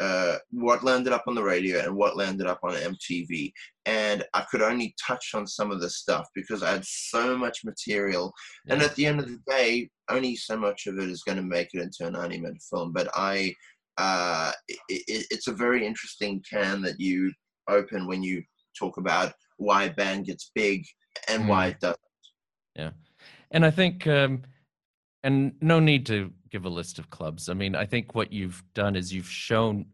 uh, 0.03 0.37
what 0.51 0.83
landed 0.83 1.13
up 1.13 1.23
on 1.27 1.35
the 1.35 1.43
radio 1.43 1.79
and 1.79 1.95
what 1.95 2.17
landed 2.17 2.45
up 2.45 2.59
on 2.63 2.73
MTV. 2.73 3.53
And 3.85 4.23
I 4.33 4.41
could 4.51 4.61
only 4.61 4.93
touch 5.05 5.31
on 5.33 5.47
some 5.47 5.71
of 5.71 5.79
the 5.79 5.89
stuff 5.89 6.27
because 6.35 6.61
I 6.61 6.71
had 6.71 6.85
so 6.85 7.37
much 7.37 7.63
material. 7.63 8.33
And 8.67 8.81
at 8.81 8.95
the 8.95 9.05
end 9.05 9.21
of 9.21 9.27
the 9.27 9.39
day, 9.47 9.89
only 10.09 10.35
so 10.35 10.57
much 10.57 10.87
of 10.87 10.97
it 10.99 11.09
is 11.09 11.23
going 11.23 11.37
to 11.37 11.43
make 11.43 11.69
it 11.73 11.81
into 11.81 12.05
an 12.05 12.17
animated 12.17 12.61
film. 12.69 12.91
But 12.91 13.07
I, 13.15 13.53
uh, 13.97 14.51
it, 14.67 14.79
it, 14.89 15.27
it's 15.31 15.47
a 15.47 15.53
very 15.53 15.85
interesting 15.85 16.43
can 16.49 16.81
that 16.81 16.99
you 16.99 17.31
open 17.69 18.05
when 18.05 18.21
you 18.23 18.43
talk 18.77 18.97
about 18.97 19.31
why 19.57 19.85
a 19.85 19.93
band 19.93 20.25
gets 20.25 20.51
big 20.53 20.83
and 21.29 21.47
why 21.47 21.67
it 21.67 21.79
doesn't. 21.79 21.99
Yeah. 22.75 22.89
And 23.51 23.65
I 23.65 23.71
think, 23.71 24.05
um, 24.07 24.41
and 25.23 25.53
no 25.61 25.79
need 25.79 26.05
to 26.07 26.31
give 26.49 26.65
a 26.65 26.69
list 26.69 26.99
of 26.99 27.09
clubs. 27.09 27.49
I 27.49 27.53
mean, 27.53 27.75
I 27.75 27.85
think 27.85 28.13
what 28.15 28.31
you've 28.31 28.63
done 28.73 28.95
is 28.95 29.13
you've 29.13 29.29
shown 29.29 29.85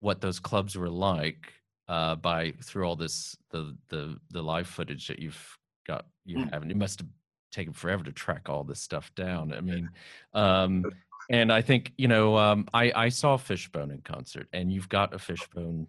what 0.00 0.20
those 0.20 0.38
clubs 0.40 0.76
were 0.76 0.88
like 0.88 1.52
uh, 1.88 2.14
by 2.14 2.52
through 2.62 2.84
all 2.84 2.96
this 2.96 3.36
the 3.50 3.76
the 3.88 4.16
the 4.30 4.42
live 4.42 4.66
footage 4.68 5.08
that 5.08 5.18
you've 5.18 5.58
got 5.86 6.06
you 6.24 6.38
Mm. 6.38 6.52
haven't. 6.52 6.70
it 6.70 6.76
must 6.76 7.00
have 7.00 7.08
taken 7.50 7.72
forever 7.72 8.04
to 8.04 8.12
track 8.12 8.48
all 8.48 8.62
this 8.62 8.80
stuff 8.80 9.12
down. 9.14 9.52
I 9.52 9.60
mean, 9.60 9.88
um, 10.34 10.84
and 11.30 11.50
I 11.52 11.62
think 11.62 11.92
you 11.98 12.06
know, 12.08 12.36
um, 12.36 12.68
I 12.72 12.92
I 12.94 13.08
saw 13.08 13.36
Fishbone 13.36 13.90
in 13.90 14.02
concert, 14.02 14.48
and 14.52 14.70
you've 14.72 14.88
got 14.88 15.14
a 15.14 15.18
Fishbone 15.18 15.86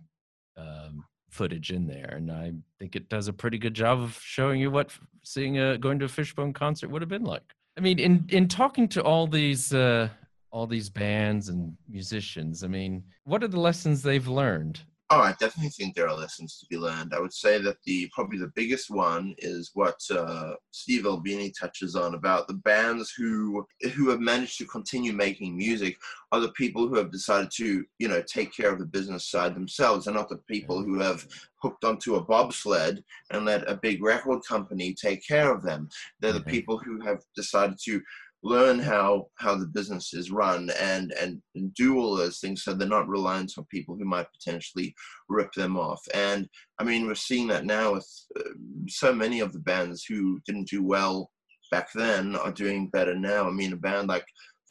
um, 0.57 1.03
footage 1.29 1.71
in 1.71 1.85
there, 1.85 2.13
and 2.17 2.31
I 2.31 2.53
think 2.79 2.95
it 2.95 3.09
does 3.09 3.27
a 3.27 3.33
pretty 3.33 3.57
good 3.57 3.73
job 3.73 3.99
of 3.99 4.17
showing 4.21 4.59
you 4.59 4.71
what 4.71 4.91
seeing 5.23 5.59
a 5.59 5.77
going 5.77 5.99
to 5.99 6.05
a 6.05 6.09
Fishbone 6.09 6.53
concert 6.53 6.89
would 6.89 7.01
have 7.01 7.09
been 7.09 7.23
like. 7.25 7.53
I 7.79 7.81
mean, 7.81 7.97
in 7.97 8.25
in 8.27 8.49
talking 8.49 8.89
to 8.89 9.01
all 9.01 9.25
these 9.25 9.73
uh, 9.73 10.09
all 10.51 10.67
these 10.67 10.89
bands 10.89 11.47
and 11.47 11.77
musicians, 11.87 12.61
I 12.61 12.67
mean, 12.67 13.05
what 13.23 13.41
are 13.41 13.47
the 13.47 13.59
lessons 13.59 14.01
they've 14.01 14.27
learned? 14.27 14.81
Oh, 15.11 15.21
I 15.21 15.31
definitely 15.31 15.71
think 15.71 15.95
there 15.95 16.07
are 16.07 16.15
lessons 16.15 16.59
to 16.59 16.67
be 16.67 16.77
learned. 16.77 17.15
I 17.15 17.19
would 17.19 17.33
say 17.33 17.59
that 17.63 17.77
the 17.83 18.07
probably 18.13 18.37
the 18.37 18.51
biggest 18.55 18.91
one 18.91 19.33
is 19.39 19.71
what 19.73 19.99
uh, 20.11 20.53
Steve 20.69 21.07
Albini 21.07 21.51
touches 21.51 21.95
on 21.95 22.13
about 22.13 22.47
the 22.47 22.53
bands 22.53 23.11
who 23.17 23.65
who 23.95 24.09
have 24.09 24.19
managed 24.19 24.59
to 24.59 24.65
continue 24.65 25.11
making 25.11 25.57
music 25.57 25.97
are 26.31 26.39
the 26.39 26.51
people 26.51 26.87
who 26.87 26.95
have 26.95 27.11
decided 27.11 27.49
to 27.55 27.83
you 27.97 28.07
know 28.07 28.21
take 28.21 28.53
care 28.55 28.71
of 28.71 28.77
the 28.77 28.85
business 28.85 29.25
side 29.31 29.55
themselves, 29.55 30.05
and 30.05 30.15
not 30.15 30.29
the 30.29 30.37
people 30.47 30.83
who 30.83 30.99
have 30.99 31.25
hooked 31.61 31.83
onto 31.83 32.15
a 32.15 32.23
bobsled 32.23 33.03
and 33.31 33.45
let 33.45 33.67
a 33.67 33.75
big 33.75 34.03
record 34.03 34.41
company 34.47 34.93
take 34.93 35.25
care 35.27 35.51
of 35.51 35.63
them. 35.63 35.89
They're 36.19 36.33
the 36.33 36.41
people 36.41 36.77
who 36.77 37.01
have 37.01 37.23
decided 37.35 37.79
to 37.85 37.99
learn 38.43 38.79
how 38.79 39.27
how 39.35 39.55
the 39.55 39.65
business 39.65 40.13
is 40.13 40.31
run 40.31 40.69
and, 40.79 41.11
and 41.19 41.41
and 41.55 41.73
do 41.73 41.97
all 41.97 42.15
those 42.15 42.39
things 42.39 42.63
so 42.63 42.73
they're 42.73 42.87
not 42.87 43.07
reliant 43.07 43.53
on 43.57 43.65
people 43.65 43.95
who 43.95 44.05
might 44.05 44.27
potentially 44.31 44.93
rip 45.27 45.51
them 45.53 45.77
off. 45.77 46.01
And 46.13 46.47
i 46.79 46.83
mean 46.83 47.05
we're 47.05 47.15
seeing 47.15 47.47
that 47.47 47.65
now 47.65 47.93
with 47.93 48.07
uh, 48.37 48.49
so 48.87 49.13
many 49.13 49.41
of 49.41 49.51
the 49.53 49.59
bands 49.59 50.05
who 50.05 50.39
didn't 50.45 50.69
do 50.69 50.83
well 50.83 51.31
back 51.71 51.89
then 51.93 52.35
are 52.35 52.51
doing 52.51 52.87
better 52.87 53.15
now. 53.15 53.47
I 53.47 53.51
mean 53.51 53.73
a 53.73 53.77
band 53.77 54.07
like 54.07 54.25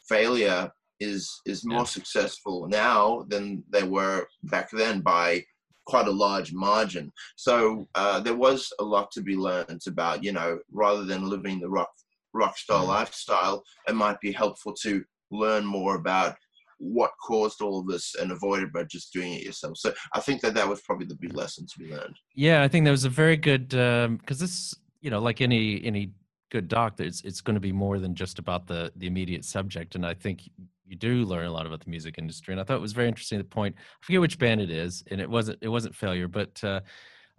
failure 0.08 0.70
is 1.00 1.40
is 1.46 1.64
more 1.64 1.86
successful 1.86 2.66
now 2.68 3.24
than 3.28 3.62
they 3.70 3.82
were 3.82 4.26
back 4.44 4.70
then 4.72 5.00
by 5.00 5.44
quite 5.86 6.08
a 6.08 6.10
large 6.26 6.52
margin. 6.52 7.10
So 7.36 7.88
uh, 7.94 8.20
there 8.20 8.36
was 8.36 8.70
a 8.78 8.84
lot 8.84 9.10
to 9.12 9.22
be 9.22 9.36
learned 9.36 9.82
about 9.86 10.24
you 10.24 10.32
know 10.32 10.58
rather 10.72 11.04
than 11.04 11.28
living 11.28 11.60
the 11.60 11.68
rock 11.68 11.90
rock 12.32 12.56
star 12.58 12.84
lifestyle, 12.84 13.64
it 13.86 13.94
might 13.94 14.20
be 14.20 14.32
helpful 14.32 14.74
to 14.82 15.04
learn 15.30 15.64
more 15.64 15.96
about 15.96 16.36
what 16.78 17.10
caused 17.26 17.60
all 17.60 17.80
of 17.80 17.88
this 17.88 18.14
and 18.14 18.30
avoid 18.30 18.62
it 18.62 18.72
by 18.72 18.84
just 18.84 19.12
doing 19.12 19.32
it 19.32 19.42
yourself. 19.42 19.76
So 19.76 19.92
I 20.14 20.20
think 20.20 20.40
that 20.42 20.54
that 20.54 20.68
was 20.68 20.80
probably 20.82 21.06
the 21.06 21.16
big 21.16 21.34
lesson 21.34 21.66
to 21.66 21.78
be 21.78 21.90
learned. 21.90 22.16
Yeah, 22.34 22.62
I 22.62 22.68
think 22.68 22.84
that 22.84 22.92
was 22.92 23.04
a 23.04 23.10
very 23.10 23.36
good 23.36 23.68
because 23.68 24.38
this, 24.38 24.74
you 25.00 25.10
know, 25.10 25.20
like 25.20 25.40
any 25.40 25.84
any 25.84 26.12
good 26.50 26.68
doc, 26.68 27.00
it's 27.00 27.22
it's 27.22 27.40
going 27.40 27.54
to 27.54 27.60
be 27.60 27.72
more 27.72 27.98
than 27.98 28.14
just 28.14 28.38
about 28.38 28.66
the 28.66 28.92
the 28.96 29.06
immediate 29.06 29.44
subject, 29.44 29.94
and 29.96 30.06
I 30.06 30.14
think 30.14 30.48
you 30.86 30.96
do 30.96 31.24
learn 31.24 31.46
a 31.46 31.52
lot 31.52 31.66
about 31.66 31.80
the 31.80 31.90
music 31.90 32.14
industry. 32.16 32.54
And 32.54 32.60
I 32.60 32.64
thought 32.64 32.76
it 32.76 32.80
was 32.80 32.92
very 32.92 33.08
interesting. 33.08 33.38
The 33.38 33.44
point, 33.44 33.74
I 33.78 34.06
forget 34.06 34.20
which 34.20 34.38
band 34.38 34.60
it 34.60 34.70
is, 34.70 35.04
and 35.10 35.20
it 35.20 35.28
wasn't 35.28 35.58
it 35.60 35.68
wasn't 35.68 35.94
failure, 35.94 36.28
but 36.28 36.62
uh, 36.62 36.80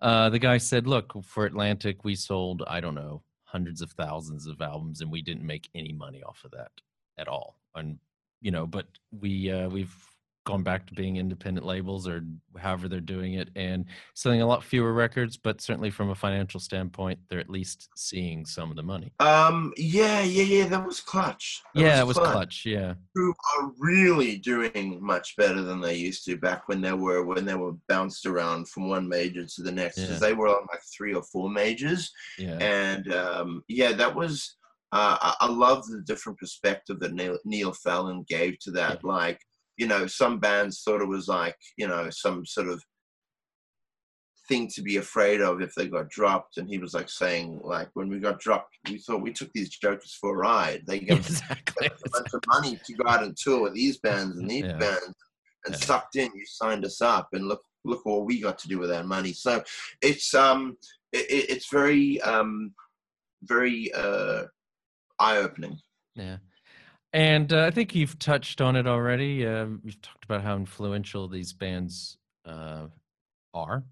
uh, 0.01 0.29
the 0.29 0.39
guy 0.39 0.57
said, 0.57 0.85
"Look, 0.85 1.13
for 1.23 1.45
Atlantic, 1.45 2.03
we 2.03 2.15
sold 2.15 2.63
I 2.67 2.81
don't 2.81 2.95
know 2.95 3.23
hundreds 3.51 3.81
of 3.81 3.91
thousands 3.91 4.47
of 4.47 4.61
albums, 4.61 5.01
and 5.01 5.11
we 5.11 5.21
didn't 5.21 5.45
make 5.45 5.69
any 5.75 5.93
money 5.93 6.21
off 6.23 6.41
of 6.45 6.51
that 6.51 6.71
at 7.17 7.27
all." 7.27 7.59
And 7.75 7.99
you 8.41 8.51
know, 8.51 8.65
but 8.67 8.87
we 9.11 9.51
uh, 9.51 9.69
we've 9.69 9.95
gone 10.49 10.63
back 10.63 10.87
to 10.87 10.93
being 10.93 11.17
independent 11.17 11.65
labels 11.65 12.07
or 12.07 12.23
however 12.57 12.87
they're 12.87 12.99
doing 12.99 13.33
it 13.35 13.49
and 13.55 13.85
selling 14.15 14.41
a 14.41 14.45
lot 14.47 14.63
fewer 14.63 14.93
records 14.93 15.37
but 15.37 15.61
certainly 15.61 15.89
from 15.91 16.09
a 16.09 16.15
financial 16.15 16.59
standpoint 16.59 17.19
they're 17.29 17.39
at 17.39 17.49
least 17.49 17.89
seeing 17.95 18.45
some 18.45 18.71
of 18.71 18.75
the 18.75 18.81
money 18.83 19.11
Um, 19.19 19.71
yeah, 19.77 20.21
yeah, 20.21 20.43
yeah, 20.43 20.67
that 20.67 20.85
was 20.85 20.99
clutch. 21.01 21.61
That 21.75 21.81
yeah 21.81 21.99
it 21.99 22.07
was 22.07 22.17
clutch 22.17 22.63
yeah 22.65 22.95
Who 23.13 23.33
are 23.57 23.71
really 23.77 24.37
doing 24.37 24.97
much 25.01 25.35
better 25.37 25.61
than 25.61 25.81
they 25.81 25.95
used 25.95 26.25
to 26.25 26.35
back 26.37 26.67
when 26.67 26.81
they 26.81 26.93
were 26.93 27.23
when 27.23 27.45
they 27.45 27.55
were 27.55 27.73
bounced 27.87 28.25
around 28.25 28.67
from 28.67 28.89
one 28.89 29.07
major 29.07 29.45
to 29.45 29.61
the 29.61 29.71
next 29.71 29.95
because 29.97 30.21
Yeah. 30.21 30.27
they 30.29 30.33
were 30.33 30.47
on 30.47 30.65
like 30.71 30.81
three 30.95 31.13
or 31.13 31.23
four 31.23 31.49
majors. 31.49 32.11
yeah 32.37 32.57
and 32.57 33.13
um, 33.13 33.63
yeah, 33.67 33.91
that 33.91 34.13
was. 34.15 34.55
Uh, 34.91 35.17
I, 35.21 35.45
I 35.45 35.47
love 35.47 35.85
the 35.85 36.01
different 36.01 36.39
perspective 36.39 36.99
that 36.99 37.13
Neil, 37.13 37.37
Neil 37.45 37.71
Fallon 37.73 38.25
gave 38.27 38.57
to 38.61 38.71
that. 38.71 39.03
Like, 39.03 39.39
you 39.79 39.87
know, 39.87 40.05
some 40.07 40.39
bands 40.39 40.81
thought 40.83 41.01
it 41.01 41.07
was 41.07 41.27
like, 41.29 41.55
you 41.77 41.87
know, 41.87 42.09
some 42.09 42.45
sort 42.45 42.67
of 42.67 42.83
thing 44.49 44.67
to 44.67 44.81
be 44.81 44.97
afraid 44.97 45.39
of 45.41 45.61
if 45.61 45.73
they 45.75 45.87
got 45.87 46.09
dropped, 46.09 46.57
and 46.57 46.67
he 46.67 46.77
was 46.77 46.93
like 46.93 47.09
saying, 47.09 47.59
like, 47.63 47.89
when 47.93 48.09
we 48.09 48.19
got 48.19 48.39
dropped, 48.39 48.75
we 48.89 48.97
thought 48.97 49.21
we 49.21 49.31
took 49.31 49.51
these 49.53 49.69
jokers 49.69 50.17
for 50.19 50.33
a 50.35 50.37
ride. 50.37 50.81
They 50.85 50.99
gave 50.99 51.19
us 51.25 51.41
a 51.49 52.09
bunch 52.11 52.27
of 52.33 52.41
money 52.47 52.79
to 52.85 52.93
go 52.93 53.07
out 53.09 53.23
and 53.23 53.35
tour 53.37 53.61
with 53.63 53.73
these 53.73 53.99
bands 53.99 54.37
and 54.37 54.49
these 54.49 54.65
Yeah. 54.65 54.77
bands, 54.77 55.15
and 55.65 55.75
sucked 55.75 56.15
in. 56.17 56.29
You 56.35 56.45
signed 56.45 56.83
us 56.83 57.01
up, 57.01 57.29
and 57.33 57.47
look, 57.47 57.61
look 57.85 58.05
what 58.05 58.25
we 58.25 58.41
got 58.41 58.57
to 58.59 58.67
do 58.67 58.79
with 58.79 58.91
our 58.91 59.03
money. 59.05 59.31
So 59.33 59.63
it's 60.01 60.33
um, 60.33 60.77
it, 61.13 61.25
it- 61.31 61.49
it's 61.51 61.69
very 61.71 62.19
um, 62.21 62.73
very 63.43 63.91
uh, 63.93 64.43
eye-opening. 65.19 65.77
yeah 66.15 66.37
and 67.13 67.53
uh, 67.53 67.65
i 67.65 67.71
think 67.71 67.95
you've 67.95 68.19
touched 68.19 68.61
on 68.61 68.75
it 68.75 68.87
already 68.87 69.45
uh, 69.45 69.67
you've 69.83 70.01
talked 70.01 70.23
about 70.25 70.41
how 70.41 70.55
influential 70.55 71.27
these 71.27 71.53
bands 71.53 72.17
uh, 72.45 72.87
are 73.53 73.83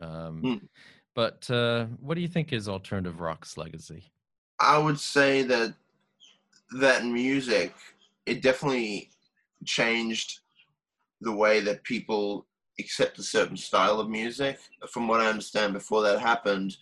um, 0.00 0.40
Hmm. 0.42 0.66
but 1.14 1.50
uh, 1.50 1.86
what 2.00 2.14
do 2.14 2.20
you 2.20 2.28
think 2.28 2.52
is 2.52 2.68
alternative 2.68 3.20
rock's 3.20 3.56
legacy 3.56 4.04
I 4.60 4.76
would 4.76 4.98
say 4.98 5.42
that 5.42 5.74
that 6.80 7.04
music 7.04 7.74
it 8.26 8.42
definitely 8.42 9.10
changed 9.64 10.40
the 11.20 11.32
way 11.32 11.60
that 11.60 11.82
people 11.84 12.46
accept 12.78 13.18
a 13.18 13.22
certain 13.22 13.56
style 13.56 13.98
of 13.98 14.08
music. 14.08 14.58
From 14.90 15.08
what 15.08 15.20
I 15.20 15.26
understand, 15.26 15.72
before 15.72 16.02
that 16.02 16.20
happened, 16.20 16.76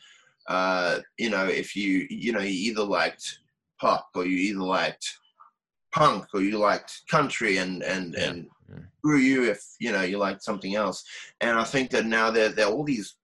uh, 0.49 1.01
you 1.19 1.31
know, 1.31 1.47
if 1.47 1.75
you 1.77 2.07
you 2.11 2.33
know 2.33 2.41
you 2.41 2.71
either 2.71 2.83
liked 2.83 3.41
pop 3.81 4.09
or 4.15 4.25
you 4.27 4.37
either 4.37 4.65
liked 4.65 5.07
punk 5.97 6.27
or 6.35 6.43
you 6.43 6.59
liked 6.59 6.93
country 7.11 7.57
and 7.57 7.83
and 7.83 8.15
and 8.17 8.47
screw 8.99 9.19
you 9.19 9.45
if 9.51 9.61
you 9.81 9.91
know 9.93 10.03
you 10.03 10.19
like 10.19 10.43
something 10.43 10.75
else. 10.75 11.03
And 11.41 11.59
I 11.59 11.65
think 11.65 11.91
that 11.91 12.07
now 12.07 12.31
there 12.31 12.51
there 12.51 12.67
are 12.67 12.73
all 12.73 12.85
these 12.85 13.17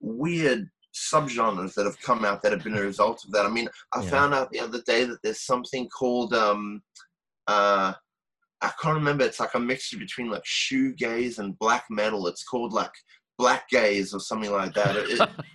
weird 0.00 0.70
subgenres 1.12 1.74
that 1.74 1.86
have 1.86 2.00
come 2.00 2.24
out 2.24 2.40
that 2.42 2.52
have 2.52 2.62
been 2.64 2.76
a 2.78 2.80
result 2.92 3.24
of 3.24 3.32
that. 3.32 3.44
I 3.46 3.50
mean, 3.50 3.68
I 3.92 4.02
Yeah. 4.02 4.10
found 4.10 4.32
out 4.34 4.50
the 4.50 4.60
other 4.60 4.80
day 4.82 5.04
that 5.04 5.20
there's 5.22 5.42
something 5.52 5.88
called 5.88 6.32
um 6.34 6.82
uh 7.46 7.92
I 8.62 8.70
can't 8.80 8.94
remember. 8.96 9.24
It's 9.24 9.40
like 9.40 9.54
a 9.54 9.60
mixture 9.60 9.98
between 9.98 10.30
like 10.30 10.44
shoegaze 10.44 11.38
and 11.38 11.58
black 11.58 11.84
metal. 11.90 12.26
It's 12.26 12.44
called 12.44 12.72
like 12.72 12.92
black 13.36 13.68
gaze 13.68 14.14
or 14.14 14.20
something 14.20 14.52
like 14.52 14.72
that. 14.74 14.96
It, 14.96 15.06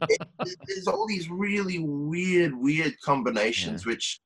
it, 0.09 0.19
it, 0.45 0.57
there's 0.67 0.87
all 0.87 1.07
these 1.07 1.27
really 1.29 1.79
weird, 1.79 2.53
weird 2.53 2.93
combinations, 3.03 3.85
which 3.87 4.19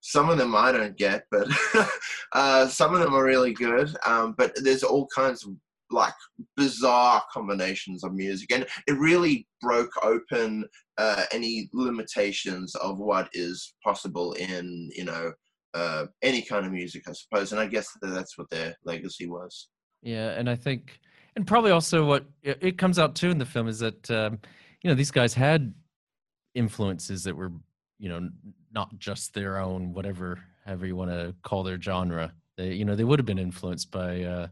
some 0.00 0.30
of 0.30 0.38
them 0.38 0.54
I 0.54 0.72
don't 0.72 0.96
get, 0.96 1.24
but 1.30 1.48
uh, 2.32 2.68
some 2.68 2.94
of 2.94 3.00
them 3.00 3.14
are 3.14 3.24
really 3.24 3.52
good. 3.52 3.94
Um, 4.06 4.34
but 4.36 4.52
there's 4.62 4.82
all 4.82 5.08
kinds 5.14 5.44
of 5.44 5.52
like 5.90 6.14
bizarre 6.56 7.22
combinations 7.32 8.04
of 8.04 8.14
music, 8.14 8.52
and 8.52 8.66
it 8.86 8.92
really 8.92 9.46
broke 9.60 9.90
open 10.02 10.64
uh, 10.98 11.24
any 11.32 11.68
limitations 11.72 12.74
of 12.76 12.98
what 12.98 13.28
is 13.32 13.74
possible 13.84 14.32
in 14.34 14.90
you 14.94 15.04
know 15.04 15.32
uh, 15.74 16.06
any 16.22 16.42
kind 16.42 16.66
of 16.66 16.72
music, 16.72 17.04
I 17.08 17.12
suppose. 17.12 17.52
And 17.52 17.60
I 17.60 17.66
guess 17.66 17.88
that 18.00 18.08
that's 18.08 18.38
what 18.38 18.50
their 18.50 18.74
legacy 18.84 19.26
was. 19.26 19.68
Yeah, 20.02 20.30
and 20.30 20.48
I 20.48 20.54
think, 20.54 21.00
and 21.36 21.46
probably 21.46 21.70
also 21.70 22.04
what 22.04 22.24
it, 22.42 22.78
comes 22.78 22.98
out 22.98 23.14
too 23.14 23.30
in 23.30 23.38
the 23.38 23.46
film 23.46 23.68
is 23.68 23.78
that 23.80 24.10
um, 24.10 24.38
you 24.82 24.90
know 24.90 24.94
these 24.94 25.10
guys 25.10 25.34
had 25.34 25.74
influences 26.54 27.24
that 27.24 27.36
were 27.36 27.52
you 27.98 28.08
know 28.08 28.28
not 28.72 28.96
just 28.98 29.34
their 29.34 29.58
own, 29.58 29.92
whatever, 29.92 30.38
however 30.64 30.86
you 30.86 30.96
want 30.96 31.10
to 31.10 31.34
call 31.42 31.62
their 31.62 31.80
genre. 31.80 32.32
They, 32.56 32.72
you 32.74 32.84
know, 32.84 32.96
they 32.96 33.04
would 33.04 33.18
have 33.18 33.26
been 33.26 33.38
influenced 33.38 33.90
by 33.90 34.22
uh, 34.22 34.48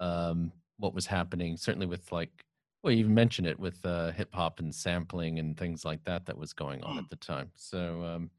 um, 0.00 0.52
what 0.78 0.94
was 0.94 1.06
happening. 1.06 1.56
Certainly 1.56 1.86
with 1.86 2.10
like, 2.12 2.30
well, 2.82 2.92
you 2.92 3.00
even 3.00 3.14
mentioned 3.14 3.46
it 3.46 3.58
with 3.58 3.84
uh, 3.84 4.10
hip 4.12 4.34
hop 4.34 4.60
and 4.60 4.74
sampling 4.74 5.38
and 5.38 5.56
things 5.56 5.84
like 5.84 6.04
that 6.04 6.26
that 6.26 6.36
was 6.36 6.52
going 6.52 6.82
on 6.84 6.98
at 6.98 7.08
the 7.10 7.16
time. 7.16 7.50
So. 7.54 8.02
Um, 8.04 8.30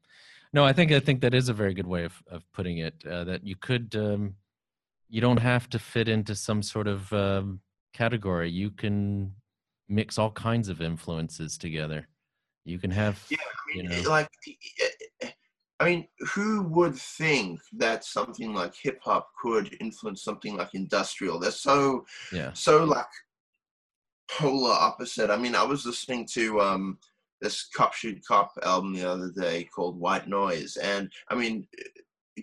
no, 0.52 0.64
I 0.64 0.72
think 0.72 0.90
I 0.92 1.00
think 1.00 1.20
that 1.20 1.34
is 1.34 1.48
a 1.48 1.52
very 1.52 1.74
good 1.74 1.86
way 1.86 2.04
of, 2.04 2.22
of 2.30 2.42
putting 2.52 2.78
it. 2.78 2.94
Uh, 3.04 3.24
that 3.24 3.44
you 3.44 3.56
could 3.56 3.94
um, 3.96 4.36
you 5.08 5.20
don't 5.20 5.38
have 5.38 5.68
to 5.70 5.78
fit 5.78 6.08
into 6.08 6.34
some 6.34 6.62
sort 6.62 6.86
of 6.86 7.12
um, 7.12 7.60
category. 7.92 8.50
You 8.50 8.70
can 8.70 9.32
mix 9.88 10.18
all 10.18 10.30
kinds 10.30 10.68
of 10.68 10.80
influences 10.80 11.56
together. 11.58 12.08
You 12.64 12.78
can 12.78 12.90
have, 12.90 13.24
Yeah, 13.30 13.36
I 13.40 13.76
you 13.76 13.88
mean, 13.88 14.02
know, 14.02 14.10
like, 14.10 14.28
I 15.78 15.84
mean, 15.84 16.08
who 16.34 16.62
would 16.62 16.96
think 16.96 17.60
that 17.76 18.04
something 18.04 18.54
like 18.54 18.74
hip 18.74 18.98
hop 19.02 19.28
could 19.42 19.76
influence 19.80 20.22
something 20.22 20.56
like 20.56 20.74
industrial? 20.74 21.38
They're 21.38 21.50
so 21.50 22.06
yeah, 22.32 22.52
so 22.54 22.84
like 22.84 23.04
polar 24.30 24.72
opposite. 24.72 25.30
I 25.30 25.36
mean, 25.36 25.54
I 25.54 25.62
was 25.64 25.84
listening 25.84 26.26
to 26.32 26.60
um 26.60 26.98
this 27.42 27.68
Cop 27.76 27.92
Shoot 27.92 28.20
Cop 28.26 28.52
album 28.62 28.94
the 28.94 29.04
other 29.04 29.30
day 29.30 29.64
called 29.64 29.98
White 30.00 30.26
Noise, 30.28 30.76
and 30.78 31.10
I 31.28 31.34
mean, 31.34 31.66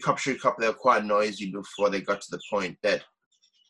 Cop 0.04 0.20
Shoot 0.20 0.40
Cop 0.40 0.58
they 0.60 0.68
were 0.68 0.74
quite 0.74 1.04
noisy 1.06 1.52
before 1.52 1.90
they 1.90 2.02
got 2.02 2.22
to 2.22 2.32
the 2.32 2.42
point 2.52 2.78
that 2.84 3.04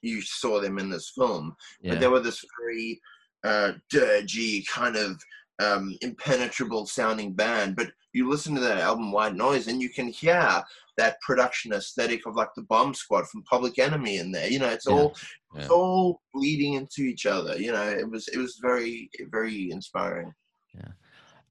you 0.02 0.22
saw 0.22 0.60
them 0.60 0.78
in 0.78 0.90
this 0.90 1.14
film, 1.18 1.56
Yeah. 1.82 1.92
but 1.94 2.02
they 2.02 2.08
were 2.10 2.20
this 2.20 2.44
very 2.62 3.00
uh, 3.46 3.74
dirgy 3.92 4.68
kind 4.68 4.98
of 4.98 5.22
um, 5.64 5.96
impenetrable 6.02 6.86
sounding 6.86 7.34
band. 7.34 7.76
But 7.76 7.92
you 8.14 8.30
listen 8.30 8.54
to 8.56 8.62
that 8.62 8.78
album 8.80 9.12
White 9.12 9.36
Noise, 9.36 9.68
and 9.68 9.82
you 9.82 9.90
can 9.90 10.08
hear 10.08 10.64
that 10.98 11.20
production 11.22 11.74
aesthetic 11.74 12.26
of 12.28 12.36
like 12.36 12.50
the 12.56 12.62
Bomb 12.64 12.94
Squad 12.94 13.28
from 13.28 13.44
Public 13.44 13.80
Enemy 13.80 14.18
in 14.18 14.32
there. 14.32 14.48
You 14.48 14.60
know, 14.60 14.70
it's 14.70 14.86
Yeah. 14.88 14.94
all 14.94 15.16
Yeah. 15.56 15.62
it's 15.62 15.70
all 15.72 16.22
bleeding 16.34 16.74
into 16.74 17.02
each 17.02 17.26
other. 17.26 17.58
You 17.60 17.72
know, 17.72 17.88
it 17.88 18.10
was 18.10 18.28
it 18.28 18.38
was 18.38 18.60
very 18.62 19.10
very 19.32 19.72
inspiring. 19.72 20.34
Yeah. 20.76 20.92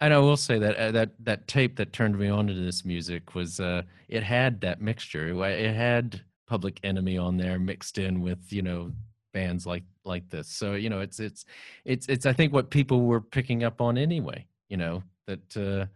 And 0.00 0.12
I 0.12 0.18
will 0.18 0.36
say 0.36 0.58
that 0.58 0.76
uh, 0.76 0.90
that 0.92 1.10
that 1.20 1.46
tape 1.48 1.76
that 1.76 1.92
turned 1.92 2.18
me 2.18 2.28
on 2.28 2.46
to 2.48 2.54
this 2.54 2.84
music 2.84 3.34
was 3.34 3.60
uh, 3.60 3.82
it 4.08 4.22
had 4.22 4.60
that 4.60 4.80
mixture. 4.80 5.28
It, 5.28 5.60
it 5.60 5.74
had 5.74 6.22
Public 6.48 6.80
Enemy 6.84 7.16
on 7.18 7.36
there 7.36 7.58
mixed 7.58 7.98
in 7.98 8.20
with 8.20 8.52
you 8.52 8.62
know 8.62 8.92
bands 9.32 9.66
like 9.66 9.84
like 10.04 10.28
this. 10.30 10.48
So 10.48 10.74
you 10.74 10.90
know 10.90 11.00
it's 11.00 11.20
it's 11.20 11.44
it's 11.84 12.06
it's 12.08 12.26
I 12.26 12.32
think 12.32 12.52
what 12.52 12.70
people 12.70 13.02
were 13.02 13.20
picking 13.20 13.64
up 13.64 13.80
on 13.80 13.98
anyway. 13.98 14.46
You 14.68 14.76
know 14.76 15.02
that 15.26 15.56
uh, 15.56 15.86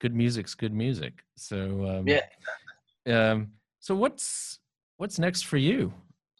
good 0.00 0.14
music's 0.14 0.54
good 0.54 0.72
music. 0.72 1.24
So 1.36 1.86
um, 1.86 2.08
Yeah. 2.08 2.22
Um, 3.06 3.52
so 3.80 3.94
what's 3.94 4.58
what's 4.96 5.18
next 5.18 5.42
for 5.42 5.56
you? 5.56 5.92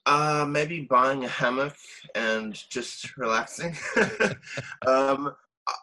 Uh, 0.06 0.46
maybe 0.48 0.82
buying 0.82 1.24
a 1.24 1.28
hammock 1.28 1.74
and 2.14 2.54
just 2.70 3.16
relaxing. 3.16 3.76
um, 4.86 5.32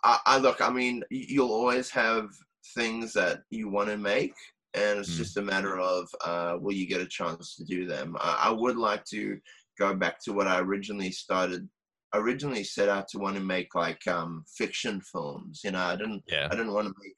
I, 0.04 0.20
I 0.26 0.38
look. 0.38 0.62
I 0.62 0.70
mean, 0.70 1.04
you'll 1.10 1.52
always 1.52 1.90
have 1.90 2.30
things 2.76 3.12
that 3.14 3.42
you 3.50 3.70
want 3.70 3.90
to 3.90 3.98
make, 3.98 4.34
and 4.74 5.00
it's 5.00 5.18
just 5.18 5.38
a 5.38 5.42
matter 5.42 5.78
of 5.78 6.08
uh, 6.24 6.58
will 6.60 6.74
you 6.74 6.88
get 6.88 7.02
a 7.02 7.06
chance 7.06 7.56
to 7.58 7.66
do 7.66 7.86
them. 7.86 8.16
I, 8.20 8.46
I 8.46 8.52
would 8.52 8.78
like 8.78 9.04
to 9.06 9.38
go 9.80 9.94
back 9.96 10.20
to 10.24 10.34
what 10.34 10.48
I 10.48 10.60
originally 10.60 11.12
started. 11.12 11.68
I 12.14 12.20
originally 12.20 12.64
set 12.64 12.90
out 12.90 13.08
to 13.10 13.18
want 13.18 13.36
to 13.36 13.42
make 13.42 13.74
like 13.76 14.06
um, 14.08 14.44
fiction 14.58 15.02
films. 15.02 15.62
You 15.64 15.72
know, 15.72 15.80
I 15.84 15.96
didn't. 15.96 16.24
Yeah. 16.28 16.48
I 16.52 16.56
didn't 16.56 16.74
want 16.74 16.88
to 16.88 16.94
make 17.02 17.16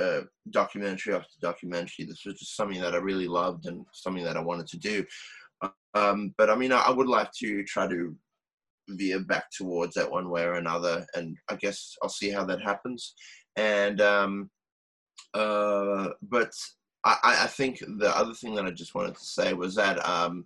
uh, 0.00 0.24
documentary 0.50 1.14
after 1.14 1.34
documentary. 1.40 2.04
This 2.04 2.24
was 2.24 2.38
just 2.38 2.56
something 2.56 2.80
that 2.80 2.94
I 2.94 2.98
really 2.98 3.28
loved 3.28 3.66
and 3.66 3.84
something 3.92 4.24
that 4.24 4.36
I 4.36 4.40
wanted 4.40 4.66
to 4.68 4.78
do. 4.78 5.04
Um, 5.94 6.34
but 6.38 6.50
I 6.50 6.54
mean, 6.54 6.72
I, 6.72 6.78
I 6.78 6.90
would 6.90 7.08
like 7.08 7.30
to 7.40 7.64
try 7.64 7.86
to 7.86 8.16
veer 8.88 9.20
back 9.20 9.50
towards 9.50 9.94
that 9.94 10.10
one 10.10 10.30
way 10.30 10.42
or 10.44 10.54
another, 10.54 11.06
and 11.14 11.36
I 11.48 11.56
guess 11.56 11.96
I'll 12.02 12.08
see 12.08 12.30
how 12.30 12.44
that 12.46 12.62
happens. 12.62 13.14
And 13.56 14.00
um, 14.00 14.50
uh, 15.34 16.08
but 16.22 16.52
I, 17.04 17.16
I 17.22 17.44
I 17.44 17.46
think 17.46 17.80
the 17.98 18.16
other 18.16 18.34
thing 18.34 18.54
that 18.54 18.66
I 18.66 18.70
just 18.70 18.94
wanted 18.94 19.16
to 19.16 19.24
say 19.24 19.52
was 19.52 19.74
that 19.74 20.04
um, 20.08 20.44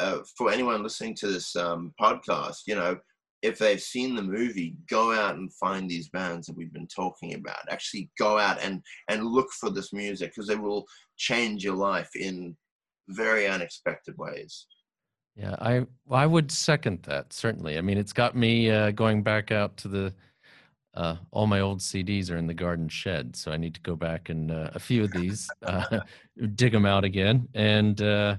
uh, 0.00 0.18
for 0.36 0.50
anyone 0.50 0.82
listening 0.82 1.14
to 1.16 1.28
this 1.28 1.54
um, 1.56 1.92
podcast, 2.00 2.62
you 2.66 2.74
know, 2.74 2.96
if 3.42 3.58
they've 3.58 3.80
seen 3.80 4.14
the 4.14 4.22
movie, 4.22 4.76
go 4.88 5.12
out 5.12 5.36
and 5.36 5.52
find 5.54 5.88
these 5.88 6.08
bands 6.10 6.46
that 6.46 6.56
we've 6.56 6.72
been 6.72 6.88
talking 6.88 7.34
about. 7.34 7.60
Actually, 7.70 8.10
go 8.18 8.38
out 8.38 8.60
and 8.62 8.82
and 9.08 9.24
look 9.24 9.48
for 9.52 9.70
this 9.70 9.92
music 9.92 10.32
because 10.34 10.50
it 10.50 10.60
will 10.60 10.84
change 11.16 11.64
your 11.64 11.76
life 11.76 12.10
in 12.14 12.56
very 13.08 13.46
unexpected 13.46 14.16
ways. 14.18 14.66
Yeah, 15.36 15.56
I 15.58 15.86
I 16.10 16.26
would 16.26 16.50
second 16.50 17.02
that 17.04 17.32
certainly. 17.32 17.78
I 17.78 17.80
mean, 17.80 17.98
it's 17.98 18.12
got 18.12 18.36
me 18.36 18.70
uh, 18.70 18.90
going 18.90 19.22
back 19.22 19.52
out 19.52 19.76
to 19.78 19.88
the. 19.88 20.14
Uh, 20.92 21.14
all 21.30 21.46
my 21.46 21.60
old 21.60 21.78
CDs 21.78 22.32
are 22.32 22.36
in 22.36 22.48
the 22.48 22.52
garden 22.52 22.88
shed, 22.88 23.36
so 23.36 23.52
I 23.52 23.56
need 23.56 23.74
to 23.74 23.80
go 23.80 23.94
back 23.94 24.28
and 24.28 24.50
uh, 24.50 24.70
a 24.74 24.80
few 24.80 25.04
of 25.04 25.12
these, 25.12 25.48
uh, 25.62 26.00
dig 26.56 26.72
them 26.72 26.84
out 26.84 27.04
again, 27.04 27.46
and 27.54 28.02
uh, 28.02 28.34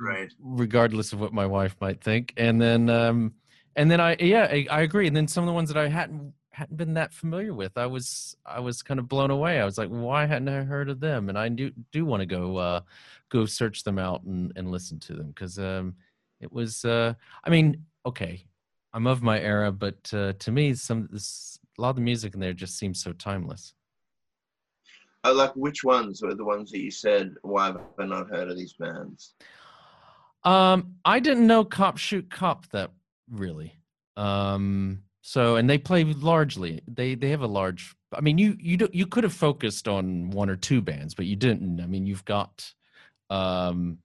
Right. 0.00 0.32
regardless 0.40 1.12
of 1.12 1.20
what 1.20 1.32
my 1.32 1.46
wife 1.46 1.76
might 1.80 2.00
think, 2.00 2.32
and 2.36 2.60
then 2.60 2.88
um, 2.88 3.34
and 3.76 3.90
then 3.90 4.00
I 4.00 4.16
yeah 4.18 4.48
I, 4.50 4.66
I 4.70 4.80
agree, 4.82 5.06
and 5.06 5.16
then 5.16 5.28
some 5.28 5.44
of 5.44 5.46
the 5.46 5.52
ones 5.52 5.68
that 5.68 5.78
I 5.78 5.88
hadn't 5.88 6.32
hadn't 6.52 6.76
been 6.76 6.94
that 6.94 7.12
familiar 7.12 7.54
with, 7.54 7.76
I 7.76 7.86
was 7.86 8.36
I 8.44 8.60
was 8.60 8.82
kind 8.82 9.00
of 9.00 9.08
blown 9.08 9.30
away. 9.30 9.60
I 9.60 9.64
was 9.64 9.78
like, 9.78 9.88
why 9.88 10.26
hadn't 10.26 10.48
I 10.48 10.62
heard 10.62 10.90
of 10.90 11.00
them? 11.00 11.28
And 11.28 11.38
I 11.38 11.48
do 11.48 11.70
do 11.92 12.04
want 12.04 12.20
to 12.20 12.26
go 12.26 12.56
uh, 12.56 12.80
go 13.28 13.46
search 13.46 13.84
them 13.84 13.98
out 13.98 14.22
and, 14.24 14.52
and 14.56 14.70
listen 14.70 14.98
to 15.00 15.14
them 15.14 15.28
because 15.28 15.58
um, 15.58 15.94
it 16.40 16.52
was 16.52 16.84
uh, 16.84 17.14
I 17.44 17.50
mean 17.50 17.84
okay, 18.06 18.44
I'm 18.92 19.06
of 19.06 19.22
my 19.22 19.40
era, 19.40 19.70
but 19.70 20.10
uh, 20.12 20.32
to 20.38 20.50
me 20.50 20.74
some 20.74 21.08
this, 21.10 21.58
a 21.78 21.82
lot 21.82 21.90
of 21.90 21.96
the 21.96 22.02
music 22.02 22.34
in 22.34 22.40
there 22.40 22.52
just 22.52 22.78
seems 22.78 23.02
so 23.02 23.12
timeless. 23.12 23.74
Uh, 25.22 25.34
like 25.34 25.54
which 25.54 25.84
ones 25.84 26.22
were 26.22 26.34
the 26.34 26.44
ones 26.44 26.70
that 26.70 26.80
you 26.80 26.90
said? 26.90 27.34
Why 27.42 27.66
have 27.66 27.80
I 27.98 28.06
not 28.06 28.30
heard 28.30 28.50
of 28.50 28.56
these 28.56 28.72
bands? 28.74 29.34
Um, 30.42 30.96
I 31.04 31.20
didn't 31.20 31.46
know 31.46 31.64
Cop 31.64 31.98
Shoot 31.98 32.30
Cop 32.30 32.66
that 32.70 32.90
really. 33.30 33.74
Um, 34.16 35.02
so 35.22 35.56
and 35.56 35.68
they 35.68 35.78
play 35.78 36.04
largely. 36.04 36.80
They 36.88 37.14
they 37.14 37.30
have 37.30 37.42
a 37.42 37.46
large. 37.46 37.94
I 38.12 38.20
mean, 38.20 38.38
you 38.38 38.56
you 38.58 38.76
do, 38.76 38.88
you 38.92 39.06
could 39.06 39.24
have 39.24 39.32
focused 39.32 39.86
on 39.86 40.30
one 40.30 40.50
or 40.50 40.56
two 40.56 40.80
bands, 40.80 41.14
but 41.14 41.26
you 41.26 41.36
didn't. 41.36 41.80
I 41.80 41.86
mean, 41.86 42.06
you've 42.06 42.24
got, 42.24 42.72
um, 43.28 43.98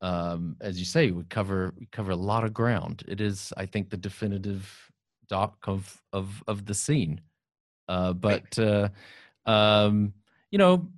um, 0.00 0.56
as 0.60 0.78
you 0.78 0.84
say, 0.84 1.10
we 1.10 1.24
cover 1.24 1.74
we 1.78 1.86
cover 1.86 2.12
a 2.12 2.16
lot 2.16 2.44
of 2.44 2.54
ground. 2.54 3.02
It 3.08 3.20
is, 3.20 3.52
I 3.56 3.66
think, 3.66 3.90
the 3.90 3.96
definitive 3.96 4.90
doc 5.28 5.56
of 5.66 6.00
of 6.12 6.42
of 6.46 6.64
the 6.64 6.74
scene. 6.74 7.20
Uh, 7.88 8.12
but 8.12 8.58
uh, 8.58 8.88
um, 9.46 10.14
you 10.50 10.58
know, 10.58 10.88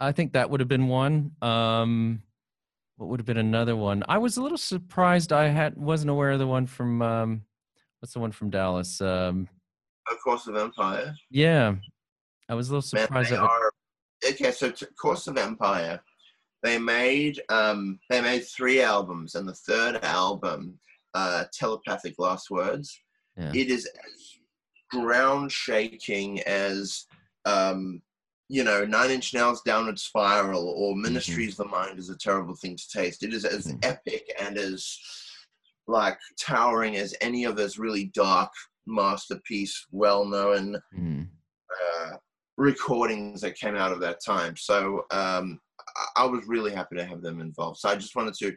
I 0.00 0.12
think 0.12 0.32
that 0.32 0.50
would 0.50 0.60
have 0.60 0.68
been 0.68 0.88
one. 0.88 1.32
Um, 1.42 2.22
what 3.00 3.08
would 3.08 3.18
have 3.20 3.26
been 3.26 3.38
another 3.38 3.74
one? 3.74 4.04
I 4.08 4.18
was 4.18 4.36
a 4.36 4.42
little 4.42 4.58
surprised 4.58 5.32
I 5.32 5.48
had 5.48 5.76
wasn't 5.76 6.10
aware 6.10 6.32
of 6.32 6.38
the 6.38 6.46
one 6.46 6.66
from 6.66 7.00
um 7.00 7.42
what's 7.98 8.12
the 8.12 8.20
one 8.20 8.30
from 8.32 8.50
Dallas? 8.50 9.00
Um 9.00 9.48
Course 10.22 10.46
of 10.46 10.56
Empire. 10.56 11.14
yeah. 11.30 11.76
I 12.48 12.54
was 12.54 12.68
a 12.68 12.72
little 12.72 12.82
surprised 12.82 13.32
are 13.32 13.72
okay. 14.28 14.50
So, 14.50 14.72
Course 15.00 15.28
of 15.28 15.38
Empire 15.38 16.00
they 16.62 16.78
made 16.78 17.40
um, 17.48 17.98
they 18.10 18.20
made 18.20 18.44
three 18.46 18.82
albums, 18.82 19.34
and 19.34 19.48
the 19.48 19.54
third 19.54 19.96
album, 20.02 20.78
uh, 21.14 21.44
Telepathic 21.54 22.16
Last 22.18 22.50
Words, 22.50 23.00
Yeah. 23.36 23.52
it 23.54 23.68
is 23.70 23.86
as 23.86 24.34
ground 24.90 25.50
shaking 25.52 26.40
as 26.42 27.06
um, 27.46 28.02
you 28.50 28.64
know 28.64 28.84
Nine 28.84 29.12
Inch 29.12 29.32
Nails' 29.32 29.62
Downward 29.62 29.98
Spiral 29.98 30.68
or 30.76 30.96
Ministry's 30.96 31.58
of 31.58 31.66
the 31.66 31.70
Mind 31.70 32.00
is 32.00 32.10
a 32.10 32.18
terrible 32.18 32.56
thing 32.56 32.76
to 32.76 32.88
taste. 32.92 33.22
It 33.22 33.32
is 33.32 33.44
as 33.44 33.72
epic 33.82 34.24
and 34.40 34.58
as 34.58 34.98
like 35.86 36.18
towering 36.38 36.96
as 36.96 37.14
any 37.20 37.44
of 37.44 37.56
his 37.56 37.78
really 37.78 38.10
dark 38.12 38.50
masterpiece, 38.86 39.86
well 39.92 40.24
known 40.24 40.80
Hmm. 40.92 41.22
uh, 41.70 42.16
recordings 42.56 43.40
that 43.42 43.56
came 43.56 43.76
out 43.76 43.92
of 43.92 44.00
that 44.00 44.18
time. 44.26 44.56
So 44.56 45.04
um, 45.12 45.60
I, 45.96 46.24
I 46.24 46.26
was 46.26 46.44
really 46.46 46.72
happy 46.72 46.96
to 46.96 47.04
have 47.04 47.22
them 47.22 47.40
involved. 47.40 47.78
So 47.78 47.88
I 47.88 47.94
just 47.94 48.16
wanted 48.16 48.34
to 48.34 48.56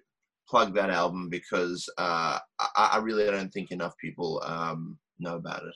plug 0.49 0.73
that 0.73 0.89
album 0.89 1.29
because 1.29 1.87
uh, 1.99 2.39
I, 2.59 2.89
I 2.93 2.97
really 2.97 3.25
don't 3.25 3.53
think 3.53 3.69
enough 3.69 3.93
people 4.01 4.41
um, 4.43 4.97
know 5.19 5.35
about 5.35 5.63
it. 5.63 5.75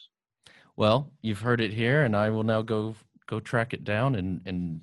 Well, 0.75 1.11
you've 1.21 1.41
heard 1.41 1.59
it 1.59 1.73
here, 1.73 2.03
and 2.03 2.15
I 2.15 2.29
will 2.29 2.43
now 2.43 2.61
go 2.61 2.95
go 3.27 3.39
track 3.39 3.73
it 3.73 3.83
down. 3.83 4.15
And 4.15 4.41
and 4.45 4.81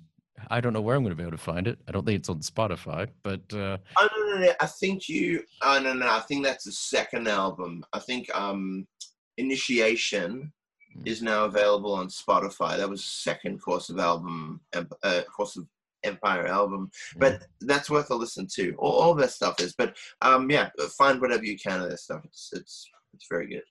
I 0.51 0.61
don't 0.61 0.72
know 0.72 0.80
where 0.80 0.97
I'm 0.97 1.03
going 1.03 1.12
to 1.12 1.16
be 1.16 1.22
able 1.22 1.32
to 1.32 1.38
find 1.38 1.66
it. 1.66 1.78
I 1.88 1.92
don't 1.92 2.05
think 2.05 2.18
it's 2.18 2.28
on 2.28 2.40
Spotify, 2.40 3.09
but 3.22 3.40
uh, 3.53 3.78
Oh 3.97 4.09
no, 4.16 4.34
no, 4.34 4.47
no! 4.47 4.53
I 4.61 4.66
think 4.66 5.09
you. 5.09 5.42
Oh 5.62 5.80
no, 5.80 5.92
no! 5.95 6.09
I 6.09 6.20
think 6.20 6.45
that's 6.45 6.64
the 6.64 6.72
second 6.72 7.28
album. 7.28 7.84
I 7.92 7.99
think 7.99 8.34
um, 8.36 8.86
Initiation 9.38 10.53
is 11.05 11.22
now 11.22 11.45
available 11.45 11.92
on 11.92 12.09
Spotify. 12.09 12.76
That 12.76 12.88
was 12.88 13.05
second 13.05 13.61
course 13.61 13.90
of 13.90 13.99
album, 13.99 14.61
uh, 14.74 15.22
course 15.34 15.57
of 15.57 15.66
Empire 16.05 16.47
album. 16.47 16.90
But 17.16 17.42
that's 17.62 17.90
worth 17.90 18.11
a 18.11 18.14
listen 18.14 18.47
to. 18.55 18.74
All, 18.78 18.92
all 18.92 19.14
that 19.14 19.30
stuff 19.30 19.61
is. 19.61 19.74
But 19.76 19.97
um, 20.22 20.51
yeah, 20.51 20.70
find 20.99 21.20
whatever 21.20 21.45
you 21.45 21.59
can 21.59 21.80
of 21.80 21.90
that 21.90 21.99
stuff. 22.01 22.20
It's 22.24 22.51
it's 22.53 22.88
it's 23.14 23.26
very 23.30 23.49
good. 23.49 23.62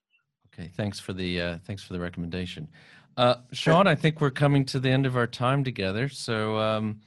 okay. 0.53 0.71
Thanks 0.75 0.99
for 0.99 1.13
the 1.13 1.41
uh, 1.41 1.57
thanks 1.65 1.83
for 1.83 1.93
the 1.93 1.99
recommendation, 1.99 2.67
uh, 3.17 3.35
Sean. 3.51 3.87
I 3.87 3.95
think 3.95 4.21
we're 4.21 4.31
coming 4.31 4.65
to 4.65 4.79
the 4.79 4.89
end 4.89 5.05
of 5.05 5.15
our 5.17 5.27
time 5.27 5.63
together, 5.63 6.09
so 6.09 6.57
um, 6.57 6.99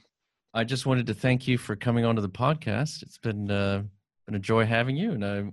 I 0.53 0.63
just 0.63 0.85
wanted 0.85 1.07
to 1.07 1.13
thank 1.13 1.47
you 1.47 1.57
for 1.57 1.75
coming 1.75 2.05
onto 2.05 2.21
the 2.21 2.29
podcast. 2.29 3.03
It's 3.03 3.17
been 3.17 3.51
uh, 3.51 3.83
been 4.25 4.35
a 4.35 4.39
joy 4.39 4.65
having 4.65 4.97
you, 4.97 5.11
and 5.11 5.25
I 5.25 5.43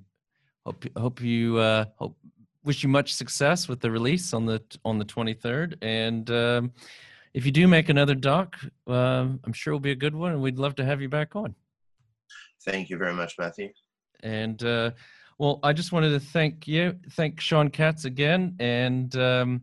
hope 0.64 0.84
hope 0.96 1.20
you 1.20 1.58
uh, 1.58 1.86
hope 1.98 2.16
wish 2.64 2.82
you 2.82 2.88
much 2.88 3.14
success 3.14 3.68
with 3.68 3.80
the 3.80 3.90
release 3.90 4.32
on 4.32 4.46
the 4.46 4.62
on 4.84 4.98
the 4.98 5.04
23rd 5.04 5.76
and 5.82 6.30
um, 6.30 6.72
if 7.34 7.44
you 7.44 7.52
do 7.52 7.68
make 7.68 7.88
another 7.88 8.14
doc 8.14 8.56
um, 8.86 9.38
i'm 9.44 9.52
sure 9.52 9.72
it'll 9.72 9.80
be 9.80 9.90
a 9.90 9.96
good 9.96 10.14
one 10.14 10.32
and 10.32 10.40
we'd 10.40 10.58
love 10.58 10.74
to 10.74 10.84
have 10.84 11.00
you 11.00 11.08
back 11.08 11.36
on 11.36 11.54
Thank 12.64 12.88
you 12.88 12.96
very 12.96 13.12
much, 13.12 13.34
Matthew. 13.38 13.68
and 14.22 14.62
uh, 14.64 14.92
well 15.38 15.60
i 15.62 15.72
just 15.72 15.92
wanted 15.92 16.10
to 16.10 16.20
thank 16.20 16.66
you 16.66 16.96
thank 17.10 17.40
sean 17.40 17.68
katz 17.68 18.06
again 18.06 18.56
and 18.58 19.14
um, 19.16 19.62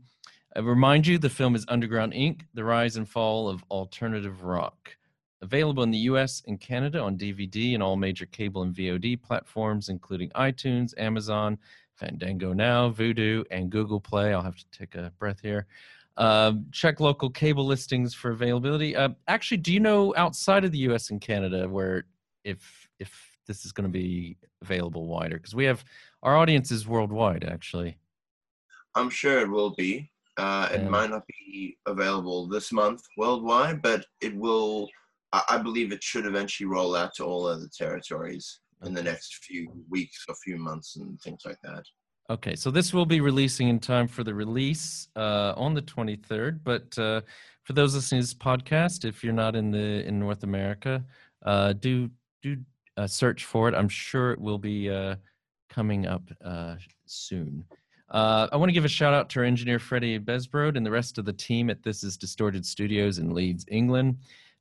I 0.53 0.59
remind 0.59 1.07
you 1.07 1.17
the 1.17 1.29
film 1.29 1.55
is 1.55 1.65
underground 1.69 2.13
inc. 2.13 2.41
The 2.53 2.63
rise 2.63 2.97
and 2.97 3.07
fall 3.07 3.47
of 3.47 3.63
alternative 3.71 4.43
rock. 4.43 4.97
Available 5.41 5.81
in 5.83 5.91
the 5.91 5.99
us 5.99 6.43
and 6.45 6.59
canada 6.59 6.99
on 6.99 7.17
dvd 7.17 7.73
and 7.73 7.81
all 7.81 7.95
major 7.95 8.25
cable 8.27 8.61
and 8.61 8.75
vod 8.75 9.21
platforms 9.23 9.89
including 9.89 10.29
itunes 10.31 10.93
amazon 10.97 11.57
fandango 11.95 12.53
now 12.53 12.91
Vudu 12.91 13.43
and 13.49 13.69
google 13.69 13.99
play. 13.99 14.33
I'll 14.33 14.43
have 14.43 14.57
to 14.57 14.65
take 14.71 14.95
a 14.95 15.11
breath 15.17 15.39
here. 15.41 15.67
Um, 16.17 16.65
check 16.71 16.99
local 16.99 17.29
cable 17.29 17.65
listings 17.65 18.13
for 18.13 18.31
availability. 18.31 18.95
Uh, 18.95 19.09
actually 19.27 19.57
do 19.57 19.73
you 19.73 19.79
know 19.79 20.13
outside 20.17 20.65
of 20.65 20.71
the 20.71 20.79
us 20.79 21.09
and 21.09 21.21
canada 21.21 21.67
where 21.67 22.03
if 22.43 22.89
if 22.99 23.37
this 23.47 23.65
is 23.65 23.71
going 23.71 23.87
to 23.87 23.91
be 23.91 24.37
available 24.61 25.07
wider? 25.07 25.37
Because 25.37 25.55
we 25.55 25.65
have 25.65 25.83
our 26.21 26.35
audience 26.35 26.71
is 26.71 26.85
worldwide 26.85 27.45
actually. 27.45 27.97
I'm 28.93 29.09
sure 29.09 29.39
it 29.39 29.49
will 29.49 29.71
be. 29.71 30.10
Uh, 30.37 30.69
it 30.71 30.81
Yeah. 30.81 30.89
might 30.89 31.09
not 31.09 31.23
be 31.27 31.77
available 31.85 32.47
this 32.47 32.71
month 32.71 33.01
worldwide, 33.17 33.81
but 33.81 34.05
it 34.21 34.35
will. 34.35 34.89
I, 35.33 35.43
I 35.49 35.57
believe 35.57 35.91
it 35.91 36.03
should 36.03 36.25
eventually 36.25 36.67
roll 36.67 36.95
out 36.95 37.13
to 37.15 37.25
all 37.25 37.45
other 37.45 37.69
territories 37.77 38.61
in 38.85 38.93
the 38.93 39.03
next 39.03 39.43
few 39.45 39.71
weeks 39.89 40.25
or 40.27 40.35
few 40.35 40.57
months 40.57 40.95
and 40.95 41.19
things 41.21 41.41
like 41.45 41.59
that. 41.63 41.83
Okay, 42.29 42.55
so 42.55 42.71
this 42.71 42.93
will 42.93 43.05
be 43.05 43.19
releasing 43.19 43.67
in 43.67 43.79
time 43.79 44.07
for 44.07 44.23
the 44.23 44.33
release 44.33 45.09
uh, 45.17 45.53
on 45.57 45.73
the 45.73 45.81
23rd. 45.81 46.61
But 46.63 46.97
uh, 46.97 47.21
for 47.63 47.73
those 47.73 47.93
listening 47.93 48.21
to 48.21 48.27
this 48.27 48.33
podcast, 48.33 49.03
if 49.03 49.23
you're 49.23 49.33
not 49.33 49.55
in 49.55 49.69
the 49.69 50.05
in 50.07 50.17
North 50.17 50.43
America, 50.43 51.03
uh, 51.45 51.73
do 51.73 52.09
do 52.41 52.57
uh, 52.97 53.07
search 53.07 53.43
for 53.45 53.67
it. 53.67 53.75
I'm 53.75 53.89
sure 53.89 54.31
it 54.31 54.39
will 54.39 54.57
be 54.57 54.89
uh, 54.89 55.15
coming 55.69 56.05
up 56.07 56.23
uh, 56.43 56.75
soon. 57.05 57.65
Uh, 58.11 58.47
I 58.51 58.57
want 58.57 58.69
to 58.69 58.73
give 58.73 58.85
a 58.85 58.89
shout 58.89 59.13
out 59.13 59.29
to 59.29 59.39
our 59.39 59.45
engineer 59.45 59.79
Freddie 59.79 60.19
Besbrod 60.19 60.75
and 60.75 60.85
the 60.85 60.91
rest 60.91 61.17
of 61.17 61.23
the 61.23 61.33
team 61.33 61.69
at 61.69 61.81
This 61.81 62.03
Is 62.03 62.17
Distorted 62.17 62.65
Studios 62.65 63.19
in 63.19 63.33
Leeds, 63.33 63.65
England. 63.69 64.17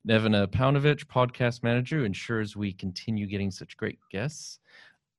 Nevena 0.07 0.47
Paunovic, 0.47 1.05
podcast 1.07 1.63
manager, 1.63 1.99
who 1.99 2.05
ensures 2.05 2.57
we 2.57 2.73
continue 2.73 3.27
getting 3.27 3.51
such 3.51 3.77
great 3.77 3.99
guests 4.11 4.59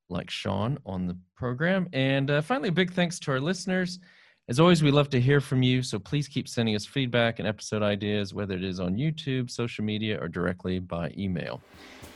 like 0.08 0.28
Sean 0.28 0.78
on 0.84 1.06
the 1.06 1.16
program. 1.36 1.88
And 1.92 2.30
uh, 2.30 2.40
finally, 2.40 2.70
a 2.70 2.72
big 2.72 2.92
thanks 2.92 3.20
to 3.20 3.30
our 3.30 3.40
listeners. 3.40 4.00
As 4.48 4.58
always, 4.58 4.82
we 4.82 4.90
love 4.90 5.08
to 5.10 5.20
hear 5.20 5.40
from 5.40 5.62
you, 5.62 5.82
so 5.82 6.00
please 6.00 6.26
keep 6.26 6.48
sending 6.48 6.74
us 6.74 6.84
feedback 6.84 7.38
and 7.38 7.46
episode 7.46 7.82
ideas, 7.82 8.34
whether 8.34 8.54
it 8.54 8.64
is 8.64 8.80
on 8.80 8.96
YouTube, 8.96 9.50
social 9.50 9.84
media, 9.84 10.18
or 10.20 10.28
directly 10.28 10.80
by 10.80 11.12
email. 11.16 11.60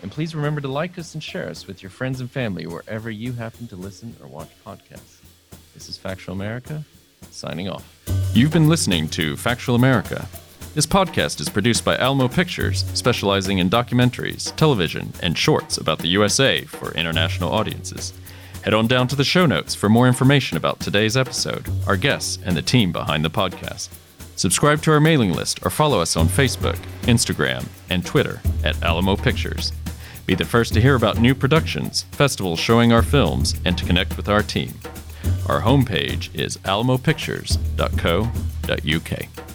And 0.02 0.10
please 0.10 0.34
remember 0.34 0.60
to 0.60 0.68
like 0.68 0.98
us 0.98 1.14
and 1.14 1.22
share 1.22 1.48
us 1.48 1.68
with 1.68 1.82
your 1.82 1.90
friends 1.90 2.20
and 2.20 2.30
family 2.30 2.66
wherever 2.66 3.10
you 3.10 3.32
happen 3.32 3.68
to 3.68 3.76
listen 3.76 4.16
or 4.20 4.26
watch 4.26 4.50
podcasts. 4.66 5.25
This 5.76 5.90
is 5.90 5.98
Factual 5.98 6.34
America, 6.34 6.82
signing 7.30 7.68
off. 7.68 7.84
You've 8.32 8.50
been 8.50 8.66
listening 8.66 9.10
to 9.10 9.36
Factual 9.36 9.74
America. 9.74 10.26
This 10.74 10.86
podcast 10.86 11.38
is 11.38 11.50
produced 11.50 11.84
by 11.84 11.98
Alamo 11.98 12.28
Pictures, 12.28 12.86
specializing 12.94 13.58
in 13.58 13.68
documentaries, 13.68 14.56
television, 14.56 15.12
and 15.22 15.36
shorts 15.36 15.76
about 15.76 15.98
the 15.98 16.08
USA 16.08 16.62
for 16.62 16.92
international 16.92 17.52
audiences. 17.52 18.14
Head 18.64 18.72
on 18.72 18.86
down 18.86 19.06
to 19.08 19.16
the 19.16 19.22
show 19.22 19.44
notes 19.44 19.74
for 19.74 19.90
more 19.90 20.08
information 20.08 20.56
about 20.56 20.80
today's 20.80 21.14
episode, 21.14 21.68
our 21.86 21.98
guests, 21.98 22.38
and 22.42 22.56
the 22.56 22.62
team 22.62 22.90
behind 22.90 23.22
the 23.22 23.28
podcast. 23.28 23.90
Subscribe 24.36 24.80
to 24.80 24.92
our 24.92 25.00
mailing 25.00 25.34
list 25.34 25.60
or 25.62 25.68
follow 25.68 26.00
us 26.00 26.16
on 26.16 26.26
Facebook, 26.26 26.78
Instagram, 27.02 27.66
and 27.90 28.02
Twitter 28.02 28.40
at 28.64 28.82
Alamo 28.82 29.14
Pictures. 29.14 29.74
Be 30.24 30.34
the 30.34 30.46
first 30.46 30.72
to 30.72 30.80
hear 30.80 30.94
about 30.94 31.20
new 31.20 31.34
productions, 31.34 32.04
festivals 32.12 32.60
showing 32.60 32.94
our 32.94 33.02
films, 33.02 33.54
and 33.66 33.76
to 33.76 33.84
connect 33.84 34.16
with 34.16 34.30
our 34.30 34.42
team. 34.42 34.72
Our 35.48 35.62
homepage 35.62 36.34
is 36.34 36.58
alamopictures.co.uk. 36.58 39.45